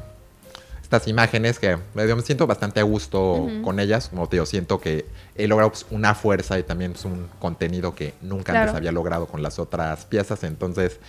estas 0.89 1.07
imágenes 1.07 1.59
que 1.59 1.77
me 1.93 2.21
siento 2.23 2.47
bastante 2.47 2.79
a 2.79 2.83
gusto 2.83 3.47
con 3.63 3.79
ellas. 3.79 4.09
Como 4.09 4.27
te 4.27 4.37
digo, 4.37 4.47
siento 4.47 4.81
que 4.81 5.05
he 5.35 5.47
logrado 5.47 5.69
pues, 5.69 5.85
una 5.91 6.15
fuerza 6.15 6.57
y 6.57 6.63
también 6.63 6.93
es 6.93 7.05
un 7.05 7.27
contenido 7.37 7.93
que 7.93 8.15
nunca 8.21 8.59
antes 8.59 8.75
había 8.75 8.91
logrado 8.91 9.27
con 9.27 9.43
las 9.43 9.59
otras 9.59 10.05
piezas. 10.05 10.43
Entonces, 10.43 10.99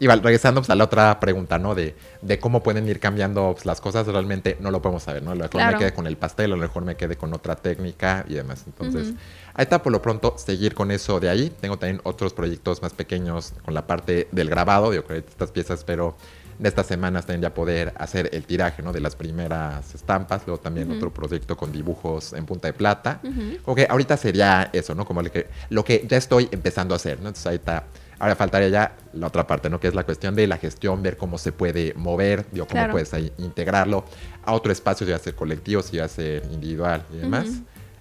y 0.00 0.08
regresando 0.08 0.60
pues, 0.60 0.70
a 0.70 0.74
la 0.74 0.82
otra 0.82 1.20
pregunta, 1.20 1.56
¿no? 1.60 1.76
De, 1.76 1.94
de 2.20 2.40
cómo 2.40 2.64
pueden 2.64 2.88
ir 2.88 2.98
cambiando 2.98 3.52
pues, 3.52 3.64
las 3.64 3.80
cosas, 3.80 4.08
realmente 4.08 4.56
no 4.58 4.72
lo 4.72 4.82
podemos 4.82 5.04
saber, 5.04 5.22
¿no? 5.22 5.30
A 5.30 5.34
lo 5.36 5.44
mejor 5.44 5.64
me 5.64 5.78
quede 5.78 5.94
con 5.94 6.08
el 6.08 6.16
pastel, 6.16 6.46
a 6.46 6.56
lo 6.56 6.62
mejor 6.62 6.84
me 6.84 6.96
quede 6.96 7.16
con 7.16 7.32
otra 7.32 7.54
técnica 7.54 8.24
y 8.28 8.34
demás. 8.34 8.64
Entonces, 8.66 9.14
ahí 9.54 9.62
está 9.62 9.84
por 9.84 9.92
lo 9.92 10.02
pronto 10.02 10.34
seguir 10.36 10.74
con 10.74 10.90
eso 10.90 11.20
de 11.20 11.28
ahí. 11.28 11.52
Tengo 11.60 11.78
también 11.78 12.00
otros 12.02 12.32
proyectos 12.34 12.82
más 12.82 12.92
pequeños 12.92 13.54
con 13.64 13.72
la 13.72 13.86
parte 13.86 14.26
del 14.32 14.50
grabado, 14.50 14.92
yo 14.92 15.04
creo 15.04 15.22
que 15.22 15.30
estas 15.30 15.52
piezas, 15.52 15.84
pero 15.84 16.16
de 16.58 16.68
estas 16.68 16.86
semanas 16.86 17.24
también 17.24 17.42
ya 17.42 17.54
poder 17.54 17.94
hacer 17.96 18.30
el 18.32 18.44
tiraje 18.44 18.82
¿no? 18.82 18.92
de 18.92 19.00
las 19.00 19.14
primeras 19.14 19.94
estampas, 19.94 20.42
luego 20.46 20.60
también 20.60 20.90
otro 20.90 21.12
proyecto 21.12 21.56
con 21.56 21.70
dibujos 21.70 22.32
en 22.32 22.46
punta 22.46 22.68
de 22.68 22.74
plata. 22.74 23.20
Uh 23.22 23.78
ahorita 23.88 24.16
sería 24.16 24.70
eso, 24.72 24.94
¿no? 24.94 25.04
Como 25.04 25.22
lo 25.22 25.30
que, 25.30 25.46
lo 25.70 25.84
que 25.84 26.04
ya 26.08 26.16
estoy 26.16 26.48
empezando 26.50 26.94
a 26.94 26.96
hacer, 26.96 27.20
¿no? 27.20 27.28
Entonces 27.28 27.46
ahorita, 27.46 27.84
ahora 28.18 28.34
faltaría 28.34 28.68
ya 28.68 28.96
la 29.12 29.28
otra 29.28 29.46
parte, 29.46 29.70
¿no? 29.70 29.78
Que 29.78 29.86
es 29.86 29.94
la 29.94 30.04
cuestión 30.04 30.34
de 30.34 30.46
la 30.46 30.56
gestión, 30.56 31.00
ver 31.02 31.16
cómo 31.16 31.38
se 31.38 31.52
puede 31.52 31.94
mover, 31.94 32.46
digo, 32.50 32.66
cómo 32.66 32.90
puedes 32.90 33.14
ahí 33.14 33.32
integrarlo 33.38 34.04
a 34.44 34.52
otro 34.52 34.72
espacio, 34.72 35.06
si 35.06 35.12
va 35.12 35.16
a 35.16 35.20
ser 35.20 35.36
colectivo, 35.36 35.82
si 35.82 35.98
va 35.98 36.06
a 36.06 36.08
ser 36.08 36.44
individual 36.50 37.04
y 37.12 37.18
demás. 37.18 37.46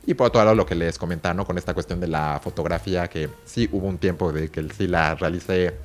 Y 0.05 0.13
por 0.15 0.27
otro 0.27 0.41
lado, 0.43 0.55
lo 0.55 0.65
que 0.65 0.73
les 0.73 0.97
comentaba, 0.97 1.33
¿no? 1.35 1.45
Con 1.45 1.57
esta 1.57 1.73
cuestión 1.73 1.99
de 1.99 2.07
la 2.07 2.39
fotografía, 2.43 3.07
que 3.07 3.29
sí 3.45 3.69
hubo 3.71 3.87
un 3.87 3.97
tiempo 3.97 4.31
de 4.31 4.49
que 4.49 4.67
sí 4.69 4.87
la 4.87 5.13
realicé 5.15 5.75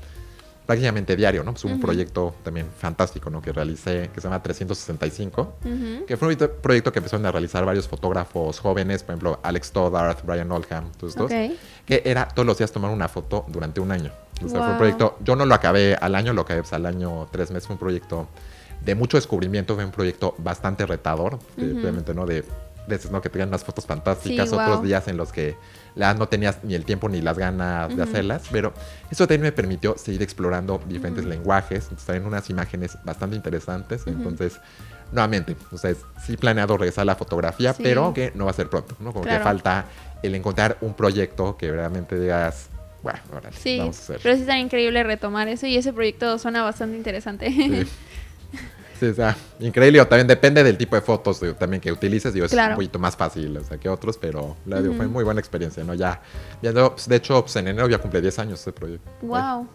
prácticamente 0.67 1.17
diario, 1.17 1.43
¿no? 1.43 1.53
Pues 1.53 1.65
un 1.65 1.81
proyecto 1.81 2.35
también 2.43 2.69
fantástico, 2.79 3.31
¿no? 3.31 3.43
Que 3.43 3.53
realicé, 3.53 4.11
que 4.15 4.21
se 4.21 4.27
llama 4.29 4.43
365, 4.43 5.55
que 6.07 6.17
fue 6.17 6.29
un 6.29 6.37
proyecto 6.63 6.93
que 6.93 6.99
empezaron 6.99 7.27
a 7.27 7.33
realizar 7.33 7.65
varios 7.65 7.89
fotógrafos 7.89 8.61
jóvenes, 8.61 9.03
por 9.03 9.15
ejemplo, 9.15 9.41
Alex 9.43 9.73
Toddard, 9.73 10.19
Brian 10.25 10.51
Oldham, 10.51 10.93
todos 10.93 11.15
estos, 11.15 11.31
que 11.31 12.03
era 12.05 12.29
todos 12.29 12.47
los 12.47 12.59
días 12.59 12.71
tomar 12.71 12.91
una 12.91 13.09
foto 13.09 13.45
durante 13.49 13.81
un 13.81 13.91
año. 13.91 14.13
O 14.45 14.49
sea, 14.49 14.61
fue 14.61 14.71
un 14.73 14.79
proyecto, 14.79 15.19
yo 15.21 15.37
no 15.37 15.47
lo 15.47 15.55
acabé 15.55 15.95
al 15.95 16.15
año, 16.15 16.33
lo 16.33 16.43
acabé 16.43 16.63
pues, 16.63 16.73
al 16.73 16.87
año 16.87 17.29
tres 17.31 17.51
meses, 17.51 17.67
fue 17.67 17.75
un 17.75 17.81
proyecto 17.81 18.29
de 18.81 18.95
mucho 18.95 19.17
descubrimiento, 19.17 19.75
fue 19.75 19.85
un 19.85 19.93
proyecto 19.93 20.35
bastante 20.39 20.87
retador, 20.87 21.39
obviamente, 21.57 22.15
¿no? 22.15 22.27
De 22.27 22.45
veces, 22.87 23.11
¿no? 23.11 23.21
Que 23.21 23.29
tenían 23.29 23.49
unas 23.49 23.65
fotos 23.65 23.87
fantásticas, 23.87 24.53
otros 24.53 24.83
días 24.83 25.07
en 25.09 25.17
los 25.17 25.33
que 25.33 25.57
la, 25.95 26.15
no 26.15 26.29
tenías 26.29 26.63
ni 26.63 26.75
el 26.75 26.85
tiempo 26.85 27.09
ni 27.09 27.21
las 27.21 27.39
ganas 27.39 27.95
de 27.95 28.03
hacerlas, 28.03 28.45
pero 28.51 28.73
eso 29.11 29.27
también 29.27 29.43
me 29.43 29.53
permitió 29.53 29.97
seguir 29.99 30.23
explorando 30.23 30.81
diferentes 30.87 31.25
lenguajes, 31.25 31.85
entonces 31.85 32.07
también 32.07 32.27
unas 32.27 32.49
imágenes 32.51 32.97
bastante 33.05 33.37
interesantes, 33.37 34.07
entonces 34.07 34.61
nuevamente, 35.13 35.57
o 35.71 35.77
sea, 35.77 35.95
sí 36.25 36.37
planeado 36.37 36.77
regresar 36.77 37.03
a 37.03 37.07
la 37.07 37.17
fotografía, 37.17 37.75
pero 37.75 38.15
que 38.15 38.33
no 38.35 38.47
va 38.47 38.51
a 38.51 38.55
ser 38.55 38.69
pronto, 38.69 38.97
¿no? 39.01 39.13
Como 39.13 39.25
que 39.25 39.39
falta 39.39 39.85
el 40.23 40.35
encontrar 40.35 40.79
un 40.81 40.95
proyecto 40.95 41.57
que 41.57 41.71
realmente 41.71 42.19
digas, 42.19 42.69
bueno, 43.03 43.19
ahora 43.33 43.51
sí, 43.53 43.79
vamos 43.79 43.99
a 43.99 44.03
hacer. 44.03 44.21
Pero 44.23 44.35
sí 44.37 44.43
es 44.43 44.47
tan 44.47 44.59
increíble 44.59 45.03
retomar 45.03 45.49
eso 45.49 45.67
y 45.67 45.77
ese 45.77 45.93
proyecto 45.93 46.39
suena 46.39 46.63
bastante 46.63 46.97
interesante. 46.97 47.51
Sí. 47.51 47.87
O 49.03 49.65
increíble. 49.65 50.01
O 50.01 50.07
también 50.07 50.27
depende 50.27 50.63
del 50.63 50.77
tipo 50.77 50.97
de 50.97 51.03
fotos 51.03 51.41
también 51.59 51.81
que 51.81 51.91
utilices. 51.93 52.33
Digo, 52.33 52.47
es 52.47 52.53
un 52.53 52.75
poquito 52.75 52.99
más 52.99 53.17
fácil 53.17 53.57
o 53.57 53.65
sea, 53.65 53.79
que 53.79 53.89
otros, 53.89 54.19
pero 54.19 54.57
la, 54.67 54.81
fue 54.81 55.07
muy 55.07 55.25
buena 55.25 55.41
experiencia, 55.41 55.85
¿no? 55.85 55.95
Ya, 55.95 56.21
viendo, 56.61 56.93
pues, 56.93 57.09
de 57.09 57.17
hecho, 57.17 57.43
pues, 57.43 57.57
en 57.57 57.69
enero 57.69 57.89
ya 57.89 57.99
cumplí 57.99 58.21
10 58.21 58.39
años 58.39 58.61
ese 58.61 58.73
proyecto. 58.73 59.11
Wow. 59.23 59.67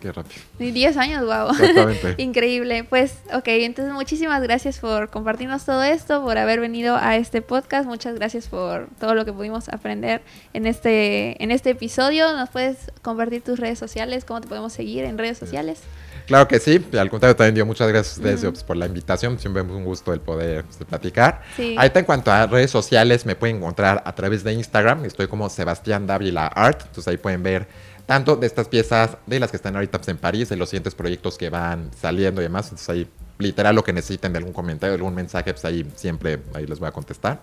qué 0.00 0.12
rápido. 0.12 0.40
10 0.58 0.96
años, 0.96 1.24
wow. 1.24 1.50
Exactamente. 1.50 2.14
Increíble. 2.22 2.84
Pues, 2.84 3.16
ok, 3.32 3.48
entonces 3.48 3.92
muchísimas 3.94 4.42
gracias 4.42 4.78
por 4.78 5.10
compartirnos 5.10 5.64
todo 5.64 5.82
esto, 5.82 6.22
por 6.22 6.38
haber 6.38 6.60
venido 6.60 6.96
a 6.96 7.16
este 7.16 7.42
podcast. 7.42 7.86
Muchas 7.86 8.14
gracias 8.14 8.48
por 8.48 8.88
todo 8.98 9.14
lo 9.14 9.24
que 9.24 9.32
pudimos 9.32 9.68
aprender 9.68 10.22
en 10.52 10.66
este, 10.66 11.42
en 11.42 11.50
este 11.50 11.70
episodio. 11.70 12.32
¿Nos 12.34 12.50
puedes 12.50 12.90
compartir 13.02 13.42
tus 13.42 13.58
redes 13.58 13.78
sociales? 13.78 14.24
¿Cómo 14.24 14.40
te 14.40 14.48
podemos 14.48 14.72
seguir 14.72 15.04
en 15.04 15.18
redes 15.18 15.38
sociales? 15.38 15.82
Claro 16.30 16.46
que 16.46 16.60
sí, 16.60 16.80
al 16.96 17.10
contrario 17.10 17.34
también 17.34 17.56
dio 17.56 17.66
muchas 17.66 17.88
gracias 17.88 18.16
a 18.16 18.20
ustedes 18.20 18.62
por 18.62 18.76
la 18.76 18.86
invitación, 18.86 19.36
siempre 19.40 19.64
es 19.64 19.68
un 19.68 19.84
gusto 19.84 20.12
el 20.12 20.20
poder 20.20 20.64
este, 20.70 20.84
platicar. 20.84 21.42
Sí. 21.56 21.74
Ahorita 21.76 21.98
en 21.98 22.04
cuanto 22.04 22.30
a 22.30 22.46
redes 22.46 22.70
sociales 22.70 23.26
me 23.26 23.34
pueden 23.34 23.56
encontrar 23.56 24.00
a 24.06 24.14
través 24.14 24.44
de 24.44 24.52
Instagram, 24.52 25.04
estoy 25.06 25.26
como 25.26 25.50
Sebastián 25.50 26.06
Dávila 26.06 26.46
Art, 26.46 26.82
entonces 26.82 27.08
ahí 27.08 27.16
pueden 27.16 27.42
ver 27.42 27.66
tanto 28.06 28.36
de 28.36 28.46
estas 28.46 28.68
piezas 28.68 29.16
de 29.26 29.40
las 29.40 29.50
que 29.50 29.56
están 29.56 29.74
ahorita 29.74 29.98
pues, 29.98 30.06
en 30.06 30.18
París, 30.18 30.48
de 30.48 30.54
los 30.54 30.68
siguientes 30.68 30.94
proyectos 30.94 31.36
que 31.36 31.50
van 31.50 31.90
saliendo 32.00 32.40
y 32.40 32.44
demás, 32.44 32.66
entonces 32.66 32.88
ahí 32.90 33.08
literal 33.40 33.74
lo 33.74 33.82
que 33.82 33.92
necesiten 33.92 34.32
de 34.32 34.38
algún 34.38 34.52
comentario, 34.52 34.94
algún 34.94 35.14
mensaje, 35.14 35.52
pues 35.52 35.64
ahí 35.64 35.90
siempre 35.96 36.40
ahí 36.54 36.66
les 36.66 36.78
voy 36.78 36.88
a 36.88 36.92
contestar. 36.92 37.42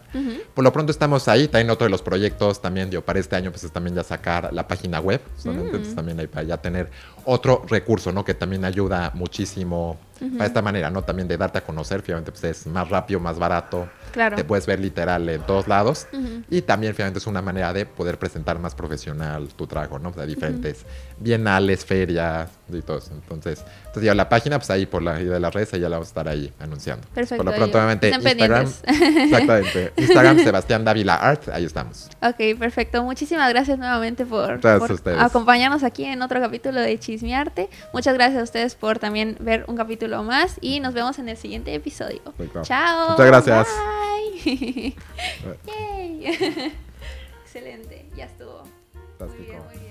Por 0.53 0.63
lo 0.63 0.71
pronto 0.71 0.91
estamos 0.91 1.27
ahí, 1.27 1.47
también 1.47 1.69
otro 1.69 1.85
de 1.85 1.91
los 1.91 2.01
proyectos 2.01 2.61
también, 2.61 2.89
yo 2.89 3.03
para 3.03 3.19
este 3.19 3.35
año 3.35 3.51
pues 3.51 3.63
es 3.63 3.71
también 3.71 3.95
ya 3.95 4.03
sacar 4.03 4.53
la 4.53 4.67
página 4.67 4.99
web, 4.99 5.21
entonces 5.43 5.93
mm. 5.93 5.95
también 5.95 6.19
ahí 6.19 6.27
para 6.27 6.43
ya 6.43 6.57
tener 6.57 6.89
otro 7.25 7.63
recurso, 7.67 8.11
¿no? 8.11 8.23
Que 8.23 8.33
también 8.33 8.63
ayuda 8.63 9.11
muchísimo 9.13 9.97
para 10.19 10.45
esta 10.45 10.61
manera, 10.61 10.89
¿no? 10.89 11.03
También 11.03 11.27
de 11.27 11.37
darte 11.37 11.59
a 11.59 11.61
conocer, 11.61 12.01
finalmente 12.01 12.31
pues 12.31 12.43
es 12.43 12.67
más 12.67 12.89
rápido, 12.89 13.19
más 13.19 13.37
barato. 13.37 13.87
Claro. 14.11 14.35
Te 14.35 14.43
puedes 14.43 14.65
ver 14.65 14.79
literal 14.79 15.27
en 15.29 15.41
todos 15.41 15.67
lados. 15.67 16.07
Y 16.49 16.61
también 16.61 16.93
finalmente 16.93 17.19
es 17.19 17.27
una 17.27 17.41
manera 17.41 17.73
de 17.73 17.85
poder 17.85 18.17
presentar 18.17 18.57
más 18.57 18.73
profesional 18.73 19.47
tu 19.55 19.67
trabajo, 19.67 19.99
¿no? 19.99 20.09
O 20.09 20.13
sea, 20.13 20.25
diferentes 20.25 20.85
bienales, 21.19 21.85
ferias 21.85 22.49
y 22.71 22.81
todo 22.81 22.97
eso. 22.97 23.11
Entonces, 23.13 23.63
entonces 23.79 24.03
ya 24.03 24.15
la 24.15 24.29
página, 24.29 24.57
pues 24.57 24.69
ahí 24.69 24.85
por 24.85 25.01
la 25.03 25.13
de 25.13 25.39
las 25.39 25.53
redes, 25.53 25.71
ya 25.71 25.89
la 25.89 25.97
vamos 25.97 26.07
a 26.07 26.09
estar 26.09 26.27
ahí 26.27 26.51
anunciando. 26.59 27.05
Perfecto. 27.13 27.43
Por 27.43 27.51
lo 27.51 27.57
pronto, 27.57 27.77
obviamente, 27.77 28.09
Instagram. 28.09 28.67
exactamente. 28.87 29.93
Instagram, 29.97 30.39
Sebastián 30.39 30.85
Dávila 30.85 31.15
Art, 31.15 31.49
ahí 31.49 31.65
estamos. 31.65 32.09
Ok, 32.21 32.57
perfecto. 32.57 33.03
Muchísimas 33.03 33.49
gracias 33.49 33.77
nuevamente 33.77 34.25
por, 34.25 34.59
acompañarnos 35.19 35.83
aquí 35.83 36.05
en 36.05 36.21
otro 36.21 36.39
capítulo 36.39 36.79
de 36.79 36.97
Chismearte. 36.97 37.69
Muchas 37.93 38.13
gracias 38.13 38.39
a 38.39 38.43
ustedes 38.43 38.75
por 38.75 38.99
también 38.99 39.37
ver 39.39 39.65
un 39.67 39.75
capítulo 39.75 40.06
más 40.23 40.57
y 40.61 40.79
nos 40.79 40.93
vemos 40.93 41.19
en 41.19 41.29
el 41.29 41.37
siguiente 41.37 41.73
episodio. 41.73 42.21
Chao. 42.63 43.11
Muchas 43.11 43.25
gracias. 43.27 43.67
Yay. 44.45 44.93
Excelente, 47.43 48.05
ya 48.15 48.25
estuvo. 48.25 48.63
Muy 49.19 49.37
bien, 49.37 49.59
muy 49.65 49.79
bien. 49.79 49.86